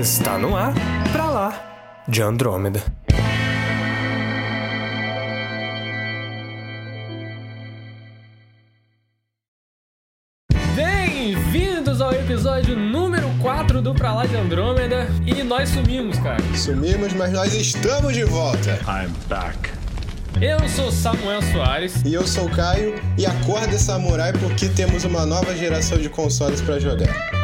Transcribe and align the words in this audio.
Está 0.00 0.38
no 0.38 0.56
ar, 0.56 0.72
pra 1.12 1.26
lá, 1.26 2.04
de 2.08 2.22
Andrômeda. 2.22 2.82
Bem-vindos 10.74 12.00
ao 12.00 12.14
episódio 12.14 12.74
número 12.74 13.28
4 13.42 13.82
do 13.82 13.94
Pra 13.94 14.14
Lá 14.14 14.24
de 14.24 14.36
Andrômeda. 14.36 15.06
E 15.26 15.42
nós 15.42 15.68
sumimos, 15.68 16.18
cara. 16.20 16.42
Sumimos, 16.56 17.12
mas 17.12 17.30
nós 17.32 17.52
estamos 17.52 18.14
de 18.14 18.24
volta. 18.24 18.80
I'm 18.88 19.12
back. 19.28 19.70
Eu 20.40 20.66
sou 20.66 20.90
Samuel 20.90 21.42
Soares. 21.42 22.02
E 22.06 22.14
eu 22.14 22.26
sou 22.26 22.46
o 22.46 22.50
Caio. 22.50 22.94
E 23.18 23.26
acorda, 23.26 23.76
samurai, 23.76 24.32
porque 24.32 24.70
temos 24.70 25.04
uma 25.04 25.26
nova 25.26 25.54
geração 25.54 25.98
de 25.98 26.08
consoles 26.08 26.62
para 26.62 26.80
jogar. 26.80 27.39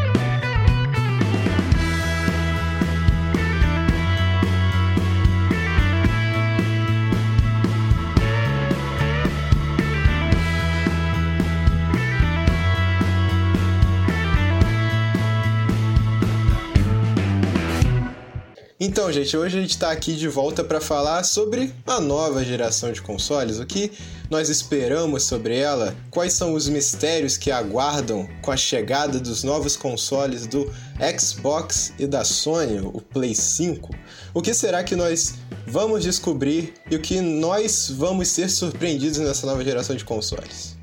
Então, 18.97 19.13
gente, 19.13 19.37
hoje 19.37 19.59
a 19.59 19.61
gente 19.61 19.73
está 19.73 19.91
aqui 19.91 20.17
de 20.17 20.27
volta 20.27 20.65
para 20.65 20.81
falar 20.81 21.23
sobre 21.23 21.71
a 21.87 22.01
nova 22.01 22.43
geração 22.43 22.91
de 22.91 23.03
consoles, 23.03 23.59
o 23.59 23.67
que 23.67 23.93
nós 24.31 24.49
esperamos 24.49 25.25
sobre 25.25 25.55
ela, 25.59 25.95
quais 26.11 26.33
são 26.33 26.55
os 26.55 26.67
mistérios 26.67 27.37
que 27.37 27.51
aguardam 27.51 28.27
com 28.41 28.51
a 28.51 28.57
chegada 28.57 29.21
dos 29.21 29.45
novos 29.45 29.77
consoles 29.77 30.47
do 30.47 30.73
Xbox 31.21 31.93
e 31.99 32.07
da 32.07 32.25
Sony, 32.25 32.81
o 32.81 33.03
Play 33.03 33.35
5. 33.35 33.95
O 34.33 34.41
que 34.41 34.55
será 34.55 34.83
que 34.83 34.97
nós 34.97 35.35
vamos 35.67 36.03
descobrir 36.03 36.73
e 36.91 36.97
o 36.97 36.99
que 36.99 37.21
nós 37.21 37.93
vamos 37.95 38.29
ser 38.29 38.49
surpreendidos 38.49 39.19
nessa 39.19 39.47
nova 39.47 39.63
geração 39.63 39.95
de 39.95 40.07
consoles? 40.07 40.75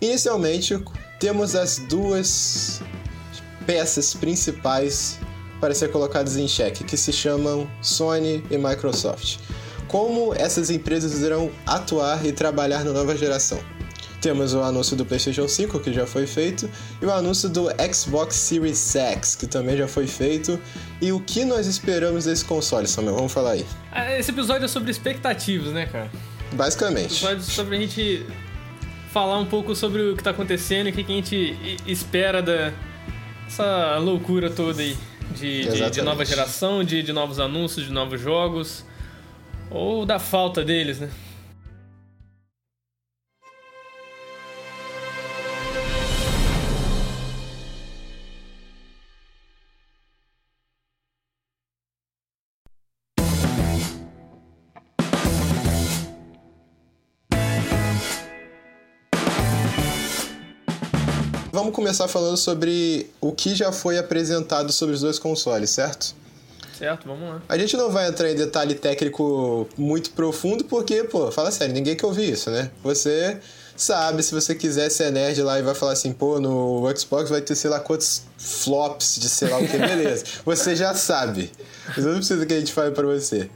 Inicialmente, 0.00 0.82
temos 1.20 1.54
as 1.54 1.76
duas 1.76 2.80
peças 3.66 4.14
principais 4.14 5.18
para 5.64 5.74
ser 5.74 5.90
colocados 5.90 6.36
em 6.36 6.46
xeque, 6.46 6.84
que 6.84 6.94
se 6.94 7.10
chamam 7.10 7.66
Sony 7.80 8.44
e 8.50 8.58
Microsoft. 8.58 9.38
Como 9.88 10.34
essas 10.34 10.68
empresas 10.68 11.22
irão 11.22 11.50
atuar 11.64 12.26
e 12.26 12.32
trabalhar 12.32 12.84
na 12.84 12.92
nova 12.92 13.16
geração? 13.16 13.58
Temos 14.20 14.52
o 14.52 14.60
anúncio 14.60 14.94
do 14.94 15.06
PlayStation 15.06 15.48
5, 15.48 15.80
que 15.80 15.90
já 15.90 16.06
foi 16.06 16.26
feito, 16.26 16.68
e 17.00 17.06
o 17.06 17.10
anúncio 17.10 17.48
do 17.48 17.68
Xbox 17.90 18.36
Series 18.36 18.94
X, 18.94 19.36
que 19.36 19.46
também 19.46 19.74
já 19.74 19.88
foi 19.88 20.06
feito. 20.06 20.60
E 21.00 21.10
o 21.12 21.18
que 21.18 21.46
nós 21.46 21.66
esperamos 21.66 22.26
desse 22.26 22.44
console, 22.44 22.86
Samuel? 22.86 23.14
Vamos 23.14 23.32
falar 23.32 23.52
aí. 23.52 23.64
Ah, 23.90 24.18
esse 24.18 24.32
episódio 24.32 24.66
é 24.66 24.68
sobre 24.68 24.90
expectativas, 24.90 25.72
né, 25.72 25.86
cara? 25.86 26.10
Basicamente. 26.52 27.24
Episódio 27.24 27.42
sobre 27.42 27.76
a 27.76 27.80
gente 27.80 28.26
falar 29.14 29.38
um 29.38 29.46
pouco 29.46 29.74
sobre 29.74 30.10
o 30.10 30.14
que 30.14 30.20
está 30.20 30.32
acontecendo 30.32 30.88
e 30.88 30.90
o 30.90 30.92
que 30.92 31.00
a 31.00 31.06
gente 31.06 31.78
espera 31.86 32.42
dessa 32.42 33.96
loucura 33.96 34.50
toda 34.50 34.82
aí 34.82 34.94
de, 35.34 35.66
de, 35.68 35.90
de, 35.90 36.02
nova 36.02 36.24
geração, 36.24 36.84
de, 36.84 37.02
de 37.02 37.12
novos 37.12 37.38
anúncios, 37.38 37.86
de 37.86 37.92
novos 37.92 38.20
jogos, 38.20 38.84
ou 39.70 40.06
da 40.06 40.18
falta 40.18 40.64
deles, 40.64 41.00
né? 41.00 41.10
Vamos 61.54 61.72
começar 61.72 62.08
falando 62.08 62.36
sobre 62.36 63.08
o 63.20 63.30
que 63.30 63.54
já 63.54 63.70
foi 63.70 63.96
apresentado 63.96 64.72
sobre 64.72 64.92
os 64.92 65.02
dois 65.02 65.20
consoles, 65.20 65.70
certo? 65.70 66.12
Certo, 66.76 67.06
vamos 67.06 67.28
lá. 67.28 67.42
A 67.48 67.56
gente 67.56 67.76
não 67.76 67.92
vai 67.92 68.08
entrar 68.08 68.28
em 68.28 68.34
detalhe 68.34 68.74
técnico 68.74 69.68
muito 69.78 70.10
profundo, 70.10 70.64
porque, 70.64 71.04
pô, 71.04 71.30
fala 71.30 71.52
sério, 71.52 71.72
ninguém 71.72 71.94
quer 71.94 72.06
ouvir 72.06 72.28
isso, 72.28 72.50
né? 72.50 72.72
Você 72.82 73.38
sabe, 73.76 74.24
se 74.24 74.34
você 74.34 74.52
quiser 74.52 74.90
ser 74.90 75.12
nerd 75.12 75.40
lá 75.42 75.56
e 75.56 75.62
vai 75.62 75.76
falar 75.76 75.92
assim, 75.92 76.12
pô, 76.12 76.40
no 76.40 76.92
Xbox 76.96 77.30
vai 77.30 77.40
ter 77.40 77.54
sei 77.54 77.70
lá 77.70 77.78
quantos 77.78 78.22
flops 78.36 79.14
de 79.20 79.28
sei 79.28 79.48
lá 79.48 79.58
o 79.58 79.68
que, 79.68 79.78
beleza. 79.78 80.24
você 80.44 80.74
já 80.74 80.92
sabe. 80.92 81.52
Você 81.94 82.00
não 82.00 82.16
precisa 82.16 82.44
que 82.44 82.52
a 82.52 82.58
gente 82.58 82.72
fale 82.72 82.90
pra 82.90 83.06
você. 83.06 83.48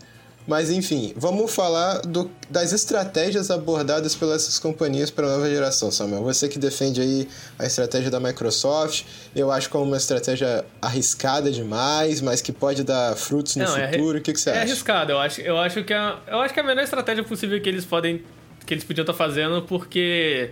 Mas 0.48 0.70
enfim, 0.70 1.12
vamos 1.14 1.54
falar 1.54 1.98
do, 1.98 2.30
das 2.48 2.72
estratégias 2.72 3.50
abordadas 3.50 4.14
pelas 4.14 4.58
companhias 4.58 5.10
para 5.10 5.26
a 5.26 5.36
nova 5.36 5.50
geração, 5.50 5.90
Samuel. 5.90 6.22
Você 6.22 6.48
que 6.48 6.58
defende 6.58 7.02
aí 7.02 7.28
a 7.58 7.66
estratégia 7.66 8.10
da 8.10 8.18
Microsoft, 8.18 9.04
eu 9.36 9.52
acho 9.52 9.68
como 9.68 9.84
uma 9.84 9.98
estratégia 9.98 10.64
arriscada 10.80 11.50
demais, 11.52 12.22
mas 12.22 12.40
que 12.40 12.50
pode 12.50 12.82
dar 12.82 13.14
frutos 13.14 13.56
no 13.56 13.64
Não, 13.64 13.76
é 13.76 13.92
futuro. 13.92 14.16
É, 14.16 14.20
o 14.20 14.22
que, 14.22 14.32
que 14.32 14.40
você 14.40 14.48
é 14.48 14.52
acha? 14.54 14.60
É 14.60 14.62
arriscado, 14.62 15.12
eu 15.12 15.18
acho, 15.18 15.40
eu 15.42 15.58
acho 15.58 15.84
que 15.84 15.92
é, 15.92 16.14
eu 16.28 16.40
acho 16.40 16.54
que 16.54 16.60
é 16.60 16.62
a 16.62 16.66
melhor 16.66 16.82
estratégia 16.82 17.22
possível 17.22 17.60
que 17.60 17.68
eles 17.68 17.84
podem 17.84 18.24
que 18.64 18.72
eles 18.72 18.84
podiam 18.84 19.02
estar 19.02 19.12
fazendo, 19.12 19.60
porque 19.62 20.50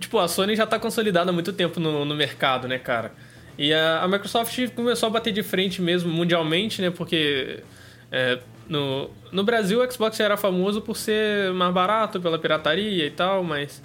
tipo, 0.00 0.18
a 0.18 0.26
Sony 0.26 0.56
já 0.56 0.64
está 0.64 0.80
consolidada 0.80 1.30
há 1.30 1.32
muito 1.32 1.52
tempo 1.52 1.78
no, 1.78 2.04
no 2.04 2.16
mercado, 2.16 2.66
né, 2.66 2.78
cara? 2.78 3.12
E 3.56 3.72
a, 3.72 4.02
a 4.02 4.08
Microsoft 4.08 4.68
começou 4.74 5.06
a 5.06 5.10
bater 5.10 5.32
de 5.32 5.44
frente 5.44 5.80
mesmo 5.80 6.12
mundialmente, 6.12 6.82
né? 6.82 6.90
Porque 6.90 7.62
é, 8.10 8.40
no, 8.70 9.10
no 9.32 9.42
Brasil, 9.42 9.82
o 9.82 9.92
Xbox 9.92 10.20
era 10.20 10.36
famoso 10.36 10.80
por 10.80 10.96
ser 10.96 11.52
mais 11.52 11.74
barato, 11.74 12.20
pela 12.20 12.38
pirataria 12.38 13.04
e 13.04 13.10
tal, 13.10 13.42
mas, 13.42 13.82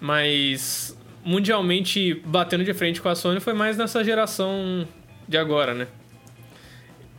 mas 0.00 0.98
mundialmente 1.24 2.20
batendo 2.26 2.64
de 2.64 2.74
frente 2.74 3.00
com 3.00 3.08
a 3.08 3.14
Sony 3.14 3.38
foi 3.38 3.54
mais 3.54 3.78
nessa 3.78 4.02
geração 4.02 4.86
de 5.28 5.38
agora, 5.38 5.74
né? 5.74 5.86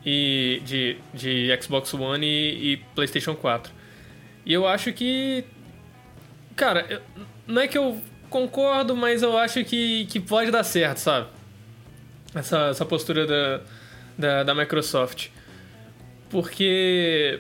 E 0.05 0.61
de, 0.65 0.97
de 1.13 1.61
Xbox 1.61 1.93
One 1.93 2.27
e, 2.27 2.73
e 2.73 2.77
PlayStation 2.93 3.35
4. 3.35 3.71
E 4.45 4.51
eu 4.51 4.67
acho 4.67 4.91
que. 4.91 5.45
Cara, 6.57 6.85
eu, 6.89 7.01
não 7.47 7.61
é 7.61 7.69
que 7.69 7.77
eu 7.77 8.01
concordo, 8.29 8.97
mas 8.97 9.23
eu 9.23 9.37
acho 9.37 9.63
que, 9.63 10.05
que 10.07 10.19
pode 10.19 10.51
dar 10.51 10.65
certo, 10.65 10.97
sabe? 10.97 11.27
Essa, 12.35 12.67
essa 12.67 12.85
postura 12.85 13.25
da, 13.25 13.61
da, 14.17 14.43
da 14.43 14.55
Microsoft. 14.55 15.29
Porque 16.29 17.39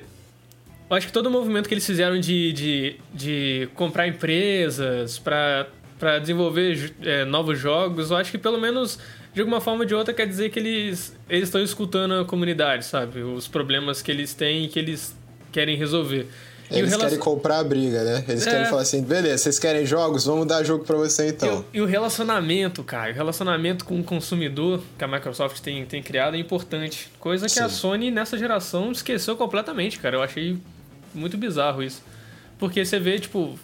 eu 0.89 0.95
acho 0.95 1.07
que 1.07 1.13
todo 1.13 1.27
o 1.27 1.31
movimento 1.31 1.67
que 1.67 1.73
eles 1.73 1.85
fizeram 1.85 2.19
de, 2.19 2.53
de, 2.53 2.95
de 3.13 3.69
comprar 3.75 4.07
empresas 4.07 5.19
para 5.19 5.67
para 5.99 6.19
desenvolver 6.19 6.93
é, 7.01 7.25
novos 7.25 7.57
jogos, 7.57 8.11
eu 8.11 8.17
acho 8.17 8.29
que 8.29 8.37
pelo 8.37 8.59
menos 8.59 8.99
de 9.33 9.41
alguma 9.41 9.59
forma 9.59 9.79
ou 9.79 9.85
de 9.85 9.95
outra 9.95 10.13
quer 10.13 10.27
dizer 10.27 10.51
que 10.51 10.59
eles 10.59 11.17
eles 11.27 11.45
estão 11.45 11.61
escutando 11.61 12.13
a 12.13 12.25
comunidade, 12.25 12.85
sabe? 12.85 13.21
Os 13.21 13.47
problemas 13.47 14.01
que 14.01 14.11
eles 14.11 14.33
têm 14.33 14.65
e 14.65 14.67
que 14.67 14.77
eles 14.77 15.17
querem 15.51 15.75
resolver. 15.75 16.27
Eles 16.69 16.91
relacion... 16.91 17.09
querem 17.09 17.19
comprar 17.19 17.59
a 17.59 17.63
briga, 17.63 18.03
né? 18.03 18.25
Eles 18.27 18.45
é... 18.45 18.51
querem 18.51 18.65
falar 18.67 18.81
assim, 18.81 19.01
beleza, 19.01 19.37
vocês 19.37 19.57
querem 19.57 19.85
jogos? 19.85 20.25
Vamos 20.25 20.45
dar 20.45 20.63
jogo 20.63 20.83
para 20.83 20.97
você 20.97 21.29
então. 21.29 21.65
E 21.71 21.79
o, 21.79 21.81
e 21.81 21.81
o, 21.81 21.85
relacionamento, 21.85 22.83
cara, 22.83 23.11
o 23.11 23.15
relacionamento 23.15 23.85
com 23.85 23.99
o 23.99 24.03
consumidor 24.03 24.81
que 24.97 25.03
a 25.03 25.07
Microsoft 25.07 25.59
tem, 25.61 25.85
tem 25.85 26.03
criado 26.03 26.35
é 26.35 26.39
importante. 26.39 27.09
Coisa 27.19 27.45
que 27.45 27.53
Sim. 27.53 27.61
a 27.61 27.69
Sony 27.69 28.11
nessa 28.11 28.37
geração 28.37 28.91
esqueceu 28.91 29.37
completamente, 29.37 29.97
cara. 29.99 30.17
Eu 30.17 30.23
achei 30.23 30.57
muito 31.13 31.37
bizarro 31.37 31.81
isso. 31.81 32.03
Porque 32.59 32.83
você 32.83 32.99
vê, 32.99 33.17
tipo, 33.19 33.57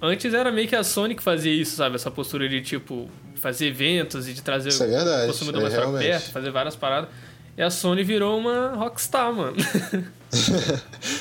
antes 0.00 0.34
era 0.34 0.52
meio 0.52 0.68
que 0.68 0.76
a 0.76 0.84
Sony 0.84 1.14
que 1.14 1.22
fazia 1.22 1.52
isso, 1.52 1.76
sabe? 1.76 1.94
Essa 1.94 2.10
postura 2.10 2.48
de, 2.48 2.60
tipo, 2.60 3.08
fazer 3.36 3.68
eventos 3.68 4.28
e 4.28 4.34
de 4.34 4.42
trazer 4.42 4.70
é 4.70 4.86
verdade, 4.86 5.24
o 5.24 5.26
consumidor 5.28 5.60
é 5.60 5.64
mais 5.64 5.74
pra 5.74 5.98
perto, 5.98 6.30
fazer 6.30 6.50
várias 6.50 6.76
paradas. 6.76 7.08
E 7.56 7.62
a 7.62 7.70
Sony 7.70 8.02
virou 8.02 8.38
uma 8.38 8.74
rockstar, 8.74 9.32
mano. 9.32 9.56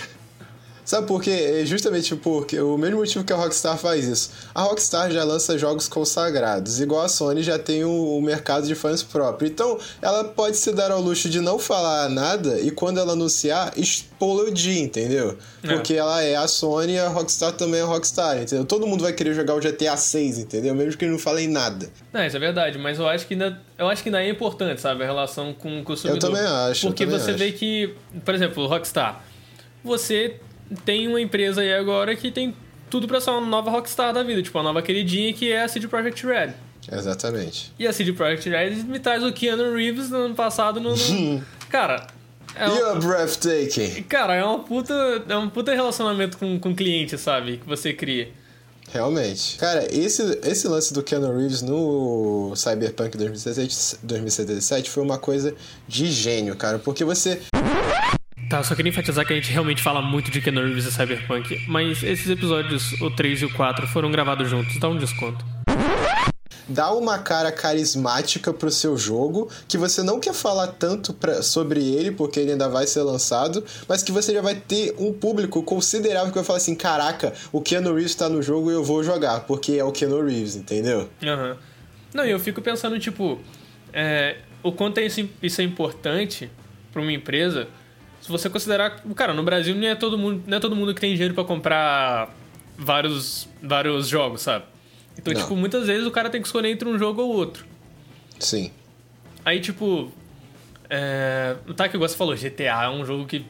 Sabe 0.91 1.07
por 1.07 1.23
quê? 1.23 1.61
É 1.61 1.65
justamente 1.65 2.13
porque 2.17 2.59
o 2.59 2.77
mesmo 2.77 2.97
motivo 2.97 3.23
que 3.23 3.31
a 3.31 3.35
Rockstar 3.37 3.77
faz 3.77 4.03
isso. 4.05 4.29
A 4.53 4.63
Rockstar 4.63 5.09
já 5.09 5.23
lança 5.23 5.57
jogos 5.57 5.87
consagrados, 5.87 6.81
igual 6.81 7.03
a 7.05 7.07
Sony 7.07 7.41
já 7.41 7.57
tem 7.57 7.85
o, 7.85 8.17
o 8.17 8.21
mercado 8.21 8.67
de 8.67 8.75
fãs 8.75 9.01
próprio. 9.01 9.47
Então, 9.47 9.79
ela 10.01 10.25
pode 10.25 10.57
se 10.57 10.73
dar 10.73 10.91
ao 10.91 10.99
luxo 10.99 11.29
de 11.29 11.39
não 11.39 11.57
falar 11.57 12.09
nada 12.09 12.59
e 12.59 12.71
quando 12.71 12.99
ela 12.99 13.13
anunciar, 13.13 13.71
explodir, 13.77 14.79
entendeu? 14.79 15.37
É. 15.63 15.67
Porque 15.69 15.93
ela 15.93 16.21
é 16.21 16.35
a 16.35 16.45
Sony 16.45 16.95
e 16.95 16.99
a 16.99 17.07
Rockstar 17.07 17.53
também 17.53 17.79
é 17.79 17.83
a 17.83 17.85
Rockstar, 17.85 18.41
entendeu? 18.41 18.65
Todo 18.65 18.85
mundo 18.85 19.01
vai 19.01 19.13
querer 19.13 19.33
jogar 19.33 19.55
o 19.55 19.61
GTA 19.61 19.95
6, 19.95 20.39
entendeu? 20.39 20.75
Mesmo 20.75 20.97
que 20.97 21.05
ele 21.05 21.13
não 21.13 21.19
fale 21.19 21.47
nada. 21.47 21.89
Não, 22.11 22.25
isso 22.25 22.35
é 22.35 22.39
verdade, 22.41 22.77
mas 22.77 22.99
eu 22.99 23.07
acho 23.07 23.25
que 23.25 23.33
ainda, 23.33 23.61
eu 23.77 23.87
acho 23.87 24.03
que 24.03 24.09
ainda 24.09 24.21
é 24.21 24.27
importante, 24.27 24.81
sabe, 24.81 25.03
a 25.03 25.05
relação 25.05 25.53
com 25.53 25.79
o 25.79 25.83
consumidor. 25.85 26.17
Eu 26.17 26.19
também 26.19 26.41
acho. 26.69 26.85
Porque 26.85 27.05
também 27.05 27.17
você 27.17 27.31
acho. 27.31 27.39
vê 27.39 27.53
que, 27.53 27.95
por 28.25 28.35
exemplo, 28.35 28.67
Rockstar, 28.67 29.23
você 29.81 30.37
tem 30.85 31.07
uma 31.07 31.19
empresa 31.19 31.61
aí 31.61 31.73
agora 31.73 32.15
que 32.15 32.31
tem 32.31 32.55
tudo 32.89 33.07
pra 33.07 33.21
ser 33.21 33.31
uma 33.31 33.41
nova 33.41 33.71
Rockstar 33.71 34.13
da 34.13 34.23
vida, 34.23 34.41
tipo, 34.41 34.57
uma 34.57 34.65
nova 34.65 34.81
queridinha 34.81 35.33
que 35.33 35.51
é 35.51 35.63
a 35.63 35.67
CD 35.67 35.87
Projekt 35.87 36.25
Red. 36.25 36.51
Exatamente. 36.91 37.71
E 37.77 37.87
a 37.87 37.93
CD 37.93 38.11
Projekt 38.13 38.49
Red 38.49 38.83
me 38.83 38.99
traz 38.99 39.23
o 39.23 39.31
Keanu 39.31 39.75
Reeves 39.75 40.09
no 40.09 40.17
ano 40.17 40.35
passado 40.35 40.79
no... 40.79 40.95
no... 40.95 41.43
Cara... 41.69 42.07
É 42.53 42.67
um... 42.67 42.75
You're 42.75 42.99
breathtaking. 42.99 44.03
Cara, 44.03 44.35
é 44.35 44.43
uma 44.43 44.59
puta, 44.59 44.93
é 45.29 45.37
um 45.37 45.49
puta 45.49 45.73
relacionamento 45.73 46.37
com, 46.37 46.59
com 46.59 46.71
o 46.71 46.75
cliente, 46.75 47.17
sabe? 47.17 47.57
Que 47.57 47.65
você 47.65 47.93
cria. 47.93 48.29
Realmente. 48.91 49.57
Cara, 49.57 49.87
esse, 49.89 50.37
esse 50.43 50.67
lance 50.67 50.93
do 50.93 51.01
Keanu 51.01 51.33
Reeves 51.37 51.61
no 51.61 52.53
Cyberpunk 52.57 53.17
2077 53.17 54.89
foi 54.89 55.01
uma 55.01 55.17
coisa 55.17 55.55
de 55.87 56.11
gênio, 56.11 56.57
cara. 56.57 56.77
Porque 56.77 57.05
você. 57.05 57.41
Tá, 58.51 58.61
só 58.61 58.75
queria 58.75 58.89
enfatizar 58.89 59.25
que 59.25 59.31
a 59.31 59.35
gente 59.37 59.49
realmente 59.49 59.81
fala 59.81 60.01
muito 60.01 60.29
de 60.29 60.41
Keanu 60.41 60.61
Reeves 60.61 60.83
e 60.83 60.91
Cyberpunk, 60.91 61.63
mas 61.69 62.03
esses 62.03 62.29
episódios, 62.29 62.91
o 62.99 63.09
3 63.09 63.43
e 63.43 63.45
o 63.45 63.53
4, 63.53 63.87
foram 63.87 64.11
gravados 64.11 64.49
juntos, 64.49 64.77
dá 64.77 64.89
um 64.89 64.97
desconto 64.97 65.45
dá 66.67 66.93
uma 66.93 67.19
cara 67.19 67.51
carismática 67.51 68.53
pro 68.53 68.71
seu 68.71 68.97
jogo, 68.97 69.49
que 69.67 69.77
você 69.77 70.03
não 70.03 70.19
quer 70.19 70.33
falar 70.33 70.67
tanto 70.67 71.13
pra, 71.13 71.41
sobre 71.41 71.81
ele, 71.81 72.11
porque 72.11 72.39
ele 72.39 72.51
ainda 72.51 72.69
vai 72.69 72.87
ser 72.87 73.01
lançado, 73.03 73.63
mas 73.87 74.03
que 74.03 74.11
você 74.11 74.33
já 74.33 74.41
vai 74.41 74.55
ter 74.55 74.95
um 74.97 75.11
público 75.11 75.63
considerável 75.63 76.29
que 76.29 76.35
vai 76.35 76.43
falar 76.43 76.57
assim: 76.57 76.75
caraca, 76.75 77.33
o 77.51 77.61
Keanu 77.61 77.93
Reeves 77.93 78.15
tá 78.15 78.29
no 78.29 78.41
jogo 78.41 78.71
e 78.71 78.73
eu 78.73 78.83
vou 78.83 79.03
jogar, 79.03 79.41
porque 79.41 79.73
é 79.73 79.83
o 79.83 79.91
Keanu 79.91 80.23
Reeves, 80.23 80.55
entendeu? 80.55 81.09
Aham. 81.21 81.51
Uhum. 81.51 81.57
Não, 82.13 82.25
e 82.25 82.31
eu 82.31 82.39
fico 82.39 82.61
pensando, 82.61 82.97
tipo, 82.99 83.39
é, 83.91 84.37
o 84.63 84.71
quanto 84.71 84.99
é 84.99 85.05
isso, 85.05 85.27
isso 85.43 85.59
é 85.59 85.63
importante 85.63 86.49
para 86.91 87.01
uma 87.01 87.11
empresa. 87.11 87.67
Se 88.21 88.29
você 88.29 88.49
considerar. 88.49 89.01
Cara, 89.15 89.33
no 89.33 89.43
Brasil 89.43 89.75
não 89.75 89.87
é 89.87 89.95
todo 89.95 90.17
mundo, 90.17 90.43
não 90.45 90.57
é 90.57 90.59
todo 90.59 90.75
mundo 90.75 90.93
que 90.93 91.01
tem 91.01 91.13
dinheiro 91.13 91.33
para 91.33 91.43
comprar 91.43 92.29
vários, 92.77 93.47
vários 93.61 94.07
jogos, 94.07 94.41
sabe? 94.41 94.65
Então, 95.17 95.33
não. 95.33 95.41
tipo, 95.41 95.55
muitas 95.55 95.87
vezes 95.87 96.05
o 96.05 96.11
cara 96.11 96.29
tem 96.29 96.41
que 96.41 96.47
escolher 96.47 96.69
entre 96.69 96.87
um 96.87 96.97
jogo 96.97 97.21
ou 97.21 97.33
outro. 97.33 97.65
Sim. 98.39 98.71
Aí, 99.43 99.59
tipo. 99.59 100.11
É... 100.89 101.55
Tá 101.75 101.87
que 101.87 101.97
você 101.97 102.15
falou, 102.15 102.35
GTA 102.35 102.83
é 102.83 102.89
um 102.89 103.05
jogo 103.05 103.25
que. 103.25 103.45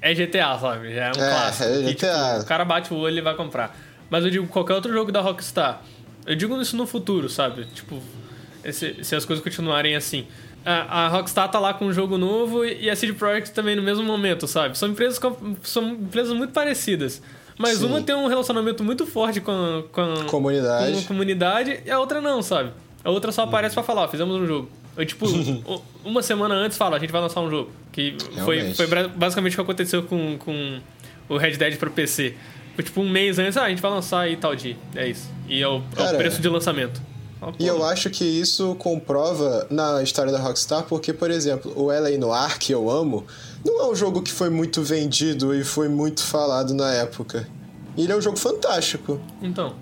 É 0.00 0.14
GTA, 0.14 0.58
sabe? 0.58 0.94
Já 0.94 1.06
é 1.06 1.08
um 1.08 1.22
é, 1.22 1.30
clássico. 1.30 1.68
É 1.68 1.82
GTA. 1.82 1.92
tipo, 1.94 2.42
o 2.42 2.46
cara 2.46 2.64
bate 2.64 2.92
o 2.92 2.96
olho 2.96 3.18
e 3.18 3.22
vai 3.22 3.34
comprar. 3.34 3.76
Mas 4.08 4.24
eu 4.24 4.30
digo, 4.30 4.46
qualquer 4.46 4.74
outro 4.74 4.92
jogo 4.92 5.12
da 5.12 5.20
Rockstar. 5.20 5.82
Eu 6.24 6.34
digo 6.34 6.60
isso 6.60 6.76
no 6.76 6.86
futuro, 6.86 7.28
sabe? 7.28 7.66
Tipo, 7.66 8.02
se, 8.72 9.04
se 9.04 9.14
as 9.14 9.24
coisas 9.24 9.42
continuarem 9.42 9.96
assim. 9.96 10.26
A, 10.68 11.04
a, 11.04 11.08
Rockstar 11.08 11.48
tá 11.48 11.60
lá 11.60 11.72
com 11.72 11.86
um 11.86 11.92
jogo 11.92 12.18
novo 12.18 12.64
e 12.64 12.90
a 12.90 12.96
CD 12.96 13.12
Projekt 13.12 13.52
também 13.52 13.76
no 13.76 13.82
mesmo 13.82 14.02
momento, 14.02 14.48
sabe? 14.48 14.76
São 14.76 14.88
empresas, 14.88 15.20
são 15.62 15.90
empresas 15.90 16.36
muito 16.36 16.52
parecidas. 16.52 17.22
Mas 17.56 17.78
Sim. 17.78 17.86
uma 17.86 18.02
tem 18.02 18.16
um 18.16 18.26
relacionamento 18.26 18.82
muito 18.82 19.06
forte 19.06 19.40
com 19.40 19.52
a, 19.52 19.82
com 19.92 20.00
a 20.00 20.24
comunidade. 20.24 20.92
Com 20.92 20.98
a 20.98 21.02
comunidade 21.04 21.80
e 21.86 21.90
a 21.90 22.00
outra 22.00 22.20
não, 22.20 22.42
sabe? 22.42 22.70
A 23.04 23.10
outra 23.10 23.30
só 23.30 23.42
aparece 23.42 23.74
pra 23.74 23.84
falar, 23.84 24.02
ó, 24.02 24.08
fizemos 24.08 24.34
um 24.34 24.44
jogo. 24.44 24.68
Eu, 24.96 25.06
tipo, 25.06 25.26
uma 26.04 26.20
semana 26.20 26.56
antes 26.56 26.76
fala, 26.76 26.96
a 26.96 26.98
gente 26.98 27.12
vai 27.12 27.20
lançar 27.20 27.40
um 27.40 27.48
jogo. 27.48 27.70
Que 27.92 28.16
foi, 28.44 28.74
foi 28.74 28.86
basicamente 29.08 29.52
o 29.52 29.56
que 29.56 29.62
aconteceu 29.62 30.02
com, 30.02 30.36
com 30.38 30.80
o 31.28 31.36
Red 31.36 31.52
Dead 31.52 31.76
pro 31.76 31.92
PC. 31.92 32.34
Foi 32.74 32.84
tipo 32.84 33.00
um 33.00 33.08
mês 33.08 33.38
antes, 33.38 33.56
ah, 33.56 33.62
a 33.62 33.68
gente 33.70 33.80
vai 33.80 33.90
lançar 33.90 34.20
aí 34.20 34.36
tal 34.36 34.54
dia. 34.54 34.76
É 34.94 35.08
isso. 35.08 35.30
E 35.48 35.62
é 35.62 35.68
o, 35.68 35.80
Cara, 35.94 36.10
é 36.10 36.14
o 36.14 36.16
preço 36.16 36.42
de 36.42 36.48
lançamento. 36.48 37.00
E 37.58 37.66
eu 37.66 37.84
acho 37.84 38.10
que 38.10 38.24
isso 38.24 38.74
comprova 38.76 39.66
na 39.70 40.02
história 40.02 40.32
da 40.32 40.38
Rockstar, 40.38 40.84
porque, 40.84 41.12
por 41.12 41.30
exemplo, 41.30 41.72
o 41.76 41.86
LA 41.86 42.18
Noir, 42.18 42.58
que 42.58 42.72
eu 42.72 42.90
amo, 42.90 43.24
não 43.64 43.82
é 43.82 43.90
um 43.90 43.94
jogo 43.94 44.22
que 44.22 44.32
foi 44.32 44.50
muito 44.50 44.82
vendido 44.82 45.54
e 45.54 45.62
foi 45.62 45.88
muito 45.88 46.22
falado 46.22 46.74
na 46.74 46.92
época. 46.92 47.48
E 47.96 48.02
ele 48.02 48.12
é 48.12 48.16
um 48.16 48.20
jogo 48.20 48.36
fantástico. 48.36 49.20
Então. 49.40 49.74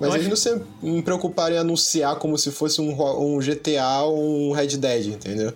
Mas 0.00 0.14
eles 0.14 0.28
não 0.28 0.36
se 0.36 1.02
preocuparam 1.02 1.54
em 1.54 1.58
anunciar 1.58 2.16
como 2.16 2.36
se 2.36 2.50
fosse 2.50 2.80
um, 2.80 2.90
um 2.90 3.38
GTA 3.38 4.02
ou 4.02 4.50
um 4.50 4.52
Red 4.52 4.76
Dead, 4.76 5.06
entendeu? 5.06 5.52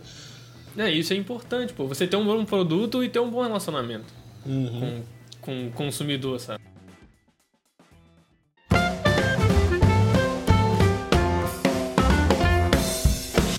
É, 0.77 0.91
isso 0.93 1.13
é 1.13 1.17
importante, 1.17 1.73
pô. 1.73 1.87
Você 1.87 2.07
ter 2.07 2.17
um 2.17 2.25
bom 2.25 2.45
produto 2.45 3.03
e 3.03 3.09
ter 3.09 3.19
um 3.19 3.31
bom 3.31 3.43
relacionamento 3.43 4.07
uhum. 4.47 4.81
com, 4.81 5.03
com 5.41 5.67
o 5.67 5.71
consumidor, 5.73 6.39
sabe? 6.39 6.63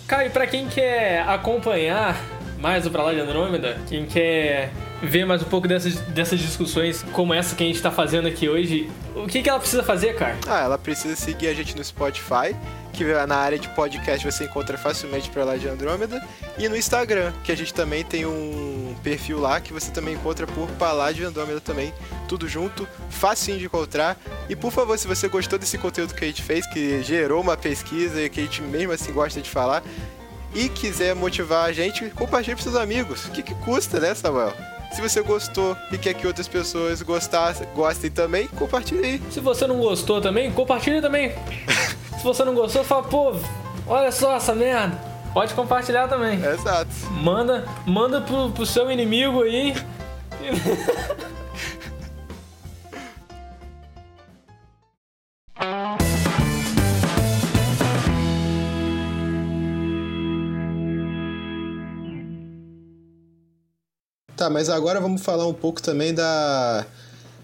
Cara, 0.10 0.26
e 0.26 0.30
pra 0.32 0.48
quem 0.48 0.68
quer 0.68 1.22
acompanhar 1.22 2.20
mais 2.58 2.84
o 2.84 2.90
Pra 2.90 3.04
Lá 3.04 3.14
de 3.14 3.20
Andrômeda, 3.20 3.78
quem 3.88 4.08
quer 4.08 4.72
ver 5.04 5.24
mais 5.24 5.44
um 5.44 5.46
pouco 5.46 5.68
dessas, 5.68 5.98
dessas 6.00 6.40
discussões 6.40 7.06
como 7.14 7.32
essa 7.32 7.56
que 7.56 7.64
a 7.64 7.68
gente 7.68 7.80
tá 7.80 7.92
fazendo 7.92 8.28
aqui 8.28 8.50
hoje, 8.50 8.90
o 9.16 9.28
que, 9.28 9.44
que 9.44 9.48
ela 9.48 9.60
precisa 9.60 9.84
fazer, 9.84 10.16
cara? 10.16 10.36
Ah, 10.48 10.62
ela 10.62 10.80
precisa 10.80 11.16
seguir 11.16 11.48
a 11.48 11.54
gente 11.54 11.78
no 11.78 11.84
Spotify, 11.84 12.56
que 12.92 13.04
na 13.28 13.36
área 13.36 13.60
de 13.60 13.70
podcast 13.70 14.26
você 14.26 14.46
encontra 14.46 14.80
facilmente 14.80 15.30
Pra 15.30 15.44
Lá 15.46 15.58
de 15.58 15.68
Andrômeda, 15.68 16.20
e 16.58 16.68
no 16.68 16.76
Instagram, 16.76 17.32
que 17.44 17.52
a 17.52 17.56
gente 17.56 17.72
também 17.72 18.04
tem 18.04 18.26
um 18.26 18.96
perfil 19.04 19.40
lá 19.40 19.62
que 19.62 19.72
você 19.72 19.92
também 19.92 20.16
encontra 20.16 20.48
por 20.48 20.68
Pra 20.72 20.92
Lá 20.92 21.12
de 21.12 21.24
Andrômeda 21.24 21.62
também, 21.62 21.94
tudo 22.30 22.48
junto, 22.48 22.88
facinho 23.10 23.58
de 23.58 23.66
encontrar. 23.66 24.16
E 24.48 24.56
por 24.56 24.72
favor, 24.72 24.98
se 24.98 25.08
você 25.08 25.28
gostou 25.28 25.58
desse 25.58 25.80
conteúdo 25.80 26.14
que 26.14 26.24
a 26.24 26.28
gente 26.28 26.44
fez, 26.44 26.68
que 26.68 27.02
gerou 27.02 27.42
uma 27.42 27.58
pesquisa 27.58 28.22
e 28.22 28.30
que 28.30 28.40
a 28.40 28.44
gente 28.44 28.62
mesmo 28.62 28.94
assim 28.94 29.12
gosta 29.12 29.42
de 29.42 29.50
falar, 29.50 29.84
e 30.54 30.70
quiser 30.70 31.16
motivar 31.16 31.66
a 31.66 31.72
gente, 31.74 32.06
compartilhe 32.12 32.56
para 32.56 32.64
seus 32.64 32.76
amigos. 32.76 33.26
O 33.26 33.31
que, 33.31 33.42
que 33.42 33.56
custa, 33.56 34.00
né, 34.00 34.14
Samuel? 34.14 34.54
Se 34.92 35.02
você 35.02 35.22
gostou 35.22 35.76
e 35.92 35.98
quer 35.98 36.14
que 36.14 36.26
outras 36.26 36.48
pessoas 36.48 37.02
gostassem, 37.02 37.68
gostem 37.76 38.10
também, 38.10 38.48
compartilhe 38.48 39.06
aí. 39.06 39.22
Se 39.32 39.40
você 39.40 39.68
não 39.68 39.80
gostou 39.80 40.22
também, 40.22 40.52
compartilhe 40.52 41.02
também. 41.02 41.34
Se 42.18 42.24
você 42.24 42.44
não 42.44 42.54
gostou, 42.54 42.84
fala, 42.84 43.04
pô, 43.04 43.34
olha 43.88 44.12
só 44.12 44.36
essa 44.36 44.54
merda. 44.54 45.00
Pode 45.34 45.54
compartilhar 45.54 46.08
também. 46.10 46.44
Exato. 46.44 46.90
Manda, 47.12 47.66
manda 47.86 48.20
pro, 48.20 48.52
pro 48.52 48.66
seu 48.66 48.92
inimigo 48.92 49.44
aí. 49.44 49.74
Tá, 64.50 64.54
mas 64.54 64.68
agora 64.68 65.00
vamos 65.00 65.22
falar 65.22 65.48
um 65.48 65.54
pouco 65.54 65.80
também 65.80 66.12
da 66.12 66.84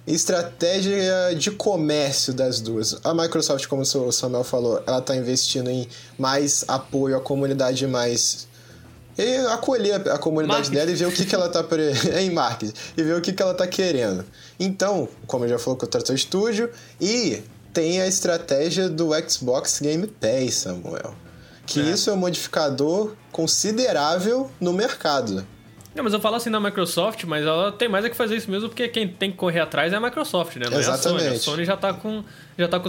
estratégia 0.07 1.35
de 1.37 1.51
comércio 1.51 2.33
das 2.33 2.59
duas. 2.59 2.99
A 3.03 3.13
Microsoft, 3.13 3.67
como 3.67 3.83
o 3.83 4.11
Samuel 4.11 4.43
falou, 4.43 4.83
ela 4.87 4.97
está 4.97 5.15
investindo 5.15 5.69
em 5.69 5.87
mais 6.17 6.65
apoio 6.67 7.15
à 7.15 7.21
comunidade 7.21 7.85
mais 7.85 8.47
e 9.17 9.37
acolher 9.47 10.09
a 10.09 10.17
comunidade 10.17 10.69
marketing. 10.69 10.75
dela 10.75 10.91
e 10.91 10.95
ver 10.95 11.05
o 11.05 11.11
que, 11.11 11.25
que 11.25 11.35
ela 11.35 11.47
tá 11.47 11.63
pre... 11.63 11.93
em 12.19 12.31
marketing 12.31 12.73
e 12.97 13.03
ver 13.03 13.15
o 13.15 13.21
que, 13.21 13.31
que 13.31 13.41
ela 13.41 13.53
tá 13.53 13.67
querendo. 13.67 14.25
Então, 14.59 15.07
como 15.27 15.45
eu 15.45 15.49
já 15.49 15.59
falou 15.59 15.77
com 15.77 15.85
o 15.85 15.89
Trator 15.89 16.17
Studio, 16.17 16.69
e 16.99 17.41
tem 17.71 18.01
a 18.01 18.07
estratégia 18.07 18.89
do 18.89 19.11
Xbox 19.29 19.79
Game 19.79 20.07
Pass, 20.07 20.55
Samuel. 20.55 21.13
Que 21.65 21.79
é. 21.79 21.83
isso 21.83 22.09
é 22.09 22.13
um 22.13 22.17
modificador 22.17 23.13
considerável 23.31 24.49
no 24.59 24.73
mercado. 24.73 25.45
Não, 25.95 26.03
mas 26.03 26.13
eu 26.13 26.19
falo 26.19 26.35
assim 26.35 26.51
da 26.51 26.59
Microsoft, 26.59 27.23
mas 27.23 27.45
ela 27.45 27.71
tem 27.71 27.87
mais 27.87 28.03
é 28.03 28.09
que 28.09 28.17
fazer 28.17 28.35
isso 28.35 28.51
mesmo, 28.51 28.67
porque 28.67 28.89
quem 28.89 29.07
tem 29.07 29.31
que 29.31 29.37
correr 29.37 29.61
atrás 29.61 29.93
é 29.93 29.95
a 29.95 29.99
Microsoft, 29.99 30.57
né? 30.57 30.65
Não 30.69 30.77
Exatamente. 30.77 31.23
é 31.23 31.27
a 31.27 31.29
Sony. 31.29 31.35
A 31.35 31.39
Sony 31.39 31.65
já 31.65 31.77
tá, 31.77 31.93
com, 31.93 32.21
já 32.57 32.67
tá 32.67 32.81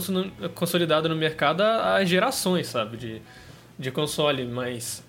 consolidada 0.55 1.09
no 1.09 1.15
mercado 1.15 1.63
há 1.63 2.05
gerações, 2.05 2.67
sabe, 2.67 2.97
de, 2.97 3.23
de 3.79 3.93
console, 3.93 4.45
mas 4.45 5.05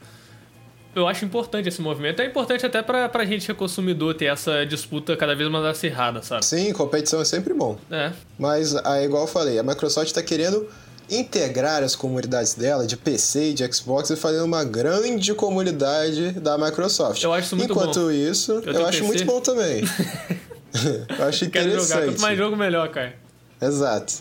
eu 0.93 1.07
acho 1.07 1.25
importante 1.25 1.67
esse 1.67 1.81
movimento. 1.81 2.21
É 2.21 2.25
importante 2.25 2.63
até 2.65 2.83
pra, 2.83 3.09
pra 3.09 3.25
gente, 3.25 3.51
consumidor, 3.55 4.13
ter 4.13 4.25
essa 4.25 4.63
disputa 4.63 5.17
cada 5.17 5.35
vez 5.35 5.49
mais 5.49 5.65
acirrada, 5.65 6.21
sabe? 6.21 6.45
Sim, 6.45 6.73
competição 6.73 7.19
é 7.19 7.25
sempre 7.25 7.53
bom. 7.53 7.79
É. 7.89 8.11
Mas, 8.37 8.75
aí, 8.85 9.05
igual 9.05 9.23
eu 9.23 9.27
falei, 9.27 9.57
a 9.57 9.63
Microsoft 9.63 10.11
tá 10.11 10.21
querendo 10.21 10.67
integrar 11.09 11.83
as 11.83 11.95
comunidades 11.95 12.53
dela 12.53 12.85
de 12.85 12.97
PC 12.97 13.49
e 13.49 13.53
de 13.53 13.73
Xbox 13.73 14.09
e 14.09 14.15
fazer 14.15 14.41
uma 14.41 14.63
grande 14.63 15.33
comunidade 15.33 16.31
da 16.33 16.57
Microsoft. 16.57 17.23
Eu 17.23 17.33
acho 17.33 17.47
isso 17.47 17.55
muito 17.55 17.71
Enquanto 17.71 17.99
bom. 18.01 18.11
isso, 18.11 18.51
eu, 18.53 18.73
eu 18.73 18.85
acho 18.85 18.99
PC. 18.99 19.07
muito 19.07 19.25
bom 19.25 19.41
também. 19.41 19.83
eu 21.17 21.25
acho 21.25 21.45
interessante. 21.45 21.51
Quero 21.51 21.81
jogar. 21.81 22.05
Quanto 22.05 22.21
mais 22.21 22.37
jogo, 22.37 22.55
melhor, 22.55 22.89
cara. 22.89 23.15
Exato. 23.61 24.13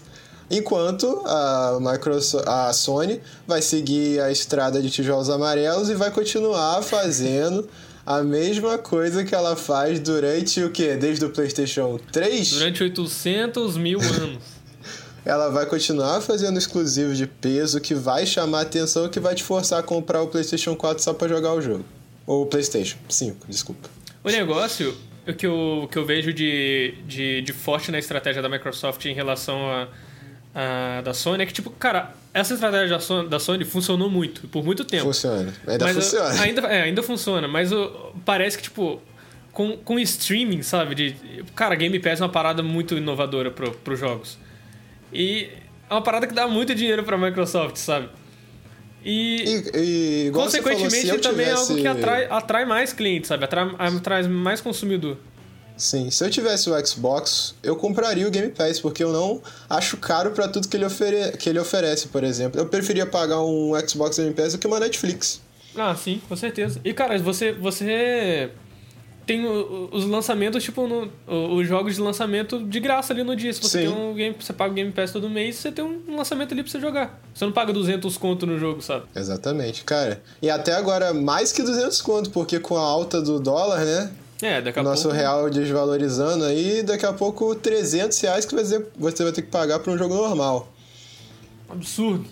Enquanto 0.51 1.23
a, 1.27 1.79
Microsoft, 1.81 2.47
a 2.47 2.73
Sony 2.73 3.21
vai 3.47 3.61
seguir 3.61 4.21
a 4.21 4.31
estrada 4.31 4.81
de 4.81 4.89
tijolos 4.91 5.29
amarelos 5.29 5.91
e 5.91 5.95
vai 5.95 6.11
continuar 6.11 6.83
fazendo 6.83 7.69
a 8.07 8.23
mesma 8.23 8.79
coisa 8.79 9.25
que 9.25 9.35
ela 9.35 9.57
faz 9.57 9.99
durante 9.99 10.63
o 10.63 10.71
quê? 10.71 10.95
Desde 10.95 11.25
o 11.25 11.31
PlayStation 11.31 11.99
3? 12.13 12.51
Durante 12.51 12.83
800 12.85 13.77
mil 13.77 14.01
anos 14.01 14.56
ela 15.27 15.51
vai 15.51 15.67
continuar 15.67 16.21
fazendo 16.21 16.57
exclusivos 16.57 17.19
de 17.19 17.27
peso 17.27 17.81
que 17.81 17.95
vai 17.95 18.25
chamar 18.25 18.61
a 18.61 18.63
atenção 18.63 19.09
que 19.09 19.19
vai 19.19 19.35
te 19.35 19.43
forçar 19.43 19.81
a 19.81 19.83
comprar 19.83 20.23
o 20.23 20.29
PlayStation 20.29 20.77
4 20.77 21.03
só 21.03 21.13
para 21.13 21.27
jogar 21.27 21.53
o 21.53 21.61
jogo. 21.61 21.85
Ou 22.25 22.45
o 22.45 22.47
PlayStation 22.47 22.97
5, 23.09 23.47
desculpa. 23.49 23.91
O 24.23 24.31
negócio 24.31 24.97
o 25.27 25.35
que 25.35 25.45
eu, 25.45 25.89
que 25.91 25.99
eu 25.99 26.07
vejo 26.07 26.33
de, 26.33 26.95
de, 27.05 27.43
de 27.43 27.53
forte 27.53 27.91
na 27.91 27.99
estratégia 27.99 28.41
da 28.41 28.49
Microsoft 28.49 29.05
em 29.05 29.13
relação 29.13 29.69
a, 29.69 29.89
a, 30.55 31.01
da 31.01 31.13
Sony 31.13 31.43
é 31.43 31.47
que, 31.47 31.53
tipo, 31.53 31.71
cara, 31.71 32.15
essa 32.33 32.55
estratégia 32.55 32.91
da 32.91 33.01
Sony, 33.01 33.29
da 33.29 33.41
Sony 33.41 33.65
funcionou 33.65 34.09
muito, 34.09 34.47
por 34.47 34.65
muito 34.65 34.85
tempo. 34.85 35.07
Funciona. 35.07 35.53
Ainda 35.67 35.85
mas, 35.85 35.97
funciona. 35.97 36.41
Ainda, 36.41 36.61
é, 36.69 36.83
ainda 36.83 37.03
funciona, 37.03 37.49
mas 37.49 37.73
uh, 37.73 38.15
parece 38.25 38.57
que, 38.57 38.63
tipo, 38.63 39.03
com, 39.51 39.77
com 39.79 39.99
streaming, 39.99 40.63
sabe? 40.63 40.95
De, 40.95 41.17
cara, 41.57 41.75
Game 41.75 41.99
Pass 41.99 42.21
é 42.21 42.23
uma 42.23 42.31
parada 42.31 42.63
muito 42.63 42.97
inovadora 42.97 43.51
pro, 43.51 43.73
pros 43.73 43.99
jogos. 43.99 44.39
E 45.13 45.49
é 45.89 45.95
uma 45.95 46.03
parada 46.03 46.27
que 46.27 46.35
dá 46.35 46.47
muito 46.47 46.75
dinheiro 46.75 47.03
pra 47.05 47.17
Microsoft, 47.17 47.77
sabe? 47.77 48.09
E, 49.05 49.45
E, 49.45 50.27
e 50.27 50.31
falou, 50.33 50.45
consequentemente, 50.45 50.97
se 50.97 51.09
eu 51.09 51.21
também 51.21 51.47
é 51.47 51.51
tivesse... 51.51 51.71
algo 51.71 51.83
que 51.83 51.87
atrai, 51.87 52.27
atrai 52.29 52.65
mais 52.65 52.93
clientes, 52.93 53.29
sabe? 53.29 53.45
Atrai, 53.45 53.71
atrai 53.79 54.23
mais 54.25 54.61
consumidor. 54.61 55.17
Sim, 55.77 56.11
se 56.11 56.25
eu 56.25 56.31
tivesse 56.31 56.71
o 56.71 56.87
Xbox, 56.87 57.55
eu 57.63 57.77
compraria 57.77 58.27
o 58.27 58.31
Game 58.31 58.51
Pass, 58.51 58.81
porque 58.81 59.05
eu 59.05 59.13
não 59.13 59.43
acho 59.69 59.99
caro 59.99 60.31
pra 60.31 60.49
tudo 60.49 60.67
que 60.67 60.77
ele, 60.77 60.87
ofere... 60.87 61.37
que 61.37 61.49
ele 61.49 61.59
oferece, 61.59 62.09
por 62.09 62.25
exemplo. 62.25 62.59
Eu 62.59 62.67
preferia 62.67 63.07
pagar 63.07 63.43
um 63.43 63.73
Xbox 63.87 64.19
Game 64.19 64.33
Pass 64.35 64.55
do 64.55 64.59
que 64.59 64.67
uma 64.67 64.81
Netflix. 64.81 65.41
Ah, 65.77 65.95
sim, 65.95 66.21
com 66.29 66.35
certeza. 66.35 66.81
E, 66.83 66.95
cara, 66.95 67.19
você, 67.19 67.53
você 67.53 68.51
tem 69.27 69.45
os 69.45 70.05
lançamentos, 70.07 70.63
tipo, 70.63 70.87
no- 70.87 71.11
os 71.57 71.67
jogos 71.67 71.97
de 71.97 72.01
lançamento 72.01 72.63
de 72.63 72.79
graça 72.79 73.13
ali 73.13 73.25
no 73.25 73.35
dia. 73.35 73.53
Se 73.53 73.61
você 73.61 73.83
Sim. 73.83 73.93
tem 73.93 73.97
um 74.03 74.15
game, 74.15 74.37
você 74.39 74.53
paga 74.53 74.71
o 74.71 74.75
Game 74.75 74.93
Pass 74.93 75.11
todo 75.11 75.29
mês, 75.29 75.57
você 75.57 75.73
tem 75.73 75.85
um 75.85 76.17
lançamento 76.17 76.53
ali 76.53 76.63
pra 76.63 76.71
você 76.71 76.81
jogar. 76.81 77.21
Você 77.35 77.45
não 77.45 77.53
paga 77.53 77.73
200 77.73 78.17
conto 78.17 78.47
no 78.47 78.57
jogo, 78.59 78.81
sabe? 78.81 79.05
Exatamente, 79.17 79.83
cara. 79.85 80.23
E 80.41 80.49
até 80.49 80.75
agora, 80.75 81.13
mais 81.13 81.51
que 81.51 81.63
200 81.63 82.01
conto, 82.01 82.31
porque 82.31 82.61
com 82.61 82.77
a 82.77 82.81
alta 82.83 83.21
do 83.21 83.41
dólar, 83.41 83.85
né? 83.85 84.13
É, 84.43 84.61
daqui 84.61 84.79
a 84.79 84.83
O 84.83 84.85
nosso 84.85 85.05
pouco... 85.05 85.17
real 85.17 85.49
desvalorizando 85.51 86.45
aí, 86.45 86.83
daqui 86.83 87.07
a 87.07 87.13
pouco 87.13 87.55
300 87.55 88.21
reais 88.21 88.45
que 88.45 88.55
você 88.55 88.87
você 88.97 89.25
vai 89.25 89.33
ter 89.33 89.43
que 89.43 89.49
pagar 89.49 89.79
pra 89.81 89.91
um 89.93 89.99
jogo 89.99 90.15
normal. 90.15 90.73
Absurdo. 91.69 92.25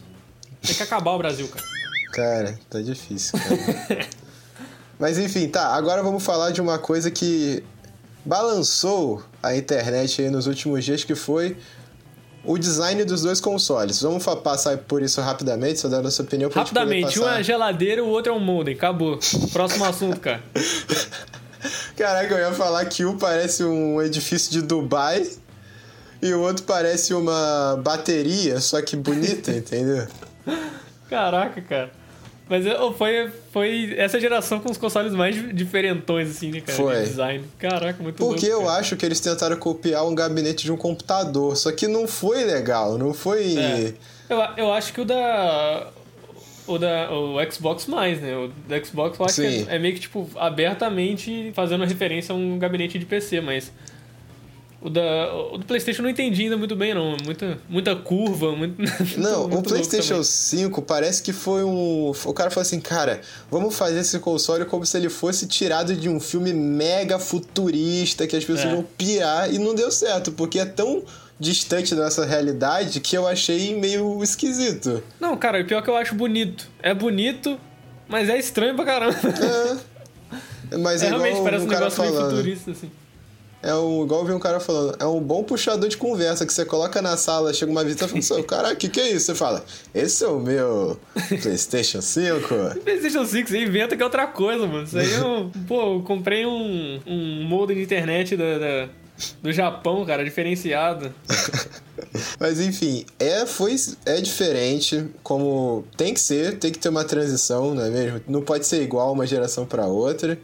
Tem 0.63 0.75
que 0.77 0.83
acabar 0.83 1.13
o 1.13 1.19
Brasil, 1.19 1.49
cara. 1.49 1.65
Cara, 2.13 2.59
tá 2.71 2.81
difícil, 2.81 3.39
cara. 3.39 4.07
Mas 5.05 5.19
enfim, 5.19 5.47
tá. 5.49 5.75
Agora 5.75 6.03
vamos 6.03 6.25
falar 6.25 6.51
de 6.51 6.63
uma 6.63 6.79
coisa 6.79 7.11
que 7.11 7.63
balançou 8.25 9.23
a 9.43 9.55
internet 9.55 10.23
aí 10.23 10.31
nos 10.31 10.47
últimos 10.47 10.83
dias, 10.83 11.05
que 11.05 11.15
foi 11.15 11.59
o 12.43 12.57
design 12.57 13.05
dos 13.05 13.21
dois 13.21 13.39
consoles. 13.39 14.01
Vamos 14.01 14.25
passar 14.43 14.79
por 14.79 15.03
isso 15.03 15.21
rapidamente, 15.21 15.79
só 15.79 15.89
dando 15.89 16.09
a 16.09 16.11
sua 16.11 16.25
opinião 16.25 16.51
Rapidamente, 16.51 17.21
um 17.21 17.29
é 17.29 17.43
geladeira, 17.43 18.03
o 18.03 18.09
outro 18.09 18.33
é 18.33 18.35
um 18.35 18.41
modem. 18.41 18.75
Acabou. 18.75 19.19
Próximo 19.53 19.85
assunto, 19.85 20.19
cara. 20.19 20.43
Caraca, 21.99 22.35
eu 22.37 22.39
ia 22.49 22.55
falar 22.55 22.83
que 22.87 23.05
um 23.05 23.19
parece 23.19 23.63
um 23.63 24.01
edifício 24.01 24.51
de 24.51 24.63
Dubai 24.63 25.31
e 26.23 26.33
o 26.33 26.41
outro 26.41 26.65
parece 26.65 27.13
uma 27.13 27.79
bateria, 27.85 28.59
só 28.59 28.81
que 28.81 28.97
bonita, 28.97 29.51
entendeu? 29.53 30.07
Caraca, 31.11 31.61
cara. 31.61 32.04
Mas 32.49 32.65
foi, 32.99 33.31
foi 33.53 33.95
essa 33.97 34.21
geração 34.21 34.61
com 34.61 34.71
os 34.71 34.77
consoles 34.77 35.15
mais 35.15 35.35
diferentões, 35.55 36.31
assim, 36.31 36.51
né, 36.51 36.61
cara? 36.61 36.77
Foi. 36.77 36.97
De 36.97 37.09
design. 37.09 37.45
Caraca, 37.59 38.03
muito 38.03 38.17
Porque 38.17 38.51
louco, 38.51 38.65
eu 38.65 38.69
acho 38.69 38.97
que 38.97 39.07
eles 39.07 39.19
tentaram 39.19 39.57
copiar 39.57 40.07
um 40.07 40.15
gabinete 40.15 40.65
de 40.65 40.73
um 40.73 40.77
computador, 40.77 41.57
só 41.57 41.73
que 41.73 41.89
não 41.89 42.07
foi 42.07 42.45
legal, 42.45 42.99
não 42.99 43.15
foi. 43.15 43.57
É. 43.57 43.95
Eu, 44.29 44.39
eu 44.57 44.73
acho 44.73 44.93
que 44.93 45.01
o 45.01 45.05
da. 45.05 45.89
O 46.67 46.79
da 46.79 47.11
o 47.13 47.37
Xbox 47.51 47.87
mais, 47.87 48.21
né? 48.21 48.35
O 48.37 48.49
da 48.69 48.83
Xbox 48.83 49.19
eu 49.19 49.25
acho 49.27 49.35
Sim. 49.35 49.65
que 49.65 49.71
é, 49.71 49.77
é 49.77 49.79
meio 49.79 49.95
que, 49.95 50.01
tipo, 50.01 50.29
abertamente 50.37 51.53
fazendo 51.55 51.85
referência 51.85 52.33
a 52.33 52.37
um 52.37 52.59
gabinete 52.59 52.99
de 52.99 53.07
PC, 53.07 53.41
mas. 53.41 53.73
O, 54.85 54.91
da, 54.91 55.35
o 55.51 55.57
do 55.57 55.65
PlayStation 55.65 56.03
eu 56.03 56.05
não 56.05 56.11
entendi 56.11 56.43
ainda 56.43 56.59
muito 56.59 56.77
bem, 56.77 56.93
não. 56.93 57.17
Muita, 57.25 57.59
muita 57.67 57.97
curva, 57.97 58.55
muito. 58.55 58.77
Não, 59.19 59.49
muito 59.49 59.61
o 59.67 59.69
PlayStation 59.71 60.09
também. 60.17 60.25
5 60.25 60.83
parece 60.83 61.23
que 61.23 61.33
foi 61.33 61.65
um. 61.65 62.11
O 62.11 62.33
cara 62.35 62.51
falou 62.51 62.61
assim, 62.61 62.79
cara, 62.81 63.23
vamos 63.51 63.75
fazer 63.75 64.01
esse 64.01 64.19
console 64.19 64.67
como 64.67 64.85
se 64.85 64.95
ele 64.99 65.09
fosse 65.09 65.47
tirado 65.47 65.97
de 65.97 66.07
um 66.07 66.21
filme 66.21 66.53
mega 66.53 67.19
futurista 67.19 68.27
que 68.27 68.37
as 68.37 68.45
pessoas 68.45 68.67
É. 68.67 68.75
vão 68.75 68.83
pirar 68.83 69.51
e 69.51 69.59
não 69.59 69.75
deu 69.75 69.91
certo, 69.91 70.33
porque 70.33 70.59
é 70.59 70.67
tão 70.67 71.03
distante 71.41 71.95
da 71.95 72.05
nossa 72.05 72.27
realidade 72.27 73.01
que 73.01 73.17
eu 73.17 73.27
achei 73.27 73.75
meio 73.75 74.23
esquisito. 74.23 75.03
Não, 75.19 75.35
cara, 75.35 75.63
o 75.63 75.65
pior 75.65 75.79
é 75.79 75.83
que 75.83 75.89
eu 75.89 75.97
acho 75.97 76.15
bonito. 76.15 76.69
É 76.83 76.93
bonito, 76.93 77.59
mas 78.07 78.29
é 78.29 78.39
estranho 78.39 78.75
pra 78.77 78.85
caramba. 78.85 79.17
É. 79.17 79.95
Mas 80.79 81.03
é, 81.03 81.07
É, 81.07 81.09
realmente, 81.11 81.31
igual 81.33 81.45
parece 81.45 81.65
um 81.65 81.69
um 81.69 81.71
negócio 81.71 82.03
meio 82.03 82.15
futurista, 82.17 82.71
assim. 82.73 82.91
É 83.67 83.75
um, 83.75 84.05
igual 84.05 84.21
eu 84.21 84.27
vi 84.27 84.33
um 84.35 84.39
cara 84.39 84.61
falando, 84.61 84.95
é 85.01 85.07
um 85.07 85.21
bom 85.21 85.43
puxador 85.43 85.89
de 85.89 85.97
conversa 85.97 86.45
que 86.45 86.53
você 86.53 86.67
coloca 86.67 87.01
na 87.01 87.17
sala, 87.17 87.51
chega 87.55 87.73
uma 87.73 87.83
visita 87.83 88.05
e 88.05 88.09
fala 88.09 88.19
assim, 88.21 88.43
caraca, 88.43 88.75
o 88.75 88.77
que, 88.77 88.89
que 88.91 89.01
é 89.01 89.11
isso? 89.13 89.25
Você 89.27 89.35
fala, 89.35 89.65
esse 89.95 90.23
é 90.23 90.29
o 90.29 90.39
meu 90.39 91.01
PlayStation 91.41 92.03
5. 92.03 92.47
PlayStation 92.85 93.25
5, 93.25 93.49
você 93.49 93.63
inventa 93.63 93.97
que 93.97 94.03
é 94.03 94.05
outra 94.05 94.27
coisa, 94.27 94.67
mano. 94.67 94.85
Isso 94.85 94.99
aí 94.99 95.11
eu. 95.15 95.51
Pô, 95.67 95.95
eu 95.97 96.03
comprei 96.03 96.45
um, 96.45 97.01
um 97.07 97.45
modem 97.49 97.77
de 97.79 97.83
internet 97.85 98.37
da, 98.37 98.59
da- 98.59 98.89
do 99.43 99.51
Japão, 99.53 100.05
cara, 100.05 100.23
diferenciado. 100.25 101.15
Mas 102.39 102.61
enfim, 102.61 103.07
é, 103.19 103.47
foi, 103.47 103.77
é 104.05 104.21
diferente, 104.21 105.07
como 105.23 105.85
tem 105.97 106.13
que 106.13 106.21
ser, 106.21 106.59
tem 106.59 106.71
que 106.71 106.79
ter 106.79 106.89
uma 106.89 107.05
transição, 107.05 107.75
não 107.75 107.83
é 107.85 107.91
mesmo? 107.91 108.21
Não 108.29 108.43
pode 108.43 108.67
ser 108.67 108.83
igual 108.83 109.13
uma 109.13 109.27
geração 109.27 109.65
para 109.65 109.87
outra. 109.87 110.39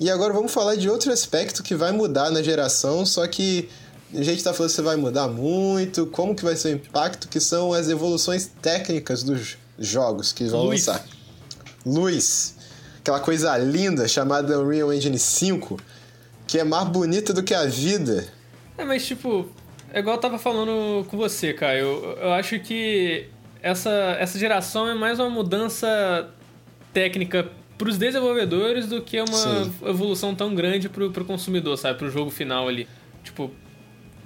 E 0.00 0.08
agora 0.08 0.32
vamos 0.32 0.50
falar 0.50 0.76
de 0.76 0.88
outro 0.88 1.12
aspecto 1.12 1.62
que 1.62 1.74
vai 1.74 1.92
mudar 1.92 2.30
na 2.30 2.42
geração, 2.42 3.04
só 3.04 3.26
que 3.26 3.68
a 4.14 4.22
gente 4.22 4.42
tá 4.42 4.54
falando 4.54 4.74
que 4.74 4.80
vai 4.80 4.96
mudar 4.96 5.28
muito, 5.28 6.06
como 6.06 6.34
que 6.34 6.42
vai 6.42 6.56
ser 6.56 6.68
o 6.68 6.76
impacto, 6.76 7.28
que 7.28 7.38
são 7.38 7.74
as 7.74 7.90
evoluções 7.90 8.50
técnicas 8.62 9.22
dos 9.22 9.58
jogos 9.78 10.32
que 10.32 10.44
vão 10.44 10.62
Luz. 10.62 10.86
lançar. 10.86 11.06
Luz, 11.84 12.56
aquela 12.98 13.20
coisa 13.20 13.56
linda 13.58 14.08
chamada 14.08 14.58
Unreal 14.58 14.90
Engine 14.90 15.18
5, 15.18 15.78
que 16.46 16.58
é 16.58 16.64
mais 16.64 16.88
bonita 16.88 17.34
do 17.34 17.42
que 17.42 17.52
a 17.52 17.66
vida. 17.66 18.26
É, 18.78 18.84
mas 18.86 19.06
tipo, 19.06 19.50
é 19.92 19.98
igual 19.98 20.16
eu 20.16 20.20
tava 20.20 20.38
falando 20.38 21.04
com 21.08 21.18
você, 21.18 21.52
cara. 21.52 21.76
Eu, 21.78 22.16
eu 22.18 22.32
acho 22.32 22.58
que 22.60 23.28
essa, 23.60 23.90
essa 24.18 24.38
geração 24.38 24.88
é 24.88 24.94
mais 24.94 25.20
uma 25.20 25.28
mudança 25.28 26.30
técnica 26.90 27.59
pros 27.80 27.96
desenvolvedores 27.96 28.86
do 28.86 29.00
que 29.00 29.18
uma 29.18 29.38
Sim. 29.38 29.72
evolução 29.86 30.34
tão 30.34 30.54
grande 30.54 30.86
pro, 30.86 31.10
pro 31.10 31.24
consumidor, 31.24 31.78
sabe? 31.78 31.98
Pro 31.98 32.10
jogo 32.10 32.30
final 32.30 32.68
ali. 32.68 32.86
Tipo, 33.24 33.50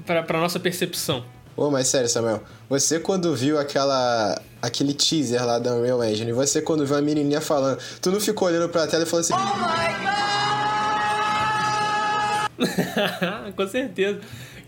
pra, 0.04 0.24
pra 0.24 0.40
nossa 0.40 0.58
percepção. 0.58 1.24
Ô, 1.56 1.70
mas 1.70 1.86
sério, 1.86 2.08
Samuel, 2.08 2.42
você 2.68 2.98
quando 2.98 3.32
viu 3.32 3.56
aquela 3.56 4.42
aquele 4.60 4.92
teaser 4.92 5.46
lá 5.46 5.60
da 5.60 5.72
Unreal 5.72 6.02
Engine, 6.02 6.32
você 6.32 6.60
quando 6.60 6.84
viu 6.84 6.96
a 6.96 7.00
menininha 7.00 7.40
falando, 7.40 7.78
tu 8.02 8.10
não 8.10 8.18
ficou 8.18 8.48
olhando 8.48 8.68
pra 8.68 8.88
tela 8.88 9.04
e 9.04 9.06
falou 9.06 9.20
assim, 9.20 9.34
Com 13.54 13.68
certeza. 13.68 14.18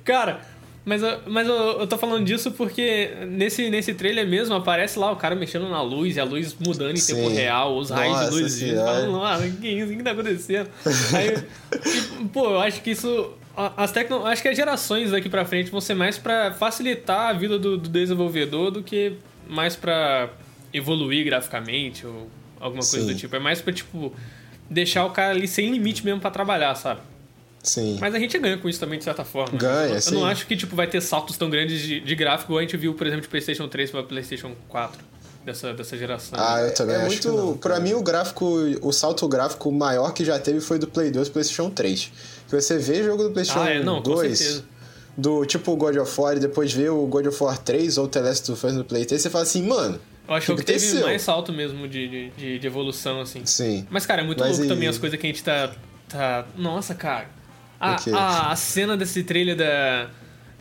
Cara, 0.04 0.42
mas, 0.86 1.02
eu, 1.02 1.18
mas 1.26 1.48
eu, 1.48 1.80
eu 1.80 1.86
tô 1.88 1.98
falando 1.98 2.24
disso 2.24 2.52
porque 2.52 3.10
nesse, 3.26 3.68
nesse 3.68 3.92
trailer 3.92 4.24
mesmo 4.24 4.54
aparece 4.54 4.96
lá 5.00 5.10
o 5.10 5.16
cara 5.16 5.34
mexendo 5.34 5.68
na 5.68 5.82
luz 5.82 6.16
e 6.16 6.20
a 6.20 6.24
luz 6.24 6.54
mudando 6.64 6.92
em 6.92 6.96
Sim. 6.96 7.16
tempo 7.16 7.28
real, 7.28 7.76
os 7.76 7.90
raios 7.90 8.14
Nossa 8.14 8.30
de 8.30 8.36
luz. 8.36 8.52
Senhora. 8.52 9.00
Falando, 9.00 9.60
que 9.60 9.66
isso, 9.66 9.92
o 9.92 9.96
que 9.96 10.02
tá 10.04 10.12
acontecendo? 10.12 10.70
Aí, 11.12 11.44
e, 12.22 12.24
pô, 12.32 12.50
eu 12.50 12.60
acho 12.60 12.80
que 12.82 12.92
isso. 12.92 13.32
As 13.76 13.90
tecno, 13.90 14.24
acho 14.24 14.40
que 14.42 14.48
as 14.48 14.56
gerações 14.56 15.10
daqui 15.10 15.28
pra 15.28 15.44
frente 15.44 15.72
vão 15.72 15.80
ser 15.80 15.94
mais 15.94 16.18
pra 16.18 16.52
facilitar 16.52 17.30
a 17.30 17.32
vida 17.32 17.58
do, 17.58 17.76
do 17.76 17.88
desenvolvedor 17.88 18.70
do 18.70 18.80
que 18.80 19.14
mais 19.48 19.74
pra 19.74 20.28
evoluir 20.72 21.24
graficamente 21.24 22.06
ou 22.06 22.28
alguma 22.60 22.82
coisa 22.82 23.00
Sim. 23.00 23.12
do 23.12 23.14
tipo. 23.16 23.34
É 23.34 23.40
mais 23.40 23.60
pra, 23.60 23.72
tipo, 23.72 24.14
deixar 24.70 25.04
o 25.04 25.10
cara 25.10 25.32
ali 25.32 25.48
sem 25.48 25.72
limite 25.72 26.04
mesmo 26.04 26.20
pra 26.20 26.30
trabalhar, 26.30 26.76
sabe? 26.76 27.00
Sim. 27.66 27.98
Mas 28.00 28.14
a 28.14 28.18
gente 28.18 28.38
ganha 28.38 28.56
com 28.58 28.68
isso 28.68 28.80
também, 28.80 28.98
de 28.98 29.04
certa 29.04 29.24
forma. 29.24 29.58
Ganha, 29.58 29.88
eu, 29.90 29.94
eu 29.96 30.00
sim. 30.00 30.14
não 30.14 30.24
acho 30.24 30.46
que 30.46 30.56
tipo, 30.56 30.74
vai 30.76 30.86
ter 30.86 31.00
saltos 31.00 31.36
tão 31.36 31.50
grandes 31.50 31.80
de, 31.80 32.00
de 32.00 32.14
gráfico 32.14 32.56
a 32.56 32.60
gente 32.62 32.76
viu, 32.76 32.94
por 32.94 33.06
exemplo, 33.06 33.22
de 33.22 33.28
PlayStation 33.28 33.68
3 33.68 33.90
para 33.90 34.02
PlayStation 34.02 34.52
4 34.68 34.98
dessa, 35.44 35.72
dessa 35.74 35.96
geração. 35.96 36.38
Ah, 36.40 36.60
eu 36.62 36.74
também 36.74 36.94
é 36.96 36.98
acho 37.00 37.06
muito- 37.08 37.22
que 37.30 37.36
não. 37.36 37.56
Pra 37.56 37.78
mim, 37.80 37.92
o 37.94 38.02
gráfico, 38.02 38.44
o 38.82 38.92
salto 38.92 39.26
gráfico 39.28 39.70
maior 39.70 40.12
que 40.12 40.24
já 40.24 40.38
teve 40.38 40.60
foi 40.60 40.78
do 40.78 40.86
Play 40.86 41.10
2 41.10 41.28
pro 41.28 41.34
PlayStation 41.34 41.70
3. 41.70 42.10
Que 42.48 42.60
você 42.60 42.78
vê 42.78 43.02
jogo 43.04 43.22
do 43.24 43.30
PlayStation 43.32 43.60
Ah, 43.62 43.70
é, 43.70 43.82
não, 43.82 43.96
com 44.02 44.10
2, 44.10 44.38
certeza. 44.38 44.64
do 45.16 45.44
tipo 45.44 45.74
God 45.76 45.96
of 45.96 46.20
War, 46.20 46.36
e 46.36 46.40
depois 46.40 46.72
vê 46.72 46.88
o 46.88 47.06
God 47.06 47.26
of 47.26 47.42
War 47.42 47.58
3 47.58 47.98
ou 47.98 48.06
The 48.08 48.20
Last 48.20 48.52
of 48.52 48.66
Us 48.66 48.72
no 48.74 48.84
Play 48.84 49.04
3, 49.04 49.20
você 49.22 49.30
fala 49.30 49.42
assim, 49.44 49.62
mano, 49.66 49.98
Eu 50.28 50.34
acho 50.34 50.46
que 50.46 50.52
é 50.52 50.54
o 50.54 50.58
que 50.58 50.64
teve 50.64 50.78
aconteceu? 50.78 51.06
mais 51.06 51.22
salto 51.22 51.52
mesmo 51.52 51.86
de, 51.88 52.08
de, 52.08 52.30
de, 52.30 52.58
de 52.58 52.66
evolução, 52.66 53.20
assim. 53.20 53.42
sim. 53.44 53.86
Mas, 53.90 54.04
cara, 54.06 54.22
é 54.22 54.24
muito 54.24 54.40
Mas 54.40 54.50
louco 54.58 54.64
e- 54.64 54.68
também 54.68 54.88
as 54.88 54.98
coisas 54.98 55.18
que 55.18 55.26
a 55.26 55.30
gente 55.30 55.42
tá. 55.44 55.72
tá... 56.08 56.44
Nossa, 56.56 56.94
cara. 56.94 57.28
A, 57.80 57.96
a, 58.12 58.52
a 58.52 58.56
cena 58.56 58.96
desse 58.96 59.22
trailer 59.22 59.56
da. 59.56 60.08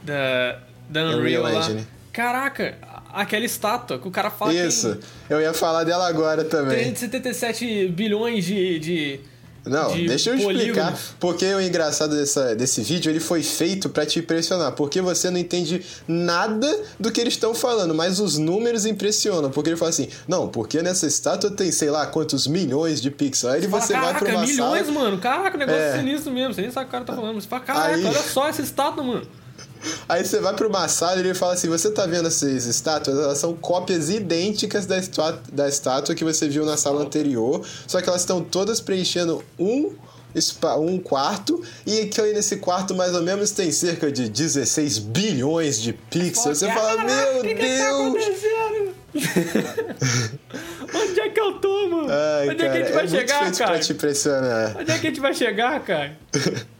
Da. 0.04 0.60
Da 0.88 1.02
Unreal, 1.02 1.20
Unreal 1.20 1.44
lá. 1.44 1.60
Engine. 1.60 1.88
Caraca, 2.14 2.78
aquela 3.12 3.46
estátua 3.46 3.98
que 3.98 4.08
o 4.08 4.12
cara 4.12 4.30
fala 4.30 4.54
Isso, 4.54 5.00
eu 5.30 5.42
ia 5.42 5.54
falar 5.54 5.84
dela 5.84 6.08
agora 6.08 6.44
também. 6.46 6.78
377 6.78 7.88
bilhões 7.90 8.46
de, 8.46 8.80
de, 8.80 9.20
Não, 9.66 9.92
de 9.94 10.08
deixa 10.08 10.30
eu 10.30 10.36
explicar. 10.36 10.60
polígonos. 10.62 11.00
Porque 11.20 11.46
o 11.54 11.60
engraçado 11.60 12.16
dessa, 12.16 12.56
desse 12.56 12.82
vídeo, 12.82 13.10
ele 13.12 13.20
foi 13.20 13.42
feito 13.42 13.90
pra 13.90 14.06
te 14.06 14.20
impressionar. 14.20 14.74
Porque 14.74 15.02
você 15.02 15.30
não 15.30 15.38
entende 15.40 15.84
nada 16.08 16.84
do 17.00 17.12
que 17.12 17.20
eles 17.20 17.34
estão 17.34 17.54
falando, 17.56 17.94
mas 17.96 18.20
os 18.20 18.38
números 18.38 18.86
impressionam. 18.86 19.50
Porque 19.50 19.70
ele 19.72 19.78
fala 19.78 19.90
assim, 19.90 20.08
não, 20.28 20.48
porque 20.48 20.82
nessa 20.82 21.08
estátua 21.08 21.50
tem 21.52 21.72
sei 21.72 21.90
lá 21.90 22.06
quantos 22.06 22.46
milhões 22.48 23.02
de 23.02 23.10
pixels. 23.10 23.54
Aí 23.54 23.62
Fala, 23.68 23.82
você 23.82 23.94
vai 23.94 24.02
caraca, 24.04 24.26
pra 24.26 24.34
uma 24.36 24.46
milhões, 24.46 24.86
sala... 24.88 25.00
mano. 25.00 25.18
Caraca, 25.20 25.56
o 25.56 25.60
negócio 25.60 25.82
É. 25.82 25.90
é 25.96 25.98
sinistro 25.98 26.32
mesmo. 26.32 26.54
Você 26.54 26.62
nem 26.62 26.72
sabe 26.72 26.86
o 26.86 26.90
que 26.90 26.96
o 26.96 27.00
cara 27.00 27.06
tá 27.06 27.16
falando. 27.16 27.42
Você 27.42 27.48
fala, 27.48 27.64
caraca, 27.64 27.96
Aí- 27.96 28.06
olha 28.06 28.22
só 28.22 28.48
essa 28.48 28.62
estátua, 28.62 29.04
mano. 29.04 29.28
Aí 30.08 30.24
você 30.25 30.39
vai 30.39 30.54
pra 30.56 30.68
uma 30.68 30.88
sala 30.88 31.18
e 31.18 31.20
ele 31.20 31.34
fala 31.34 31.54
assim: 31.54 31.68
você 31.68 31.89
tá 31.92 32.06
vendo 32.06 32.27
essas 32.27 32.65
estátuas? 32.65 33.18
Elas 33.18 33.38
são 33.38 33.54
cópias 33.56 34.10
idênticas 34.10 34.86
da, 34.86 34.98
estua- 34.98 35.42
da 35.51 35.68
estátua 35.68 36.13
que 36.15 36.24
você 36.24 36.48
viu 36.48 36.65
na 36.65 36.77
sala 36.77 37.01
anterior, 37.01 37.62
só 37.88 38.01
que 38.01 38.10
elas 38.10 38.22
estão 38.22 38.42
todas 38.44 38.80
preenchendo 38.82 39.44
um. 39.60 39.94
Um 40.82 41.00
quarto, 41.00 41.63
e 41.88 42.08
que 42.08 42.20
aí 42.20 42.34
nesse 42.34 42.58
quarto 42.58 42.94
mais 42.94 43.15
ou 43.15 43.22
menos 43.22 43.51
tem 43.51 43.72
cerca 43.72 44.12
de 44.12 44.27
16 44.27 44.98
bilhões 45.00 45.82
de 45.82 45.94
pixels. 45.94 46.58
Você 46.60 46.68
fala, 46.70 47.06
meu 47.06 47.42
que 47.42 47.56
que 47.56 47.77
tá 47.77 47.89
Deus! 47.89 48.25
Onde 50.94 51.20
é 51.22 51.30
que 51.30 51.39
eu 51.39 51.54
tô, 51.60 51.88
mano? 51.88 52.08
Ai, 52.12 52.50
Onde 52.50 52.65
é 52.65 52.70
que 52.70 52.77
a 52.77 52.82
cara, 52.82 52.84
gente 52.86 52.94
vai 52.94 53.06
é 53.06 53.08
chegar, 53.08 53.51
cara? 53.54 53.72
pra 53.72 53.80
te 53.80 53.94
impressionar. 53.94 54.75
Onde 54.77 54.92
é 54.92 54.98
que 55.00 55.08
a 55.08 55.10
gente 55.10 55.20
vai 55.22 55.34
chegar, 55.34 55.80
cara? 55.86 56.18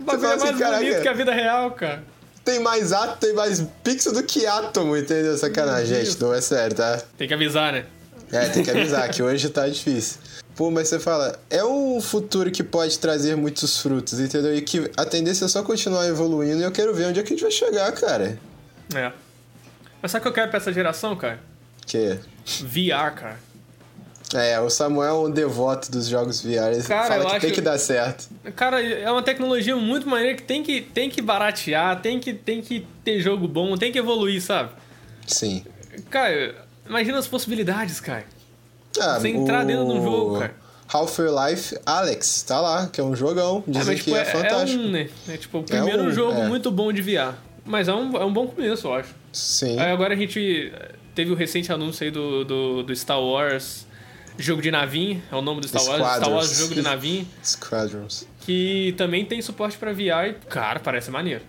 O 0.00 0.02
bagulho 0.04 0.26
é 0.26 0.36
mais 0.36 0.42
assim, 0.42 0.64
bonito 0.64 1.02
que 1.02 1.08
a 1.08 1.12
vida 1.12 1.32
real, 1.32 1.70
cara. 1.72 2.02
Tem 2.44 2.58
mais 2.60 2.92
átomo, 2.92 3.16
tem 3.18 3.34
mais 3.34 3.64
pixel 3.84 4.12
do 4.12 4.22
que 4.22 4.46
átomo, 4.46 4.96
entendeu? 4.96 5.36
Sacanagem, 5.36 5.94
Meu 5.94 6.04
gente, 6.04 6.20
não 6.20 6.34
é 6.34 6.40
sério, 6.40 6.76
tá? 6.76 7.02
Tem 7.16 7.28
que 7.28 7.34
avisar, 7.34 7.72
né? 7.72 7.84
É, 8.32 8.48
tem 8.48 8.62
que 8.62 8.70
avisar 8.70 9.08
que 9.10 9.22
hoje 9.22 9.48
tá 9.50 9.68
difícil. 9.68 10.20
Pô, 10.56 10.70
mas 10.70 10.88
você 10.88 10.98
fala, 10.98 11.38
é 11.48 11.64
um 11.64 12.00
futuro 12.00 12.50
que 12.50 12.62
pode 12.62 12.98
trazer 12.98 13.36
muitos 13.36 13.80
frutos, 13.80 14.20
entendeu? 14.20 14.54
E 14.54 14.62
que 14.62 14.90
a 14.96 15.04
tendência 15.04 15.44
é 15.44 15.48
só 15.48 15.62
continuar 15.62 16.06
evoluindo 16.06 16.60
e 16.60 16.62
eu 16.62 16.70
quero 16.70 16.94
ver 16.94 17.06
onde 17.06 17.20
é 17.20 17.22
que 17.22 17.32
a 17.32 17.36
gente 17.36 17.42
vai 17.42 17.50
chegar, 17.50 17.90
cara. 17.92 18.38
É. 18.94 19.12
Mas 20.02 20.10
sabe 20.10 20.20
o 20.20 20.22
que 20.22 20.28
eu 20.28 20.32
quero 20.32 20.50
pra 20.50 20.58
essa 20.58 20.72
geração, 20.72 21.16
cara? 21.16 21.40
Que 21.86 22.18
VR, 22.62 23.14
cara. 23.14 23.40
É, 24.34 24.60
o 24.60 24.70
Samuel 24.70 25.08
é 25.08 25.28
um 25.28 25.30
devoto 25.30 25.90
dos 25.90 26.06
jogos 26.06 26.42
VR. 26.42 26.86
Cara, 26.86 27.06
fala 27.08 27.24
que 27.24 27.40
tem 27.40 27.50
acho- 27.50 27.54
que 27.54 27.60
dar 27.60 27.78
certo. 27.78 28.28
Cara, 28.54 28.80
é 28.80 29.10
uma 29.10 29.22
tecnologia 29.22 29.74
muito 29.76 30.08
maneira 30.08 30.36
que 30.36 30.42
tem 30.42 30.62
que, 30.62 30.80
tem 30.80 31.10
que 31.10 31.20
baratear, 31.20 32.00
tem 32.00 32.20
que, 32.20 32.32
tem 32.32 32.62
que 32.62 32.86
ter 33.04 33.20
jogo 33.20 33.48
bom, 33.48 33.76
tem 33.76 33.90
que 33.90 33.98
evoluir, 33.98 34.40
sabe? 34.40 34.70
Sim. 35.26 35.64
Cara, 36.10 36.54
imagina 36.86 37.18
as 37.18 37.26
possibilidades, 37.26 38.00
cara. 38.00 38.24
Ah, 38.98 39.18
Você 39.18 39.28
entrar 39.28 39.64
o 39.64 39.66
dentro 39.66 39.84
de 39.86 39.92
um 39.92 40.02
jogo, 40.02 40.38
cara. 40.38 40.54
Half-Life 40.92 41.78
Alex, 41.86 42.42
tá 42.42 42.60
lá, 42.60 42.88
que 42.88 43.00
é 43.00 43.04
um 43.04 43.14
jogão. 43.14 43.62
É, 43.66 43.70
Dizem 43.70 43.96
que 43.96 44.04
tipo, 44.04 44.16
é, 44.16 44.20
é, 44.20 44.22
é 44.22 44.24
fantástico. 44.24 44.82
um, 44.82 44.90
né? 44.90 45.08
É 45.28 45.36
tipo 45.36 45.58
o 45.58 45.62
primeiro 45.62 46.02
um, 46.02 46.10
jogo 46.10 46.40
é. 46.40 46.48
muito 46.48 46.70
bom 46.70 46.92
de 46.92 47.00
VR. 47.00 47.34
Mas 47.64 47.86
é 47.88 47.94
um, 47.94 48.16
é 48.16 48.24
um 48.24 48.32
bom 48.32 48.48
começo, 48.48 48.88
eu 48.88 48.94
acho. 48.94 49.14
Sim. 49.32 49.78
Aí 49.78 49.90
agora 49.92 50.14
a 50.14 50.16
gente 50.16 50.72
teve 51.14 51.30
o 51.30 51.34
recente 51.36 51.72
anúncio 51.72 52.04
aí 52.04 52.10
do, 52.10 52.44
do, 52.44 52.82
do 52.82 52.96
Star 52.96 53.20
Wars 53.20 53.86
jogo 54.38 54.62
de 54.62 54.70
navinha, 54.70 55.22
é 55.30 55.36
o 55.36 55.42
nome 55.42 55.60
do 55.60 55.68
Star 55.68 55.84
Wars, 55.84 56.16
Star. 56.16 56.30
Wars 56.30 56.58
jogo 56.58 56.74
de 56.74 56.82
navinha, 56.82 57.26
Squadrons. 57.44 58.26
que 58.40 58.94
também 58.96 59.24
tem 59.24 59.40
suporte 59.42 59.76
pra 59.76 59.92
VR 59.92 60.28
e, 60.30 60.32
cara, 60.48 60.80
parece 60.80 61.10
maneiro. 61.10 61.42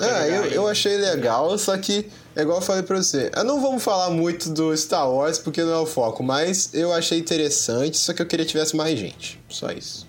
Ah, 0.00 0.04
jogar 0.04 0.28
eu, 0.28 0.44
eu 0.46 0.68
achei 0.68 0.96
legal, 0.96 1.56
só 1.58 1.76
que, 1.76 2.06
é 2.34 2.42
igual 2.42 2.58
eu 2.58 2.62
falei 2.62 2.82
pra 2.82 2.96
você, 2.96 3.30
eu 3.36 3.44
não 3.44 3.60
vamos 3.60 3.82
falar 3.82 4.10
muito 4.10 4.48
do 4.50 4.74
Star 4.76 5.08
Wars 5.10 5.38
porque 5.38 5.62
não 5.62 5.72
é 5.72 5.78
o 5.78 5.86
foco, 5.86 6.22
mas 6.22 6.72
eu 6.74 6.92
achei 6.92 7.18
interessante, 7.18 7.98
só 7.98 8.12
que 8.12 8.22
eu 8.22 8.26
queria 8.26 8.44
que 8.46 8.50
tivesse 8.52 8.74
mais 8.74 8.98
gente. 8.98 9.38
Só 9.48 9.70
isso. 9.70 10.06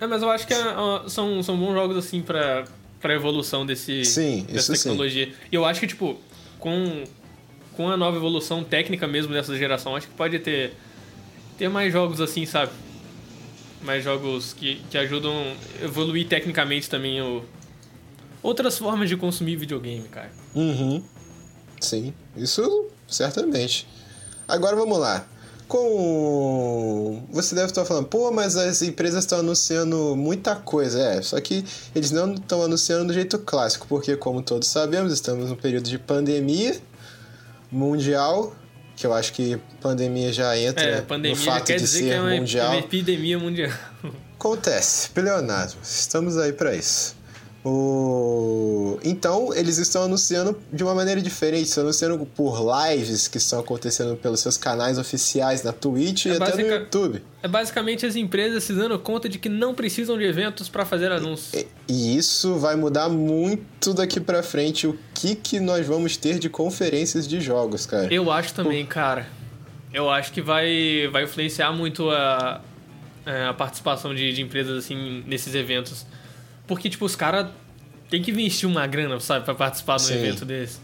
É, 0.00 0.06
mas 0.06 0.22
eu 0.22 0.30
acho 0.30 0.46
que 0.46 0.54
é, 0.54 0.68
ó, 0.76 1.08
são, 1.08 1.42
são 1.42 1.56
bons 1.58 1.72
jogos, 1.72 1.96
assim, 1.96 2.20
pra, 2.22 2.64
pra 3.00 3.14
evolução 3.14 3.64
desse, 3.66 4.04
Sim, 4.04 4.42
dessa 4.48 4.72
isso 4.72 4.76
sim. 4.76 4.82
tecnologia. 4.90 5.32
E 5.50 5.54
eu 5.54 5.64
acho 5.64 5.80
que, 5.80 5.86
tipo, 5.86 6.16
com, 6.60 7.04
com 7.76 7.88
a 7.88 7.96
nova 7.96 8.16
evolução 8.16 8.62
técnica 8.62 9.06
mesmo 9.08 9.32
dessa 9.32 9.56
geração, 9.56 9.96
acho 9.96 10.06
que 10.06 10.14
pode 10.14 10.38
ter, 10.38 10.74
ter 11.56 11.68
mais 11.68 11.92
jogos 11.92 12.20
assim, 12.20 12.46
sabe? 12.46 12.72
Mais 13.82 14.02
jogos 14.02 14.52
que, 14.52 14.82
que 14.90 14.98
ajudam 14.98 15.34
evoluir 15.82 16.26
tecnicamente 16.26 16.88
também 16.88 17.20
o, 17.20 17.44
outras 18.42 18.78
formas 18.78 19.08
de 19.08 19.16
consumir 19.16 19.56
videogame, 19.56 20.08
cara. 20.08 20.30
Uhum. 20.54 21.02
Sim, 21.80 22.14
isso 22.36 22.86
certamente. 23.08 23.86
Agora 24.46 24.76
vamos 24.76 24.98
lá. 24.98 25.26
Com. 25.68 27.26
Você 27.32 27.56
deve 27.56 27.66
estar 27.66 27.84
falando, 27.84 28.06
pô, 28.06 28.30
mas 28.30 28.56
as 28.56 28.82
empresas 28.82 29.24
estão 29.24 29.40
anunciando 29.40 30.14
muita 30.14 30.54
coisa. 30.54 31.00
É, 31.00 31.22
só 31.22 31.40
que 31.40 31.64
eles 31.92 32.12
não 32.12 32.34
estão 32.34 32.62
anunciando 32.62 33.06
do 33.06 33.12
jeito 33.12 33.36
clássico, 33.40 33.86
porque, 33.88 34.16
como 34.16 34.42
todos 34.42 34.68
sabemos, 34.68 35.12
estamos 35.12 35.50
num 35.50 35.56
período 35.56 35.88
de 35.88 35.98
pandemia 35.98 36.80
mundial, 37.70 38.54
que 38.96 39.06
eu 39.06 39.12
acho 39.12 39.32
que 39.34 39.58
pandemia 39.80 40.32
já 40.32 40.56
entra 40.58 40.82
É, 40.82 40.96
no 40.96 41.02
pandemia 41.06 41.36
já 41.36 41.52
fato 41.52 41.66
quer 41.66 41.76
de 41.76 41.82
dizer 41.84 41.98
ser 41.98 42.04
que 42.04 42.10
é 42.12 42.20
uma 42.20 42.30
mundial. 42.30 42.74
epidemia 42.78 43.38
mundial. 43.38 43.70
Acontece, 44.38 45.10
pleonasmo. 45.10 45.80
Estamos 45.82 46.36
aí 46.38 46.52
pra 46.52 46.74
isso. 46.74 47.14
O... 47.68 48.98
Então, 49.04 49.52
eles 49.54 49.78
estão 49.78 50.02
anunciando 50.04 50.58
de 50.72 50.82
uma 50.82 50.94
maneira 50.94 51.20
diferente. 51.20 51.66
Estão 51.68 51.84
anunciando 51.84 52.18
por 52.34 52.58
lives 52.60 53.28
que 53.28 53.38
estão 53.38 53.60
acontecendo 53.60 54.16
pelos 54.16 54.40
seus 54.40 54.56
canais 54.56 54.98
oficiais 54.98 55.62
na 55.62 55.72
Twitch 55.72 56.26
É 56.26 56.30
e 56.30 56.32
até 56.36 56.54
no 56.56 56.68
YouTube. 56.68 57.22
É 57.42 57.48
basicamente 57.48 58.04
as 58.06 58.16
empresas 58.16 58.64
se 58.64 58.72
dando 58.72 58.98
conta 58.98 59.28
de 59.28 59.38
que 59.38 59.48
não 59.48 59.74
precisam 59.74 60.16
de 60.18 60.24
eventos 60.24 60.68
pra 60.68 60.84
fazer 60.84 61.12
anúncios. 61.12 61.54
E- 61.54 61.66
E 61.88 62.16
isso 62.16 62.56
vai 62.56 62.74
mudar 62.74 63.08
muito 63.08 63.94
daqui 63.94 64.18
pra 64.20 64.42
frente 64.42 64.86
o 64.86 64.98
que, 65.14 65.34
que 65.36 65.60
nós 65.60 65.86
vamos 65.86 66.16
ter 66.16 66.38
de 66.38 66.48
conferências 66.48 67.28
de 67.28 67.40
jogos, 67.40 67.86
cara. 67.86 68.12
Eu 68.12 68.30
acho 68.30 68.52
também, 68.54 68.84
cara. 68.84 69.28
Eu 69.92 70.10
acho 70.10 70.32
que 70.32 70.42
vai, 70.42 71.08
vai 71.12 71.24
influenciar 71.24 71.72
muito 71.72 72.10
a, 72.10 72.60
é, 73.24 73.46
a 73.46 73.54
participação 73.54 74.14
de, 74.14 74.32
de 74.32 74.42
empresas 74.42 74.76
assim 74.84 75.22
nesses 75.26 75.54
eventos. 75.54 76.04
Porque, 76.66 76.88
tipo, 76.88 77.04
os 77.04 77.14
caras 77.14 77.48
têm 78.10 78.22
que 78.22 78.30
investir 78.30 78.68
uma 78.68 78.86
grana, 78.86 79.18
sabe, 79.20 79.44
pra 79.44 79.54
participar 79.54 79.96
de 79.96 80.04
um 80.04 80.06
Sim. 80.06 80.14
evento 80.14 80.44
desse. 80.44 80.78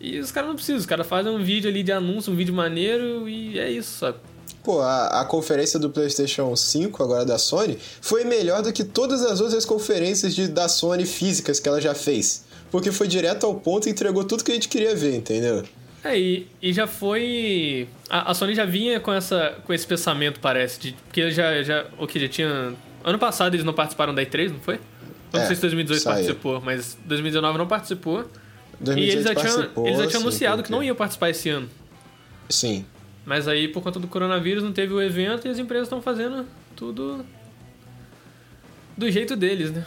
E 0.00 0.18
os 0.18 0.30
caras 0.30 0.48
não 0.48 0.56
precisam, 0.56 0.78
os 0.78 0.86
caras 0.86 1.06
fazem 1.06 1.32
um 1.32 1.42
vídeo 1.42 1.70
ali 1.70 1.82
de 1.82 1.92
anúncio, 1.92 2.32
um 2.32 2.36
vídeo 2.36 2.52
maneiro 2.52 3.28
e 3.28 3.58
é 3.58 3.70
isso, 3.70 3.98
sabe? 3.98 4.18
Pô, 4.62 4.80
a, 4.80 5.20
a 5.20 5.24
conferência 5.24 5.78
do 5.78 5.90
PlayStation 5.90 6.54
5, 6.54 7.02
agora 7.02 7.24
da 7.24 7.38
Sony, 7.38 7.78
foi 8.00 8.24
melhor 8.24 8.62
do 8.62 8.72
que 8.72 8.82
todas 8.82 9.22
as 9.22 9.40
outras 9.40 9.64
conferências 9.64 10.34
de, 10.34 10.48
da 10.48 10.68
Sony 10.68 11.06
físicas 11.06 11.60
que 11.60 11.68
ela 11.68 11.80
já 11.80 11.94
fez. 11.94 12.44
Porque 12.70 12.90
foi 12.90 13.06
direto 13.06 13.44
ao 13.44 13.54
ponto 13.54 13.88
e 13.88 13.92
entregou 13.92 14.24
tudo 14.24 14.42
que 14.42 14.50
a 14.50 14.54
gente 14.54 14.68
queria 14.68 14.96
ver, 14.96 15.14
entendeu? 15.14 15.64
É, 16.02 16.18
e, 16.18 16.46
e 16.60 16.72
já 16.72 16.86
foi. 16.86 17.88
A, 18.10 18.30
a 18.30 18.34
Sony 18.34 18.54
já 18.54 18.64
vinha 18.64 19.00
com, 19.00 19.12
essa, 19.12 19.54
com 19.64 19.72
esse 19.72 19.86
pensamento, 19.86 20.40
parece. 20.40 20.80
De, 20.80 20.92
porque 20.92 21.30
já, 21.30 21.62
já. 21.62 21.86
O 21.98 22.06
que 22.06 22.18
já 22.18 22.28
tinha. 22.28 22.74
Ano 23.02 23.18
passado 23.18 23.54
eles 23.54 23.64
não 23.64 23.72
participaram 23.72 24.14
da 24.14 24.22
E3, 24.22 24.50
não 24.50 24.60
foi? 24.60 24.80
Eu 25.34 25.38
não 25.38 25.44
É, 25.44 25.46
sei 25.46 25.56
se 25.56 25.62
2018 25.62 26.02
saiu. 26.02 26.14
participou, 26.16 26.60
mas 26.60 26.96
2019 27.04 27.58
não 27.58 27.66
participou. 27.66 28.24
2018 28.80 28.98
e 28.98 29.10
eles 29.10 29.24
já 29.24 29.34
tinham, 29.34 29.86
eles 29.86 29.98
já 29.98 30.06
tinham 30.06 30.10
sim, 30.10 30.16
anunciado 30.28 30.56
porque- 30.56 30.66
que 30.66 30.72
não 30.72 30.82
iam 30.82 30.96
participar 30.96 31.30
esse 31.30 31.48
ano. 31.50 31.68
Sim. 32.48 32.84
Mas 33.26 33.48
aí, 33.48 33.68
por 33.68 33.82
conta 33.82 33.98
do 33.98 34.06
coronavírus, 34.06 34.62
não 34.62 34.72
teve 34.72 34.92
o 34.92 35.00
evento 35.00 35.46
e 35.46 35.50
as 35.50 35.58
empresas 35.58 35.86
estão 35.86 36.00
fazendo 36.02 36.44
tudo 36.76 37.24
do 38.96 39.10
jeito 39.10 39.34
deles, 39.36 39.70
né? 39.72 39.84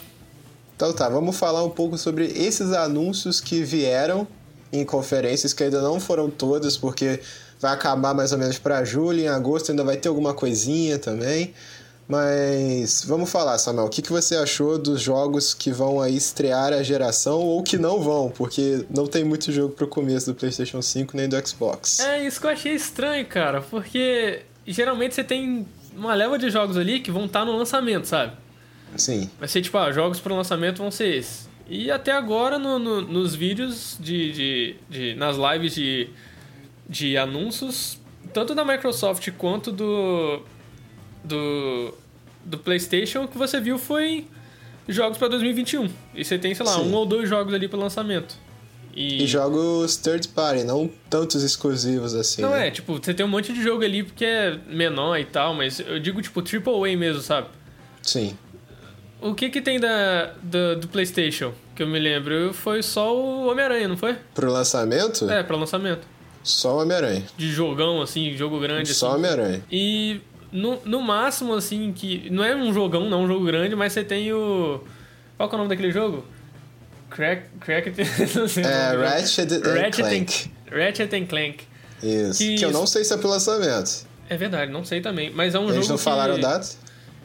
Então 0.76 0.92
tá, 0.94 1.08
vamos 1.10 1.38
falar 1.38 1.64
um 1.64 1.70
pouco 1.70 1.98
sobre 1.98 2.26
esses 2.26 2.72
anúncios 2.72 3.40
que 3.42 3.64
vieram 3.64 4.28
em 4.72 4.84
conferências, 4.86 5.54
que 5.54 5.64
ainda 5.64 5.82
não 5.82 6.00
foram 6.00 6.30
todas, 6.30 6.78
porque 6.78 7.20
vai 7.60 7.74
acabar 7.74 8.14
mais 8.14 8.32
ou 8.32 8.38
menos 8.38 8.58
para 8.60 8.84
julho, 8.84 9.20
em 9.20 9.28
agosto 9.28 9.72
ainda 9.72 9.84
vai 9.84 9.98
ter 9.98 10.10
alguma 10.10 10.34
coisinha 10.34 11.00
também. 11.00 11.54
Mas 12.08 13.04
vamos 13.06 13.30
falar, 13.30 13.58
Samuel, 13.58 13.88
o 13.88 13.89
que, 13.89 14.02
que 14.02 14.12
você 14.12 14.36
achou 14.36 14.78
dos 14.78 15.02
jogos 15.02 15.54
que 15.54 15.72
vão 15.72 16.00
aí 16.02 16.15
estrear 16.15 16.72
a 16.72 16.82
geração 16.82 17.39
ou 17.41 17.62
que 17.62 17.78
não 17.78 18.02
vão, 18.02 18.30
porque 18.30 18.86
não 18.89 19.06
tem 19.06 19.24
muito 19.26 19.52
jogo 19.52 19.74
pro 19.74 19.88
começo 19.88 20.26
do 20.32 20.34
PlayStation 20.36 20.82
5 20.82 21.15
nem 21.17 21.28
do 21.28 21.48
Xbox. 21.48 22.00
É 22.00 22.26
isso 22.26 22.39
que 22.39 22.48
eu 22.48 22.52
achei 22.52 22.74
estranho, 22.74 23.26
cara, 23.26 23.62
porque 23.62 24.41
geralmente 24.65 25.15
você 25.15 25.24
tem 25.24 25.67
uma 25.96 26.13
leva 26.15 26.39
de 26.39 26.50
jogos 26.50 26.78
ali 26.78 27.02
que 27.02 27.12
vão 27.12 27.26
estar 27.26 27.43
no 27.43 27.56
lançamento, 27.58 28.06
sabe? 28.06 28.34
Sim, 28.96 29.30
Vai 29.38 29.50
ser 29.50 29.62
tipo, 29.62 29.78
ah, 29.78 29.91
jogos 29.91 30.20
pro 30.22 30.34
lançamento 30.34 30.78
vão 30.78 30.89
ser 30.89 31.13
esses. 31.17 31.50
E 31.70 31.91
até 31.91 32.13
agora, 32.13 32.58
no- 32.58 32.80
no- 32.80 33.02
nos 33.02 33.36
vídeos 33.36 33.98
de, 34.00 34.32
de, 34.32 34.76
de- 34.89 35.15
nas 35.15 35.36
lives 35.36 35.76
de, 35.76 36.10
de 36.88 37.17
anúncios, 37.17 38.00
tanto 38.34 38.56
da 38.56 38.63
Microsoft 38.63 39.30
quanto 39.38 39.74
do, 39.74 40.41
do, 41.28 41.94
do 42.44 42.58
PlayStation, 42.58 43.24
o 43.24 43.28
que 43.28 43.38
você 43.38 43.60
viu 43.60 43.78
foi 43.78 44.26
jogos 44.88 45.18
pra 45.18 45.28
2021. 45.28 45.90
E 46.16 46.24
você 46.24 46.38
tem, 46.38 46.54
sei 46.56 46.66
lá, 46.66 46.74
Sim. 46.76 46.90
um 46.90 46.94
ou 46.94 47.06
dois 47.06 47.28
jogos 47.30 47.54
ali 47.54 47.68
pro 47.68 47.80
lançamento. 47.80 48.36
E, 48.96 49.24
e 49.24 49.28
jogos 49.28 49.96
third 49.98 50.28
party, 50.30 50.63
não 50.63 50.90
tantos 51.10 51.44
exclusivos 51.44 52.16
assim. 52.16 52.42
Não 52.42 52.50
né? 52.52 52.68
é, 52.68 52.72
tipo, 52.72 52.94
você 52.98 53.13
tem 53.13 53.24
um 53.24 53.30
monte 53.30 53.54
de 53.54 53.62
jogo 53.62 53.84
ali 53.84 54.02
porque 54.02 54.26
é 54.26 54.58
menor 54.68 55.18
e 55.20 55.26
tal, 55.26 55.54
mas 55.54 55.80
eu 55.80 56.00
digo, 56.00 56.20
tipo, 56.22 56.42
AAA 56.42 56.98
mesmo, 56.98 57.22
sabe? 57.22 57.48
Sim. 58.02 58.36
O 59.22 59.36
que 59.36 59.50
que 59.50 59.62
tem 59.62 59.80
da, 59.80 60.34
do, 60.42 60.78
do 60.78 60.88
PlayStation, 60.88 61.54
que 61.76 61.84
eu 61.84 61.88
me 61.88 62.00
lembro? 62.00 62.54
Foi 62.54 62.82
só 62.82 63.16
o 63.16 63.48
Homem-Aranha, 63.52 63.88
não 63.88 63.98
foi? 63.98 64.16
Pro 64.34 64.52
lançamento, 64.52 65.30
É, 65.30 65.44
pra 65.44 65.56
lançamento. 65.58 66.08
só 66.44 66.78
o 66.78 66.82
Homem-Aranha. 66.82 67.24
De 67.38 67.52
jogão, 67.52 68.02
assim, 68.02 68.36
jogo 68.36 68.60
grande. 68.60 68.94
Só 68.96 69.08
o 69.08 69.10
assim. 69.10 69.18
Homem-Aranha. 69.20 69.63
E 69.72 70.22
no, 70.52 70.80
no 70.86 71.02
máximo, 71.02 71.54
assim, 71.54 71.92
que. 71.94 72.30
Não 72.30 72.44
é 72.44 72.56
um 72.56 72.74
jogão, 72.74 73.10
não 73.10 73.22
é 73.22 73.24
um 73.24 73.28
jogo 73.28 73.46
grande, 73.46 73.76
mas 73.76 73.94
você 73.94 74.04
tem 74.04 74.32
o. 74.34 74.82
Qual 75.38 75.48
que 75.50 75.56
é 75.56 75.58
o 75.58 75.60
nome 75.60 75.70
daquele 75.70 75.92
jogo? 75.92 76.26
Crack. 77.10 77.44
Crack. 77.62 77.92
não 78.36 78.64
É. 78.64 78.96
Ratchet 78.96 79.54
and 79.54 79.62
Ratchet 79.74 80.02
and- 80.06 80.10
Clank. 80.26 80.52
Ratchet 80.72 81.16
and 81.16 81.26
Clank. 81.26 81.58
Isso. 82.04 82.38
Que 82.40 82.56
Que, 82.56 82.66
eu 82.66 82.70
isso- 82.70 82.80
não 82.80 82.86
sei 82.88 83.04
se 83.04 83.14
é 83.14 83.18
pro 83.18 83.30
lançamento. 83.30 84.06
É 84.30 84.36
verdade, 84.36 84.72
não 84.72 84.84
sei 84.84 85.00
também. 85.02 85.32
Mas 85.34 85.56
é 85.56 85.60
um 85.60 85.64
Eles 85.66 85.76
jogo. 85.76 85.88
não 85.90 85.98
que- 85.98 86.04
falaram 86.04 86.40
data? 86.40 86.68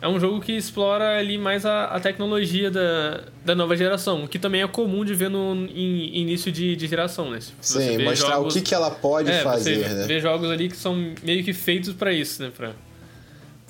É 0.00 0.08
um 0.08 0.18
jogo 0.18 0.40
que 0.40 0.50
explora 0.52 1.16
ali 1.18 1.38
mais 1.38 1.64
a, 1.64 1.84
a 1.84 2.00
tecnologia 2.00 2.72
da, 2.72 3.20
da 3.44 3.54
nova 3.54 3.76
geração, 3.76 4.24
o 4.24 4.28
que 4.28 4.36
também 4.36 4.60
é 4.60 4.66
comum 4.66 5.04
de 5.04 5.14
ver 5.14 5.30
no 5.30 5.54
em, 5.72 6.16
início 6.18 6.50
de, 6.50 6.74
de 6.74 6.86
geração, 6.88 7.30
né? 7.30 7.38
Você 7.60 7.80
Sim, 7.96 8.02
mostrar 8.04 8.30
jogos- 8.34 8.52
o 8.54 8.58
que, 8.58 8.64
que 8.64 8.74
ela 8.74 8.90
pode 8.90 9.30
é, 9.30 9.42
fazer, 9.42 9.76
você 9.88 9.94
né? 9.94 10.04
vê 10.08 10.18
jogos 10.20 10.50
ali 10.50 10.68
que 10.68 10.76
são 10.76 11.14
meio 11.22 11.44
que 11.44 11.52
feitos 11.52 11.92
pra 11.94 12.12
isso, 12.12 12.42
né? 12.42 12.50
Pra, 12.56 12.72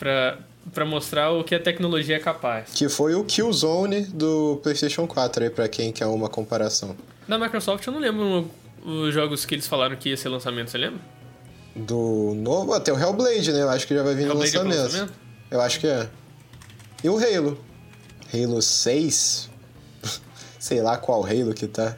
pra, 0.03 0.37
pra 0.73 0.85
mostrar 0.85 1.31
o 1.31 1.45
que 1.45 1.55
a 1.55 1.61
tecnologia 1.61 2.17
é 2.17 2.19
capaz. 2.19 2.71
Que 2.75 2.89
foi 2.89 3.15
o 3.15 3.23
Killzone 3.23 4.03
do 4.07 4.59
PlayStation 4.61 5.07
4 5.07 5.45
aí, 5.45 5.51
pra 5.51 5.69
quem 5.69 5.93
quer 5.93 6.07
uma 6.07 6.29
comparação. 6.29 6.97
Da 7.29 7.39
Microsoft 7.39 7.87
eu 7.87 7.93
não 7.93 8.01
lembro 8.01 8.51
os 8.85 9.15
jogos 9.15 9.45
que 9.45 9.55
eles 9.55 9.67
falaram 9.69 9.95
que 9.95 10.09
ia 10.09 10.17
ser 10.17 10.29
lançamento, 10.29 10.73
você 10.73 10.79
lembra? 10.79 11.01
Do 11.77 12.35
novo, 12.35 12.73
até 12.73 12.93
o 12.93 12.99
Hellblade, 12.99 13.53
né? 13.53 13.63
Eu 13.63 13.71
acho 13.71 13.87
que 13.87 13.95
já 13.95 14.03
vai 14.03 14.17
vir 14.17 14.27
no 14.27 14.33
é 14.33 14.35
lançamento. 14.35 14.77
lançamento? 14.77 15.13
Eu 15.49 15.61
acho 15.61 15.79
que 15.79 15.87
é. 15.87 16.09
E 17.05 17.09
o 17.09 17.17
Halo? 17.17 17.57
Halo 18.35 18.61
6? 18.61 19.51
Sei 20.59 20.83
lá 20.83 20.97
qual 20.97 21.25
Halo 21.25 21.55
que 21.55 21.69
tá. 21.69 21.97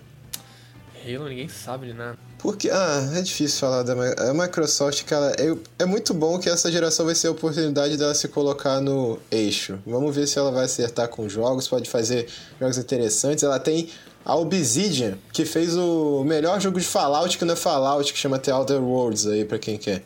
Halo, 1.07 1.27
ninguém 1.27 1.49
sabe 1.49 1.87
de 1.87 1.95
nada. 1.95 2.19
Porque, 2.44 2.68
ah, 2.68 3.11
é 3.14 3.22
difícil 3.22 3.59
falar 3.59 3.83
da 3.85 3.94
a 3.94 4.35
Microsoft, 4.35 5.02
cara. 5.04 5.35
É, 5.38 5.83
é 5.83 5.87
muito 5.87 6.12
bom 6.12 6.38
que 6.38 6.46
essa 6.46 6.70
geração 6.70 7.07
vai 7.07 7.14
ser 7.14 7.28
a 7.28 7.30
oportunidade 7.30 7.96
dela 7.96 8.14
se 8.14 8.28
colocar 8.28 8.83
no 8.83 9.18
eixo. 9.30 9.78
Vamos 9.87 10.14
ver 10.14 10.26
se 10.26 10.38
ela 10.38 10.52
vai 10.52 10.66
acertar 10.66 11.09
com 11.09 11.26
jogos, 11.26 11.66
pode 11.66 11.88
fazer 11.88 12.28
jogos 12.61 12.76
interessantes. 12.76 13.42
Ela 13.42 13.59
tem 13.59 13.88
a 14.22 14.37
Obsidian, 14.37 15.16
que 15.33 15.46
fez 15.46 15.74
o 15.74 16.22
melhor 16.22 16.61
jogo 16.61 16.78
de 16.78 16.85
Fallout, 16.85 17.38
que 17.38 17.46
não 17.46 17.54
é 17.54 17.57
Fallout, 17.57 18.12
que 18.12 18.18
chama 18.18 18.38
The 18.38 18.52
Outer 18.52 18.83
Worlds 18.83 19.26
aí, 19.26 19.46
pra 19.46 19.59
quem 19.59 19.78
quer. 19.78 20.04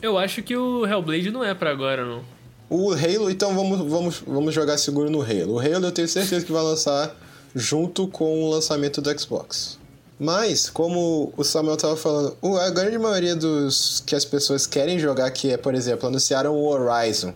Eu 0.00 0.16
acho 0.16 0.44
que 0.44 0.56
o 0.56 0.86
Hellblade 0.86 1.32
não 1.32 1.42
é 1.42 1.54
pra 1.54 1.72
agora, 1.72 2.06
não. 2.06 2.22
O 2.68 2.92
Halo, 2.92 3.28
então 3.28 3.52
vamos, 3.52 3.90
vamos, 3.90 4.22
vamos 4.24 4.54
jogar 4.54 4.78
seguro 4.78 5.10
no 5.10 5.22
Halo. 5.22 5.54
O 5.54 5.58
Halo 5.58 5.86
eu 5.86 5.90
tenho 5.90 6.06
certeza 6.06 6.46
que 6.46 6.52
vai 6.52 6.62
lançar 6.62 7.12
junto 7.52 8.06
com 8.06 8.44
o 8.44 8.48
lançamento 8.48 9.02
do 9.02 9.18
Xbox. 9.18 9.79
Mas, 10.20 10.68
como 10.68 11.32
o 11.34 11.42
Samuel 11.42 11.78
tava 11.78 11.96
falando, 11.96 12.36
a 12.58 12.68
grande 12.68 12.98
maioria 12.98 13.34
dos 13.34 14.02
que 14.06 14.14
as 14.14 14.22
pessoas 14.22 14.66
querem 14.66 14.98
jogar, 14.98 15.30
que 15.30 15.50
é, 15.50 15.56
por 15.56 15.74
exemplo, 15.74 16.06
anunciaram 16.06 16.54
o 16.54 16.68
Horizon. 16.68 17.32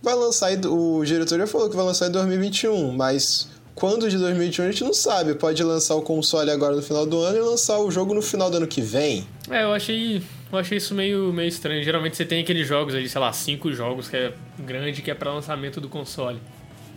Vai 0.00 0.14
lançar, 0.14 0.52
o 0.66 1.04
diretor 1.04 1.36
já 1.36 1.48
falou 1.48 1.68
que 1.68 1.74
vai 1.74 1.84
lançar 1.84 2.06
em 2.06 2.12
2021, 2.12 2.92
mas 2.92 3.48
quando 3.74 4.08
de 4.08 4.16
2021 4.18 4.66
a 4.66 4.70
gente 4.70 4.84
não 4.84 4.94
sabe. 4.94 5.34
Pode 5.34 5.60
lançar 5.64 5.96
o 5.96 6.02
console 6.02 6.52
agora 6.52 6.76
no 6.76 6.82
final 6.82 7.04
do 7.04 7.18
ano 7.18 7.38
e 7.38 7.40
lançar 7.40 7.80
o 7.80 7.90
jogo 7.90 8.14
no 8.14 8.22
final 8.22 8.48
do 8.48 8.58
ano 8.58 8.68
que 8.68 8.80
vem. 8.80 9.26
É, 9.50 9.64
eu 9.64 9.72
achei, 9.72 10.22
eu 10.52 10.58
achei 10.58 10.78
isso 10.78 10.94
meio, 10.94 11.32
meio 11.32 11.48
estranho. 11.48 11.82
Geralmente 11.82 12.16
você 12.16 12.24
tem 12.24 12.40
aqueles 12.40 12.68
jogos 12.68 12.94
ali, 12.94 13.08
sei 13.08 13.20
lá, 13.20 13.32
cinco 13.32 13.72
jogos 13.72 14.08
que 14.08 14.16
é 14.16 14.32
grande, 14.60 15.02
que 15.02 15.10
é 15.10 15.14
pra 15.14 15.34
lançamento 15.34 15.80
do 15.80 15.88
console. 15.88 16.40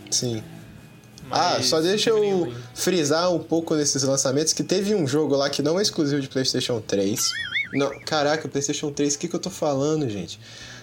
Sim. 0.08 0.40
Ah, 1.30 1.58
só 1.62 1.80
deixa 1.80 2.12
teve 2.12 2.26
eu 2.28 2.52
frisar 2.74 3.32
um 3.32 3.38
pouco 3.38 3.74
nesses 3.74 4.02
lançamentos 4.02 4.52
que 4.52 4.62
teve 4.62 4.94
um 4.94 5.06
jogo 5.06 5.34
lá 5.36 5.48
que 5.50 5.62
não 5.62 5.78
é 5.78 5.82
exclusivo 5.82 6.20
de 6.20 6.28
PlayStation 6.28 6.80
3. 6.80 7.20
Não, 7.72 7.90
caraca, 8.00 8.48
PlayStation 8.48 8.90
3, 8.92 9.14
o 9.14 9.18
que, 9.18 9.28
que 9.28 9.34
eu 9.34 9.40
tô 9.40 9.50
falando, 9.50 10.08
gente? 10.08 10.38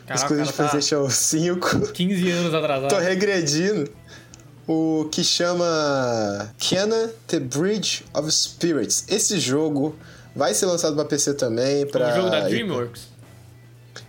Caraca, 0.06 0.16
exclusivo 0.16 0.48
de 0.48 0.54
tá- 0.54 0.68
PlayStation 0.68 1.10
5. 1.10 1.92
15 1.94 2.32
anos 2.32 2.54
atrasado. 2.54 2.90
tô 2.90 2.98
regredindo. 2.98 3.90
O 4.68 5.10
que 5.12 5.24
chama 5.24 6.54
Kena 6.58 7.12
The 7.28 7.40
Bridge 7.40 8.06
of 8.14 8.32
Spirits. 8.32 9.06
Esse 9.10 9.40
jogo 9.40 9.96
vai 10.36 10.54
ser 10.54 10.66
lançado 10.66 10.96
pra 10.96 11.04
PC 11.06 11.34
também. 11.34 11.86
Pra... 11.88 12.12
O 12.12 12.16
jogo 12.16 12.30
da 12.30 12.42
DreamWorks. 12.42 13.08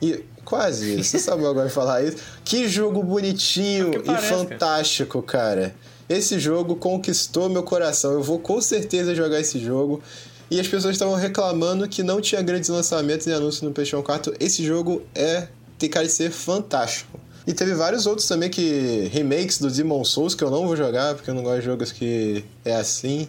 E, 0.00 0.24
quase 0.44 1.00
isso, 1.00 1.10
você 1.10 1.18
sabe 1.18 1.44
agora 1.46 1.68
falar 1.68 2.02
isso. 2.04 2.18
Que 2.44 2.68
jogo 2.68 3.02
bonitinho 3.02 3.90
É 4.06 4.12
e 4.12 4.16
fantástico, 4.18 5.22
cara. 5.22 5.74
Esse 6.08 6.38
jogo 6.38 6.76
conquistou 6.76 7.48
meu 7.48 7.62
coração. 7.62 8.12
Eu 8.12 8.22
vou 8.22 8.38
com 8.38 8.60
certeza 8.60 9.14
jogar 9.14 9.40
esse 9.40 9.58
jogo. 9.58 10.02
E 10.50 10.60
as 10.60 10.68
pessoas 10.68 10.94
estavam 10.94 11.14
reclamando 11.14 11.88
que 11.88 12.02
não 12.02 12.20
tinha 12.20 12.42
grandes 12.42 12.68
lançamentos 12.68 13.26
e 13.26 13.32
anúncios 13.32 13.62
no 13.62 13.70
PlayStation 13.72 14.02
4. 14.04 14.34
Esse 14.38 14.62
jogo 14.64 15.02
é 15.14 15.48
tem 15.78 15.88
cara 15.88 16.06
de 16.06 16.12
ser 16.12 16.30
fantástico. 16.30 17.18
E 17.46 17.52
teve 17.52 17.74
vários 17.74 18.06
outros 18.06 18.28
também 18.28 18.48
que 18.50 19.08
remakes 19.12 19.58
do 19.58 19.70
Demon 19.70 20.04
Souls 20.04 20.34
que 20.34 20.44
eu 20.44 20.50
não 20.50 20.66
vou 20.66 20.76
jogar 20.76 21.14
porque 21.14 21.28
eu 21.30 21.34
não 21.34 21.42
gosto 21.42 21.60
de 21.60 21.66
jogos 21.66 21.90
que 21.90 22.44
é 22.64 22.76
assim. 22.76 23.26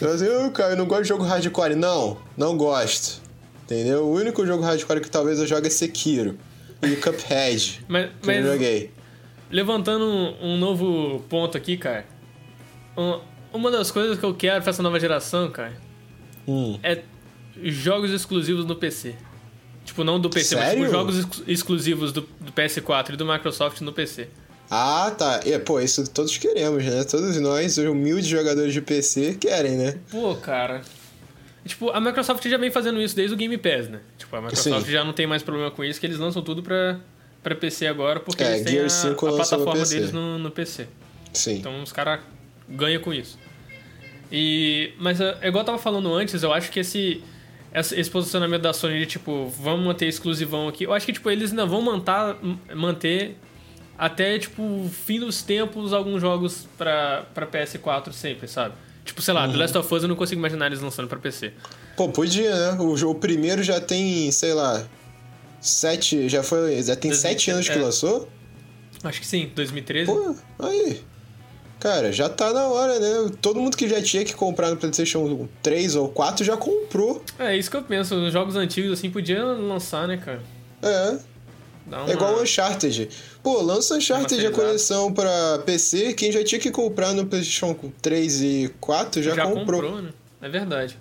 Eu 0.00 0.12
assim, 0.12 0.26
"Ah, 0.26 0.50
cara, 0.50 0.72
eu 0.72 0.76
não 0.76 0.86
gosto 0.86 1.02
de 1.02 1.08
jogo 1.08 1.24
hardcore. 1.24 1.74
Não, 1.74 2.16
não 2.36 2.56
gosto. 2.56 3.20
Entendeu? 3.64 4.04
O 4.06 4.12
único 4.14 4.46
jogo 4.46 4.62
hardcore 4.62 5.00
que 5.00 5.10
talvez 5.10 5.38
eu 5.40 5.46
jogue 5.46 5.66
é 5.66 5.70
Sekiro. 5.70 6.38
E 6.82 6.92
o 6.92 7.00
Cuphead. 7.00 7.84
Mas, 7.88 8.06
Que 8.06 8.10
eu 8.10 8.26
mas 8.26 8.44
não 8.44 8.52
joguei. 8.52 8.90
Levantando 9.50 10.04
um, 10.04 10.54
um 10.54 10.58
novo 10.58 11.20
ponto 11.28 11.56
aqui, 11.56 11.76
cara. 11.76 12.06
Um- 12.96 13.20
uma 13.52 13.70
das 13.70 13.90
coisas 13.90 14.18
que 14.18 14.24
eu 14.24 14.34
quero 14.34 14.62
pra 14.62 14.70
essa 14.70 14.82
nova 14.82 14.98
geração, 15.00 15.50
cara, 15.50 15.72
Hum. 16.46 16.78
é 16.82 17.02
jogos 17.62 18.10
exclusivos 18.10 18.64
no 18.64 18.76
PC. 18.76 19.14
Tipo, 19.84 20.04
não 20.04 20.20
do 20.20 20.28
PC, 20.28 20.54
mas 20.54 20.64
Sério? 20.66 20.80
tipo, 20.84 20.92
jogos 20.94 21.16
ex- 21.18 21.42
exclusivos 21.46 22.12
do, 22.12 22.20
do 22.40 22.52
PS4 22.52 23.14
e 23.14 23.16
do 23.16 23.24
Microsoft 23.24 23.80
no 23.80 23.92
PC. 23.92 24.28
Ah, 24.70 25.10
tá. 25.16 25.40
É, 25.46 25.58
pô, 25.58 25.80
isso 25.80 26.06
todos 26.10 26.36
queremos, 26.36 26.84
né? 26.84 27.02
Todos 27.04 27.40
nós, 27.40 27.78
os 27.78 27.84
humildes 27.86 28.26
jogadores 28.26 28.74
de 28.74 28.82
PC, 28.82 29.34
querem, 29.40 29.78
né? 29.78 29.98
Pô, 30.10 30.34
cara. 30.36 30.82
Tipo, 31.64 31.88
a 31.90 32.00
Microsoft 32.00 32.46
já 32.46 32.58
vem 32.58 32.70
fazendo 32.70 33.00
isso 33.00 33.16
desde 33.16 33.34
o 33.34 33.36
Game 33.36 33.56
Pass, 33.56 33.88
né? 33.88 34.00
Tipo, 34.18 34.36
a 34.36 34.42
Microsoft 34.42 34.84
Sim. 34.86 34.92
já 34.92 35.02
não 35.04 35.14
tem 35.14 35.26
mais 35.26 35.42
problema 35.42 35.70
com 35.70 35.82
isso, 35.82 35.98
que 35.98 36.04
eles 36.06 36.18
lançam 36.18 36.42
tudo 36.42 36.62
pra, 36.62 37.00
pra 37.42 37.54
PC 37.54 37.86
agora, 37.86 38.20
porque 38.20 38.42
É, 38.42 38.52
eles 38.54 38.64
têm 38.64 38.72
Gear 38.74 38.86
a, 38.86 38.88
5 38.90 39.26
a 39.26 39.30
no 39.30 39.36
plataforma 39.36 39.72
PC. 39.80 39.94
deles 39.94 40.12
no, 40.12 40.38
no 40.38 40.50
PC. 40.50 40.86
Sim. 41.32 41.56
Então 41.56 41.82
os 41.82 41.92
caras 41.92 42.20
ganham 42.68 43.00
com 43.00 43.12
isso. 43.12 43.38
E, 44.30 44.92
mas 44.98 45.20
é 45.20 45.38
igual 45.44 45.62
eu 45.62 45.66
tava 45.66 45.78
falando 45.78 46.12
antes, 46.12 46.42
eu 46.42 46.52
acho 46.52 46.70
que 46.70 46.80
esse, 46.80 47.22
esse, 47.72 48.10
posicionamento 48.10 48.62
da 48.62 48.72
Sony 48.72 48.98
de 48.98 49.06
tipo, 49.06 49.48
vamos 49.58 49.86
manter 49.86 50.06
exclusivão 50.06 50.68
aqui, 50.68 50.84
eu 50.84 50.92
acho 50.92 51.06
que 51.06 51.12
tipo, 51.14 51.30
eles 51.30 51.50
ainda 51.50 51.64
vão 51.64 51.80
manter, 51.80 52.36
manter 52.74 53.36
até 53.96 54.38
tipo, 54.38 54.62
o 54.62 54.90
fim 54.90 55.18
dos 55.20 55.42
tempos 55.42 55.92
alguns 55.94 56.20
jogos 56.20 56.68
pra, 56.76 57.24
pra 57.34 57.46
PS4 57.46 58.12
sempre, 58.12 58.46
sabe? 58.46 58.74
Tipo, 59.04 59.22
sei 59.22 59.32
lá, 59.32 59.46
Uhum. 59.46 59.52
The 59.52 59.56
Last 59.58 59.78
of 59.78 59.94
Us 59.94 60.02
eu 60.02 60.08
não 60.08 60.16
consigo 60.16 60.38
imaginar 60.38 60.66
eles 60.66 60.80
lançando 60.80 61.08
pra 61.08 61.18
PC. 61.18 61.52
Pô, 61.96 62.10
podia, 62.10 62.72
né? 62.72 62.78
O, 62.78 62.92
o 63.10 63.14
primeiro 63.14 63.62
já 63.62 63.80
tem, 63.80 64.30
sei 64.30 64.52
lá, 64.52 64.86
sete. 65.60 66.28
Já 66.28 66.42
foi. 66.42 66.82
Já 66.82 66.96
tem 66.96 67.10
2000, 67.10 67.14
sete 67.14 67.50
anos 67.50 67.68
que 67.68 67.78
é. 67.78 67.82
lançou? 67.82 68.28
Acho 69.02 69.20
que 69.20 69.26
sim, 69.26 69.50
2013. 69.54 70.10
Pô, 70.10 70.34
aí. 70.58 71.02
Cara, 71.78 72.12
já 72.12 72.28
tá 72.28 72.52
na 72.52 72.66
hora, 72.66 72.98
né? 72.98 73.30
Todo 73.40 73.60
mundo 73.60 73.76
que 73.76 73.88
já 73.88 74.02
tinha 74.02 74.24
que 74.24 74.34
comprar 74.34 74.70
no 74.70 74.76
PlayStation 74.76 75.48
3 75.62 75.94
ou 75.94 76.08
4 76.08 76.44
já 76.44 76.56
comprou. 76.56 77.22
É 77.38 77.56
isso 77.56 77.70
que 77.70 77.76
eu 77.76 77.82
penso, 77.82 78.16
os 78.16 78.32
jogos 78.32 78.56
antigos 78.56 78.98
assim 78.98 79.10
podia 79.10 79.44
lançar, 79.44 80.08
né, 80.08 80.16
cara? 80.16 80.42
É. 80.82 81.18
Dá 81.86 82.02
uma... 82.02 82.10
É 82.10 82.14
igual 82.14 82.34
o 82.34 82.42
Uncharted. 82.42 83.08
Pô, 83.44 83.62
lança 83.62 83.94
Uncharted 83.96 84.44
a 84.44 84.50
coleção 84.50 85.12
pra 85.12 85.60
PC. 85.64 86.14
Quem 86.14 86.32
já 86.32 86.42
tinha 86.42 86.60
que 86.60 86.72
comprar 86.72 87.14
no 87.14 87.24
PlayStation 87.26 87.74
3 88.02 88.42
e 88.42 88.74
4 88.80 89.22
já, 89.22 89.46
comprou. 89.46 90.02
né? 90.02 90.10
É 90.42 90.48
verdade. 90.48 90.98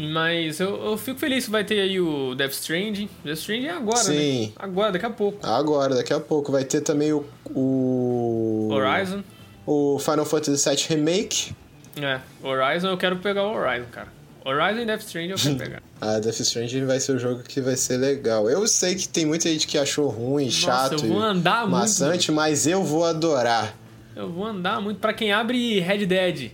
Mas 0.00 0.60
eu, 0.60 0.76
eu 0.84 0.96
fico 0.96 1.18
feliz 1.18 1.46
que 1.46 1.50
vai 1.50 1.64
ter 1.64 1.80
aí 1.80 1.98
o 2.00 2.32
Death 2.36 2.52
Stranding. 2.52 3.08
Death 3.24 3.38
Stranding 3.38 3.66
é 3.66 3.70
agora, 3.72 3.98
Sim. 3.98 4.46
né? 4.46 4.52
Agora, 4.56 4.92
daqui 4.92 5.04
a 5.06 5.10
pouco. 5.10 5.44
Agora, 5.44 5.94
daqui 5.96 6.12
a 6.12 6.20
pouco. 6.20 6.52
Vai 6.52 6.64
ter 6.64 6.82
também 6.82 7.12
o. 7.12 7.24
O, 7.52 8.68
Horizon. 8.72 9.24
o 9.66 9.98
Final 9.98 10.24
Fantasy 10.24 10.68
VII 10.70 10.84
Remake. 10.88 11.52
É, 12.00 12.20
Horizon 12.42 12.90
eu 12.90 12.96
quero 12.96 13.16
pegar 13.16 13.42
o 13.44 13.52
Horizon, 13.56 13.86
cara. 13.90 14.06
Horizon 14.44 14.82
e 14.82 14.86
Death 14.86 15.00
Stranding 15.00 15.30
eu 15.32 15.36
quero 15.36 15.56
pegar. 15.58 15.82
Ah, 16.00 16.20
Death 16.20 16.40
Stranding 16.40 16.84
vai 16.86 17.00
ser 17.00 17.12
o 17.16 17.18
jogo 17.18 17.42
que 17.42 17.60
vai 17.60 17.74
ser 17.74 17.96
legal. 17.96 18.48
Eu 18.48 18.68
sei 18.68 18.94
que 18.94 19.08
tem 19.08 19.26
muita 19.26 19.48
gente 19.48 19.66
que 19.66 19.76
achou 19.76 20.08
ruim, 20.08 20.48
chato 20.48 20.92
eu 20.92 21.08
vou 21.08 21.20
andar 21.20 21.62
muito. 21.62 21.72
maçante, 21.72 22.30
mas 22.30 22.68
eu 22.68 22.84
vou 22.84 23.04
adorar. 23.04 23.74
Eu 24.14 24.30
vou 24.30 24.46
andar 24.46 24.80
muito 24.80 25.00
pra 25.00 25.12
quem 25.12 25.32
abre 25.32 25.80
Red 25.80 26.06
Dead. 26.06 26.52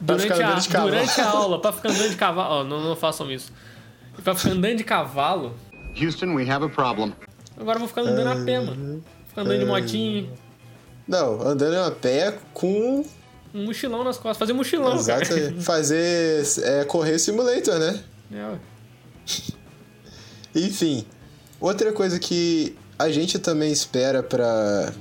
Durante, 0.00 0.32
a, 0.32 0.80
durante 0.80 1.20
a 1.20 1.28
aula, 1.28 1.60
pra 1.60 1.72
ficar 1.72 1.90
andando 1.90 2.10
de 2.10 2.16
cavalo. 2.16 2.54
Ó, 2.54 2.64
não, 2.64 2.80
não 2.80 2.96
façam 2.96 3.30
isso. 3.30 3.52
Pra 4.24 4.34
ficar 4.34 4.50
andando 4.54 4.76
de 4.76 4.84
cavalo, 4.84 5.54
Houston, 6.00 6.34
we 6.34 6.48
have 6.48 6.64
a 6.64 6.68
problem. 6.68 7.14
agora 7.58 7.76
eu 7.76 7.80
vou 7.80 7.88
ficar 7.88 8.02
andando 8.02 8.28
a 8.28 8.44
pé, 8.44 8.60
mano. 8.60 9.02
Ficar 9.28 9.42
andando 9.42 9.58
de 9.60 9.66
motinho. 9.66 10.32
Não, 11.06 11.40
andando 11.42 11.74
a 11.76 11.90
pé 11.90 12.38
com. 12.52 13.04
Um 13.52 13.64
mochilão 13.64 14.04
nas 14.04 14.16
costas. 14.16 14.38
Fazer 14.38 14.52
mochilão, 14.52 14.94
Exato. 14.94 15.28
cara. 15.28 15.54
Fazer. 15.60 16.44
É, 16.62 16.84
correr 16.84 17.18
simulator, 17.18 17.78
né? 17.78 18.00
É, 18.32 18.44
ué. 18.44 18.58
Enfim, 20.54 21.04
outra 21.60 21.92
coisa 21.92 22.18
que 22.18 22.76
a 22.98 23.10
gente 23.10 23.38
também 23.38 23.72
espera 23.72 24.22
pra 24.22 24.92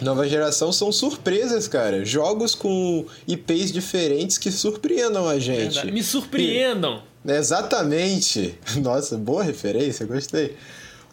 nova 0.00 0.28
geração 0.28 0.72
são 0.72 0.92
surpresas, 0.92 1.66
cara. 1.66 2.04
Jogos 2.04 2.54
com 2.54 3.06
IPs 3.26 3.72
diferentes 3.72 4.38
que 4.38 4.50
surpreendam 4.50 5.28
a 5.28 5.38
gente. 5.38 5.74
Verdade. 5.74 5.92
Me 5.92 6.02
surpreendam. 6.02 7.02
Exatamente. 7.26 8.58
Nossa, 8.82 9.16
boa 9.16 9.42
referência, 9.42 10.06
gostei. 10.06 10.56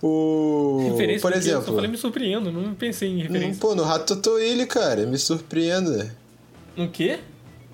O... 0.01 0.89
Referência 0.91 1.21
Por 1.21 1.31
porque 1.31 1.49
Eu 1.49 1.53
exemplo, 1.53 1.75
falei 1.75 1.89
me 1.89 1.97
surpreendo, 1.97 2.51
não 2.51 2.73
pensei 2.73 3.09
em 3.09 3.21
referência. 3.21 3.61
pô, 3.61 3.73
no 3.73 3.83
Ratatouille, 3.83 4.65
cara, 4.65 5.05
me 5.05 5.17
surpreenda. 5.17 6.13
No 6.75 6.89
quê? 6.89 7.19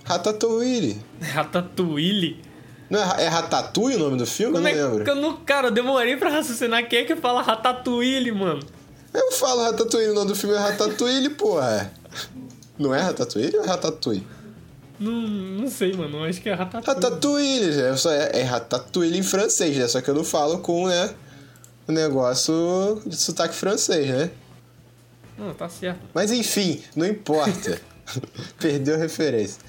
Ratatouille. 0.03 0.97
Ratatouille. 1.19 2.37
Não 2.89 2.99
é, 2.99 3.23
é 3.25 3.27
Ratatouille 3.27 3.97
o 3.97 3.99
nome 3.99 4.17
do 4.17 4.25
filme? 4.25 4.53
Como 4.53 4.67
eu 4.67 4.71
é 4.71 4.75
não 4.75 4.89
lembro. 4.89 5.03
que 5.03 5.09
eu 5.09 5.15
não... 5.15 5.37
Cara, 5.37 5.67
eu 5.67 5.71
demorei 5.71 6.17
pra 6.17 6.29
raciocinar. 6.29 6.87
Quem 6.87 6.99
é 6.99 7.03
que 7.03 7.15
fala 7.15 7.41
Ratatouille, 7.41 8.31
mano? 8.31 8.61
Eu 9.13 9.31
falo 9.31 9.63
Ratatouille, 9.63 10.09
o 10.09 10.13
nome 10.13 10.27
do 10.27 10.35
filme 10.35 10.55
é 10.55 10.59
Ratatouille, 10.59 11.29
porra. 11.29 11.91
Não 12.77 12.93
é 12.93 13.01
Ratatouille 13.01 13.55
ou 13.57 13.63
é 13.63 13.67
Ratatouille? 13.67 14.27
Não, 14.99 15.13
não 15.13 15.69
sei, 15.69 15.93
mano. 15.93 16.23
Acho 16.23 16.41
que 16.41 16.49
é 16.49 16.53
Ratatouille. 16.53 16.87
Ratatouille, 16.87 17.81
é, 17.81 17.95
só 17.95 18.11
é, 18.11 18.39
é 18.39 18.43
Ratatouille 18.43 19.17
em 19.17 19.23
francês, 19.23 19.77
né? 19.77 19.87
Só 19.87 20.01
que 20.01 20.09
eu 20.09 20.15
não 20.15 20.23
falo 20.23 20.59
com, 20.59 20.87
né, 20.87 21.13
o 21.87 21.91
negócio 21.91 23.01
de 23.05 23.15
sotaque 23.15 23.55
francês, 23.55 24.07
né? 24.07 24.31
Não, 25.37 25.53
tá 25.53 25.69
certo. 25.69 26.01
Mas 26.13 26.31
enfim, 26.31 26.83
não 26.95 27.05
importa. 27.05 27.81
Perdeu 28.59 28.95
a 28.95 28.97
referência. 28.97 29.61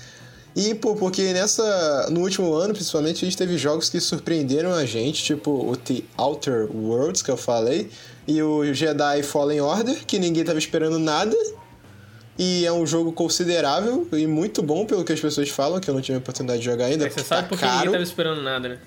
E, 0.54 0.74
pô, 0.74 0.96
porque 0.96 1.32
nessa. 1.32 2.08
No 2.10 2.20
último 2.20 2.52
ano, 2.54 2.74
principalmente, 2.74 3.24
a 3.24 3.28
gente 3.28 3.36
teve 3.36 3.56
jogos 3.56 3.88
que 3.88 4.00
surpreenderam 4.00 4.72
a 4.74 4.84
gente, 4.84 5.22
tipo 5.22 5.50
o 5.50 5.76
The 5.76 6.02
Outer 6.16 6.68
Worlds, 6.74 7.22
que 7.22 7.30
eu 7.30 7.36
falei, 7.36 7.88
e 8.26 8.42
o 8.42 8.72
Jedi 8.72 9.22
Fallen 9.22 9.60
Order, 9.60 10.04
que 10.06 10.18
ninguém 10.18 10.44
tava 10.44 10.58
esperando 10.58 10.98
nada. 10.98 11.36
E 12.38 12.64
é 12.64 12.72
um 12.72 12.86
jogo 12.86 13.12
considerável 13.12 14.08
e 14.12 14.26
muito 14.26 14.62
bom, 14.62 14.86
pelo 14.86 15.04
que 15.04 15.12
as 15.12 15.20
pessoas 15.20 15.50
falam, 15.50 15.78
que 15.78 15.90
eu 15.90 15.94
não 15.94 16.00
tive 16.00 16.16
a 16.16 16.20
oportunidade 16.20 16.60
de 16.60 16.64
jogar 16.64 16.86
ainda. 16.86 17.06
É, 17.06 17.10
você 17.10 17.22
sabe 17.22 17.42
tá 17.42 17.48
porque 17.48 17.64
caro. 17.64 17.76
ninguém 17.76 17.92
tava 17.92 18.02
esperando 18.02 18.42
nada, 18.42 18.68
né? 18.68 18.78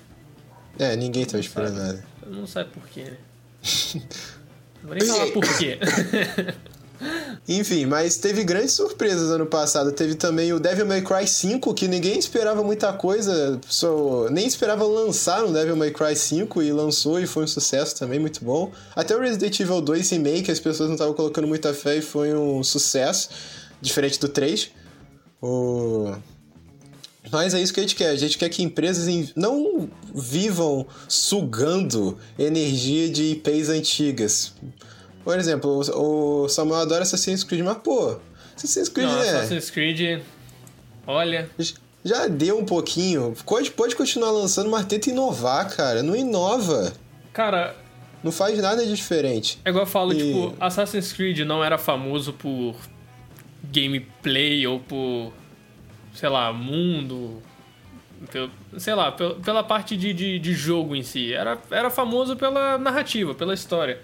É, 0.78 0.96
ninguém 0.96 1.24
tava 1.24 1.38
esperando 1.38 1.76
sabe. 1.76 1.86
nada. 1.86 2.04
Não 2.26 2.46
sabe 2.46 2.70
por 2.70 2.82
quê, 2.88 3.04
né? 3.04 3.16
Não 4.82 4.88
vou 4.88 4.94
nem 4.98 5.06
falar 5.06 5.30
por 5.30 5.58
quê. 5.58 5.78
Enfim, 7.48 7.86
mas 7.86 8.16
teve 8.16 8.44
grandes 8.44 8.72
surpresas 8.72 9.30
ano 9.30 9.46
passado. 9.46 9.92
Teve 9.92 10.14
também 10.14 10.52
o 10.52 10.60
Devil 10.60 10.86
May 10.86 11.02
Cry 11.02 11.26
5, 11.26 11.72
que 11.74 11.86
ninguém 11.88 12.18
esperava 12.18 12.62
muita 12.62 12.92
coisa, 12.92 13.60
só 13.68 14.28
nem 14.30 14.46
esperava 14.46 14.84
lançar 14.84 15.42
no 15.42 15.52
Devil 15.52 15.76
May 15.76 15.90
Cry 15.90 16.16
5 16.16 16.62
e 16.62 16.72
lançou 16.72 17.20
e 17.20 17.26
foi 17.26 17.44
um 17.44 17.46
sucesso 17.46 17.96
também, 17.96 18.18
muito 18.18 18.44
bom. 18.44 18.72
Até 18.94 19.16
o 19.16 19.20
Resident 19.20 19.58
Evil 19.60 19.80
2 19.80 20.10
Remake, 20.10 20.50
as 20.50 20.60
pessoas 20.60 20.88
não 20.88 20.94
estavam 20.94 21.14
colocando 21.14 21.46
muita 21.46 21.72
fé 21.74 21.96
e 21.98 22.02
foi 22.02 22.34
um 22.34 22.62
sucesso, 22.62 23.28
diferente 23.80 24.18
do 24.18 24.28
3. 24.28 24.70
O... 25.42 26.14
Mas 27.30 27.54
é 27.54 27.60
isso 27.60 27.72
que 27.72 27.80
a 27.80 27.82
gente 27.82 27.96
quer. 27.96 28.10
A 28.10 28.16
gente 28.16 28.38
quer 28.38 28.48
que 28.48 28.62
empresas 28.62 29.08
em- 29.08 29.30
não 29.34 29.88
vivam 30.14 30.86
sugando 31.08 32.16
energia 32.38 33.08
de 33.08 33.32
IPs 33.32 33.68
antigas. 33.68 34.52
Por 35.24 35.38
exemplo, 35.38 35.80
o 35.94 36.48
Samuel 36.48 36.80
adora 36.82 37.02
Assassin's 37.02 37.42
Creed, 37.42 37.64
mas 37.64 37.78
pô, 37.78 38.18
Assassin's 38.56 38.88
Creed 38.88 39.08
Não, 39.08 39.22
é. 39.22 39.28
Assassin's 39.30 39.70
Creed... 39.70 40.22
Olha... 41.06 41.48
Já 42.06 42.26
deu 42.26 42.58
um 42.58 42.66
pouquinho. 42.66 43.34
Pode, 43.46 43.70
pode 43.70 43.96
continuar 43.96 44.30
lançando, 44.30 44.68
mas 44.70 44.84
tenta 44.84 45.08
inovar, 45.08 45.74
cara. 45.74 46.02
Não 46.02 46.14
inova. 46.14 46.92
Cara, 47.32 47.74
Não 48.22 48.30
faz 48.30 48.58
nada 48.58 48.84
de 48.84 48.94
diferente. 48.94 49.58
é 49.64 49.70
igual 49.70 49.84
eu 49.84 49.90
falo, 49.90 50.12
E- 50.12 50.16
tipo, 50.18 50.54
Assassin's 50.60 51.14
Creed 51.14 51.38
não 51.40 51.64
era 51.64 51.78
famoso 51.78 52.34
por 52.34 52.74
gameplay 53.72 54.66
ou 54.66 54.80
por, 54.80 55.32
sei 56.14 56.28
lá, 56.28 56.52
mundo. 56.52 57.42
pelo- 58.30 58.50
Sei 58.76 58.94
lá, 58.94 59.10
pel- 59.12 59.36
pela 59.36 59.62
parte 59.64 59.96
de, 59.96 60.12
de, 60.12 60.38
de 60.38 60.52
jogo 60.52 60.94
em 60.94 61.02
si. 61.02 61.32
Era, 61.32 61.58
era 61.70 61.88
famoso 61.90 62.36
pela 62.36 62.76
narrativa, 62.78 63.34
pela 63.34 63.54
história. 63.54 64.00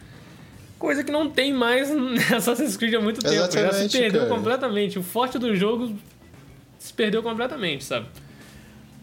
Coisa 0.80 1.04
que 1.04 1.12
não 1.12 1.28
tem 1.28 1.52
mais 1.52 1.90
em 1.90 2.14
Assassin's 2.34 2.74
Creed 2.74 2.94
há 2.94 3.00
muito 3.00 3.20
tempo. 3.20 3.34
Já 3.52 3.70
se 3.70 3.88
perdeu 3.90 4.22
cara. 4.22 4.34
completamente. 4.34 4.98
O 4.98 5.02
forte 5.02 5.38
do 5.38 5.54
jogo 5.54 5.94
se 6.78 6.90
perdeu 6.90 7.22
completamente, 7.22 7.84
sabe? 7.84 8.06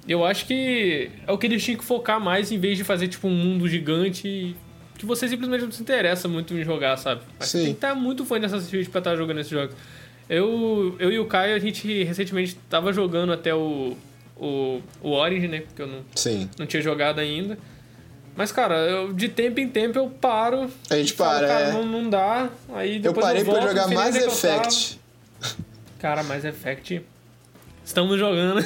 Eu 0.08 0.26
acho 0.26 0.48
que 0.48 1.12
é 1.28 1.32
o 1.32 1.38
que 1.38 1.46
eles 1.46 1.64
tinham 1.64 1.78
que 1.78 1.86
focar 1.86 2.20
mais 2.20 2.52
em 2.52 2.58
vez 2.58 2.80
de 2.80 2.84
fazer 2.84 3.08
tipo 3.08 3.28
um 3.28 3.36
mundo 3.36 3.70
gigante 3.70 4.56
que 4.98 5.06
você 5.06 5.28
simplesmente 5.28 5.66
não 5.66 5.72
se 5.72 5.80
interessa 5.80 6.28
muito 6.28 6.52
em 6.56 6.64
jogar, 6.64 6.98
sabe? 6.98 7.22
Mas 7.38 7.50
Sim. 7.50 7.58
tem 7.60 7.68
que 7.68 7.74
estar 7.74 7.94
muito 7.94 8.26
fã 8.26 8.40
de 8.40 8.48
Assassin's 8.48 8.72
Creed 8.72 8.88
pra 8.90 8.98
estar 8.98 9.16
jogando 9.16 9.40
esses 9.40 9.52
jogos. 9.52 9.76
Eu, 10.28 10.96
eu 10.98 11.12
e 11.12 11.20
o 11.20 11.26
Caio, 11.26 11.56
a 11.56 11.60
gente 11.60 12.04
recentemente 12.04 12.58
tava 12.68 12.92
jogando 12.92 13.32
até 13.32 13.54
o, 13.54 13.96
o, 14.36 14.82
o 15.04 15.12
Origin, 15.12 15.48
né? 15.48 15.60
Porque 15.60 15.84
eu 15.84 15.88
não, 15.88 16.00
Sim. 16.16 16.50
não 16.58 16.66
tinha 16.66 16.82
jogado 16.82 17.20
ainda. 17.20 17.56
Mas, 18.38 18.52
cara, 18.52 18.76
eu, 18.76 19.12
de 19.14 19.28
tempo 19.30 19.60
em 19.60 19.68
tempo 19.68 19.98
eu 19.98 20.10
paro. 20.10 20.70
A 20.90 20.96
gente 20.96 21.10
e 21.10 21.14
falo, 21.14 21.40
para, 21.40 21.48
cara, 21.48 21.64
é. 21.66 21.72
não, 21.74 21.84
não 21.86 22.10
dá. 22.10 22.50
Aí 22.74 22.98
Eu 22.98 23.02
depois 23.02 23.26
parei 23.26 23.44
volto, 23.44 23.60
pra 23.62 23.68
jogar 23.70 23.88
Mass 23.88 24.16
eu 24.16 24.22
tava. 24.30 24.32
Effect. 24.34 25.00
Cara, 25.98 26.24
Mass 26.24 26.46
Effect. 26.46 27.02
Estamos 27.84 28.20
jogando. 28.20 28.62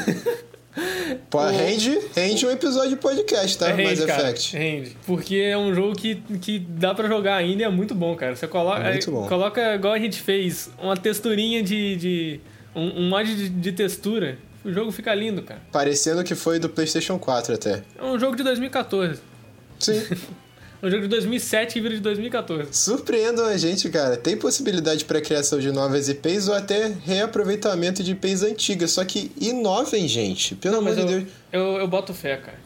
Pô, 1.29 1.39
O- 1.39 1.47
rende, 1.49 1.99
rende 2.15 2.45
um 2.45 2.51
episódio 2.51 2.91
de 2.91 2.95
podcast, 2.97 3.57
tá? 3.57 3.67
rende, 3.73 3.99
Mass 4.01 4.05
cara, 4.05 4.21
Effect. 4.23 4.57
Rende. 4.57 4.97
Porque 5.05 5.35
é 5.35 5.57
um 5.57 5.73
jogo 5.73 5.95
que, 5.95 6.15
que 6.41 6.59
dá 6.59 6.93
pra 6.93 7.07
jogar 7.07 7.35
ainda 7.35 7.61
e 7.63 7.65
é 7.65 7.69
muito 7.69 7.93
bom, 7.95 8.15
cara. 8.15 8.35
Você 8.35 8.47
coloca, 8.47 8.81
É 8.81 8.91
muito 8.91 9.09
é, 9.09 9.13
bom. 9.13 9.27
coloca 9.27 9.75
igual 9.75 9.93
a 9.93 9.99
gente 9.99 10.19
fez, 10.21 10.69
uma 10.81 10.95
texturinha 10.97 11.61
de. 11.63 11.95
de 11.95 12.39
um, 12.75 13.01
um 13.03 13.09
mod 13.09 13.33
de, 13.33 13.49
de 13.49 13.71
textura. 13.71 14.37
O 14.63 14.71
jogo 14.71 14.91
fica 14.91 15.13
lindo, 15.15 15.41
cara. 15.41 15.59
Parecendo 15.71 16.23
que 16.23 16.35
foi 16.35 16.59
do 16.59 16.69
PlayStation 16.69 17.17
4 17.17 17.55
até. 17.55 17.81
É 17.97 18.03
um 18.03 18.19
jogo 18.19 18.35
de 18.35 18.43
2014. 18.43 19.19
Sim. 19.81 20.01
É 20.81 20.85
um 20.87 20.89
jogo 20.89 21.03
de 21.03 21.07
2007 21.09 21.73
que 21.73 21.81
vira 21.81 21.95
de 21.95 22.01
2014. 22.01 22.69
Surpreendam 22.71 23.45
a 23.45 23.57
gente, 23.57 23.89
cara. 23.89 24.17
Tem 24.17 24.35
possibilidade 24.37 25.05
para 25.05 25.21
criação 25.21 25.59
de 25.59 25.71
novas 25.71 26.09
IPs 26.09 26.47
ou 26.47 26.53
até 26.55 26.91
reaproveitamento 27.03 28.03
de 28.03 28.11
IPs 28.11 28.43
antigas. 28.43 28.91
Só 28.91 29.03
que 29.05 29.31
inovem, 29.39 30.07
gente. 30.07 30.55
Pelo 30.55 30.77
amor 30.77 30.95
de 30.95 31.01
eu, 31.01 31.07
Deus. 31.07 31.23
eu, 31.51 31.61
eu 31.77 31.87
boto 31.87 32.13
fé, 32.13 32.37
cara. 32.37 32.59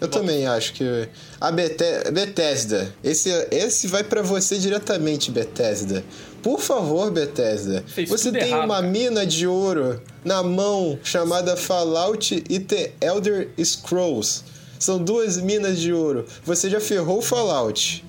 Eu 0.00 0.08
também 0.08 0.44
acho 0.46 0.72
que. 0.74 1.08
A 1.40 1.50
Bete- 1.52 2.10
Bethesda. 2.12 2.92
Esse, 3.02 3.30
esse 3.50 3.86
vai 3.86 4.02
pra 4.02 4.20
você 4.22 4.58
diretamente, 4.58 5.30
Bethesda. 5.30 6.04
Por 6.42 6.60
favor, 6.60 7.10
Bethesda. 7.10 7.82
Fez 7.86 8.10
você 8.10 8.30
tem 8.32 8.48
errado, 8.48 8.64
uma 8.64 8.74
cara. 8.80 8.86
mina 8.88 9.24
de 9.24 9.46
ouro 9.46 10.02
na 10.24 10.42
mão 10.42 10.98
chamada 11.04 11.56
Fallout 11.56 12.42
e 12.50 12.58
The 12.58 12.92
Elder 13.00 13.48
Scrolls. 13.64 14.42
São 14.84 15.02
duas 15.02 15.38
minas 15.38 15.80
de 15.80 15.94
ouro. 15.94 16.26
Você 16.44 16.68
já 16.68 16.78
ferrou 16.78 17.18
o 17.18 17.22
Fallout. 17.22 18.04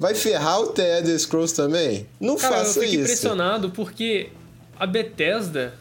Vai 0.00 0.14
ferrar 0.14 0.60
o 0.60 0.68
The 0.68 1.00
Elder 1.00 1.18
Scrolls 1.18 1.54
também? 1.54 2.06
Não 2.18 2.36
Cara, 2.36 2.54
eu 2.54 2.58
faça 2.64 2.80
fico 2.80 2.86
isso. 2.86 3.02
impressionado 3.02 3.70
porque 3.70 4.30
a 4.78 4.86
Bethesda. 4.86 5.74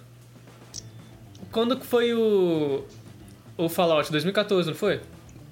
Quando 1.50 1.78
que 1.80 1.86
foi 1.86 2.14
o. 2.14 2.84
O 3.58 3.70
Fallout? 3.70 4.12
2014, 4.12 4.68
não 4.70 4.76
foi? 4.76 5.00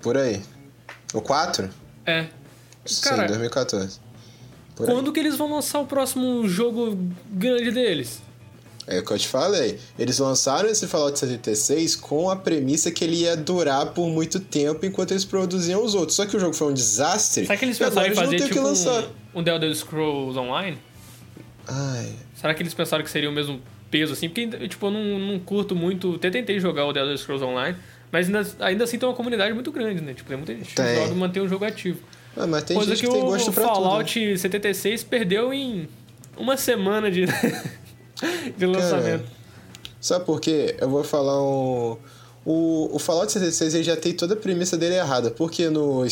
Por 0.01 0.17
aí. 0.17 0.41
O 1.13 1.21
4? 1.21 1.69
É. 2.05 2.27
Sim, 2.85 3.01
Cara, 3.01 3.27
2014. 3.27 3.99
Por 4.75 4.89
aí. 4.89 4.93
quando 4.93 5.13
que 5.13 5.21
eles 5.21 5.37
vão 5.37 5.53
lançar 5.53 5.79
o 5.79 5.85
próximo 5.87 6.45
jogo 6.49 6.99
grande 7.31 7.71
deles? 7.71 8.21
É 8.87 8.99
o 8.99 9.05
que 9.05 9.11
eu 9.11 9.17
te 9.17 9.27
falei. 9.27 9.79
Eles 9.97 10.19
lançaram 10.19 10.69
esse 10.69 10.85
Fallout 10.87 11.17
76 11.17 11.95
com 11.95 12.29
a 12.29 12.35
premissa 12.35 12.91
que 12.91 13.03
ele 13.03 13.15
ia 13.17 13.35
durar 13.35 13.87
por 13.87 14.07
muito 14.07 14.39
tempo 14.39 14.85
enquanto 14.85 15.11
eles 15.11 15.25
produziam 15.25 15.83
os 15.83 15.95
outros. 15.95 16.15
Só 16.15 16.25
que 16.25 16.37
o 16.37 16.39
jogo 16.39 16.53
foi 16.53 16.67
um 16.67 16.73
desastre. 16.73 17.45
Será 17.45 17.57
que 17.57 17.65
eles 17.65 17.77
pensaram 17.79 18.07
em 18.07 18.15
fazer 18.15 18.37
tipo 18.37 18.49
que 18.49 18.59
lançar. 18.59 19.05
um, 19.33 19.39
um 19.39 19.43
The 19.43 19.51
Elder 19.51 19.75
Scrolls 19.75 20.37
Online? 20.37 20.77
Ai. 21.67 22.13
Será 22.35 22.53
que 22.53 22.61
eles 22.61 22.73
pensaram 22.75 23.03
que 23.03 23.09
seria 23.09 23.29
o 23.29 23.33
mesmo 23.33 23.59
peso 23.89 24.13
assim? 24.13 24.29
Porque, 24.29 24.67
tipo, 24.67 24.85
eu 24.85 24.91
não, 24.91 25.19
não 25.19 25.39
curto 25.39 25.75
muito. 25.75 26.15
Até 26.15 26.29
tentei 26.29 26.59
jogar 26.59 26.85
o 26.85 26.93
The 26.93 26.99
Elder 26.99 27.17
Scrolls 27.17 27.43
Online, 27.43 27.75
mas 28.11 28.27
ainda, 28.27 28.47
ainda 28.59 28.83
assim 28.83 28.99
tem 28.99 29.09
uma 29.09 29.15
comunidade 29.15 29.51
muito 29.53 29.71
grande, 29.71 30.01
né? 30.01 30.13
Tipo, 30.13 30.29
tem 30.29 30.37
muita 30.37 30.53
gente 30.53 30.69
que 30.69 30.75
Tem. 30.75 30.95
joga 30.95 31.11
e 31.11 31.15
mantém 31.15 31.41
o 31.41 31.47
jogo 31.47 31.65
ativo. 31.65 31.99
Ah, 32.37 32.45
mas 32.45 32.63
tem 32.63 32.75
Coisa 32.75 32.91
gente 32.91 33.01
que, 33.01 33.07
que, 33.07 33.13
tem 33.13 33.23
o 33.23 33.25
gosto 33.25 33.51
pra 33.51 33.63
Fallout 33.63 34.37
76 34.37 35.03
perdeu 35.03 35.53
em 35.53 35.87
uma 36.37 36.57
semana 36.57 37.09
de, 37.09 37.25
de 38.57 38.65
lançamento. 38.65 39.23
tudo. 39.23 39.35
Sabe 39.99 40.25
por 40.25 40.39
quê? 40.39 40.75
Eu 40.79 40.89
vou 40.89 41.03
falar 41.03 41.41
um, 41.41 41.97
o, 42.45 42.95
o 42.95 42.99
Fallout 42.99 43.31
76 43.31 43.73
ele 43.73 43.83
já 43.83 43.95
tem 43.95 44.13
toda 44.13 44.35
a 44.35 44.37
premissa 44.37 44.77
dele 44.77 44.93
errada, 44.93 45.31
porque 45.31 45.67
no, 45.67 46.05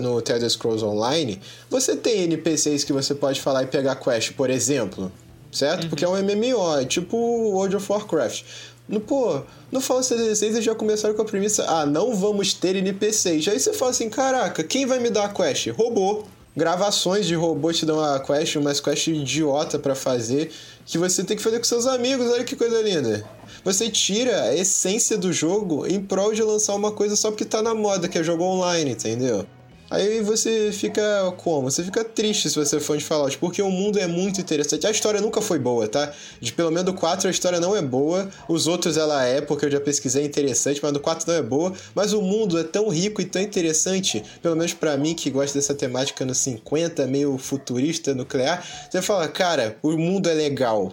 no 0.00 0.22
The 0.22 0.48
Scrolls 0.48 0.84
Online 0.84 1.40
você 1.68 1.96
tem 1.96 2.22
NPCs 2.22 2.84
que 2.84 2.92
você 2.92 3.12
pode 3.12 3.40
falar 3.40 3.64
e 3.64 3.66
pegar 3.66 3.96
quest, 3.96 4.32
por 4.34 4.48
exemplo, 4.50 5.10
certo? 5.50 5.84
Uhum. 5.84 5.88
Porque 5.88 6.04
é 6.04 6.08
um 6.08 6.12
MMO, 6.12 6.78
é 6.78 6.84
tipo 6.84 7.16
World 7.16 7.74
of 7.74 7.90
Warcraft. 7.90 8.44
No, 8.88 9.00
pô, 9.00 9.42
no 9.70 9.80
Fallout 9.80 10.06
76 10.06 10.54
eles 10.54 10.64
já 10.64 10.76
começaram 10.76 11.14
com 11.14 11.22
a 11.22 11.24
premissa, 11.24 11.64
ah, 11.68 11.84
não 11.84 12.14
vamos 12.14 12.54
ter 12.54 12.76
NPCs. 12.76 13.48
Aí 13.48 13.58
você 13.58 13.72
fala 13.72 13.90
assim, 13.90 14.08
caraca, 14.08 14.62
quem 14.62 14.86
vai 14.86 15.00
me 15.00 15.10
dar 15.10 15.24
a 15.24 15.28
quest? 15.28 15.70
Robô. 15.70 16.24
Gravações 16.56 17.26
de 17.26 17.34
robô 17.34 17.72
te 17.72 17.86
dão 17.86 18.00
a 18.00 18.18
quest, 18.18 18.56
umas 18.56 18.80
quest 18.80 19.06
idiota 19.06 19.78
para 19.78 19.94
fazer, 19.94 20.50
que 20.84 20.98
você 20.98 21.22
tem 21.22 21.36
que 21.36 21.42
fazer 21.42 21.58
com 21.58 21.64
seus 21.64 21.86
amigos, 21.86 22.26
olha 22.28 22.42
que 22.42 22.56
coisa 22.56 22.82
linda. 22.82 23.24
Você 23.64 23.88
tira 23.88 24.42
a 24.42 24.56
essência 24.56 25.16
do 25.16 25.32
jogo 25.32 25.86
em 25.86 26.02
prol 26.02 26.32
de 26.32 26.42
lançar 26.42 26.74
uma 26.74 26.90
coisa 26.90 27.14
só 27.14 27.30
porque 27.30 27.44
tá 27.44 27.62
na 27.62 27.74
moda, 27.74 28.08
que 28.08 28.18
é 28.18 28.24
jogo 28.24 28.42
online, 28.42 28.90
entendeu? 28.90 29.46
Aí 29.90 30.20
você 30.20 30.70
fica 30.72 31.02
como? 31.36 31.68
Você 31.68 31.82
fica 31.82 32.04
triste 32.04 32.48
se 32.48 32.56
você 32.56 32.78
for 32.78 32.96
de 32.96 33.04
Fallout, 33.04 33.36
porque 33.38 33.60
o 33.60 33.70
mundo 33.70 33.98
é 33.98 34.06
muito 34.06 34.40
interessante. 34.40 34.86
A 34.86 34.90
história 34.90 35.20
nunca 35.20 35.40
foi 35.40 35.58
boa, 35.58 35.88
tá? 35.88 36.12
De 36.40 36.52
pelo 36.52 36.70
menos 36.70 36.84
do 36.84 36.94
4 36.94 37.26
a 37.26 37.30
história 37.30 37.58
não 37.58 37.74
é 37.76 37.82
boa. 37.82 38.30
Os 38.48 38.68
outros 38.68 38.96
ela 38.96 39.24
é, 39.24 39.40
porque 39.40 39.66
eu 39.66 39.70
já 39.70 39.80
pesquisei 39.80 40.22
é 40.22 40.26
interessante, 40.26 40.80
mas 40.80 40.92
do 40.92 41.00
4 41.00 41.26
não 41.26 41.34
é 41.34 41.42
boa. 41.42 41.72
Mas 41.92 42.12
o 42.12 42.22
mundo 42.22 42.56
é 42.56 42.62
tão 42.62 42.88
rico 42.88 43.20
e 43.20 43.24
tão 43.24 43.42
interessante, 43.42 44.22
pelo 44.40 44.54
menos 44.54 44.72
para 44.72 44.96
mim 44.96 45.12
que 45.12 45.28
gosta 45.28 45.58
dessa 45.58 45.74
temática 45.74 46.24
no 46.24 46.34
50, 46.34 47.06
meio 47.08 47.36
futurista, 47.36 48.14
nuclear. 48.14 48.64
Você 48.88 49.02
fala, 49.02 49.26
cara, 49.26 49.76
o 49.82 49.90
mundo 49.96 50.28
é 50.28 50.34
legal. 50.34 50.92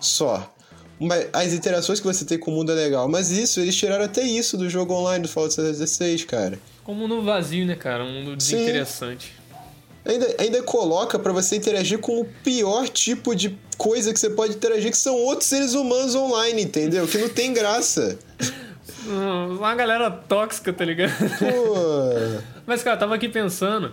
Só 0.00 0.50
as 1.32 1.52
interações 1.54 1.98
que 1.98 2.06
você 2.06 2.24
tem 2.24 2.38
com 2.38 2.50
o 2.50 2.54
mundo 2.54 2.72
é 2.72 2.74
legal. 2.74 3.08
Mas 3.08 3.30
isso, 3.30 3.60
eles 3.60 3.74
tiraram 3.74 4.04
até 4.04 4.22
isso 4.22 4.56
do 4.56 4.68
jogo 4.68 4.92
online 4.92 5.22
do 5.22 5.28
Fallout 5.28 5.54
76, 5.54 6.24
cara. 6.24 6.58
Um 6.90 6.94
mundo 6.94 7.22
vazio, 7.22 7.64
né, 7.64 7.76
cara? 7.76 8.04
Um 8.04 8.12
mundo 8.12 8.36
desinteressante. 8.36 9.32
Ainda, 10.04 10.34
ainda 10.38 10.62
coloca 10.62 11.18
para 11.18 11.32
você 11.32 11.56
interagir 11.56 11.98
com 11.98 12.20
o 12.20 12.24
pior 12.24 12.88
tipo 12.88 13.34
de 13.34 13.56
coisa 13.76 14.12
que 14.12 14.18
você 14.18 14.30
pode 14.30 14.54
interagir, 14.54 14.90
que 14.90 14.96
são 14.96 15.14
outros 15.14 15.48
seres 15.48 15.74
humanos 15.74 16.14
online, 16.14 16.62
entendeu? 16.62 17.06
Que 17.06 17.18
não 17.18 17.28
tem 17.28 17.52
graça. 17.52 18.18
Uma 19.06 19.74
galera 19.74 20.10
tóxica, 20.10 20.72
tá 20.72 20.84
ligado? 20.84 21.12
Pô. 21.38 22.42
Mas, 22.66 22.82
cara, 22.82 22.96
tava 22.96 23.14
aqui 23.14 23.28
pensando. 23.28 23.92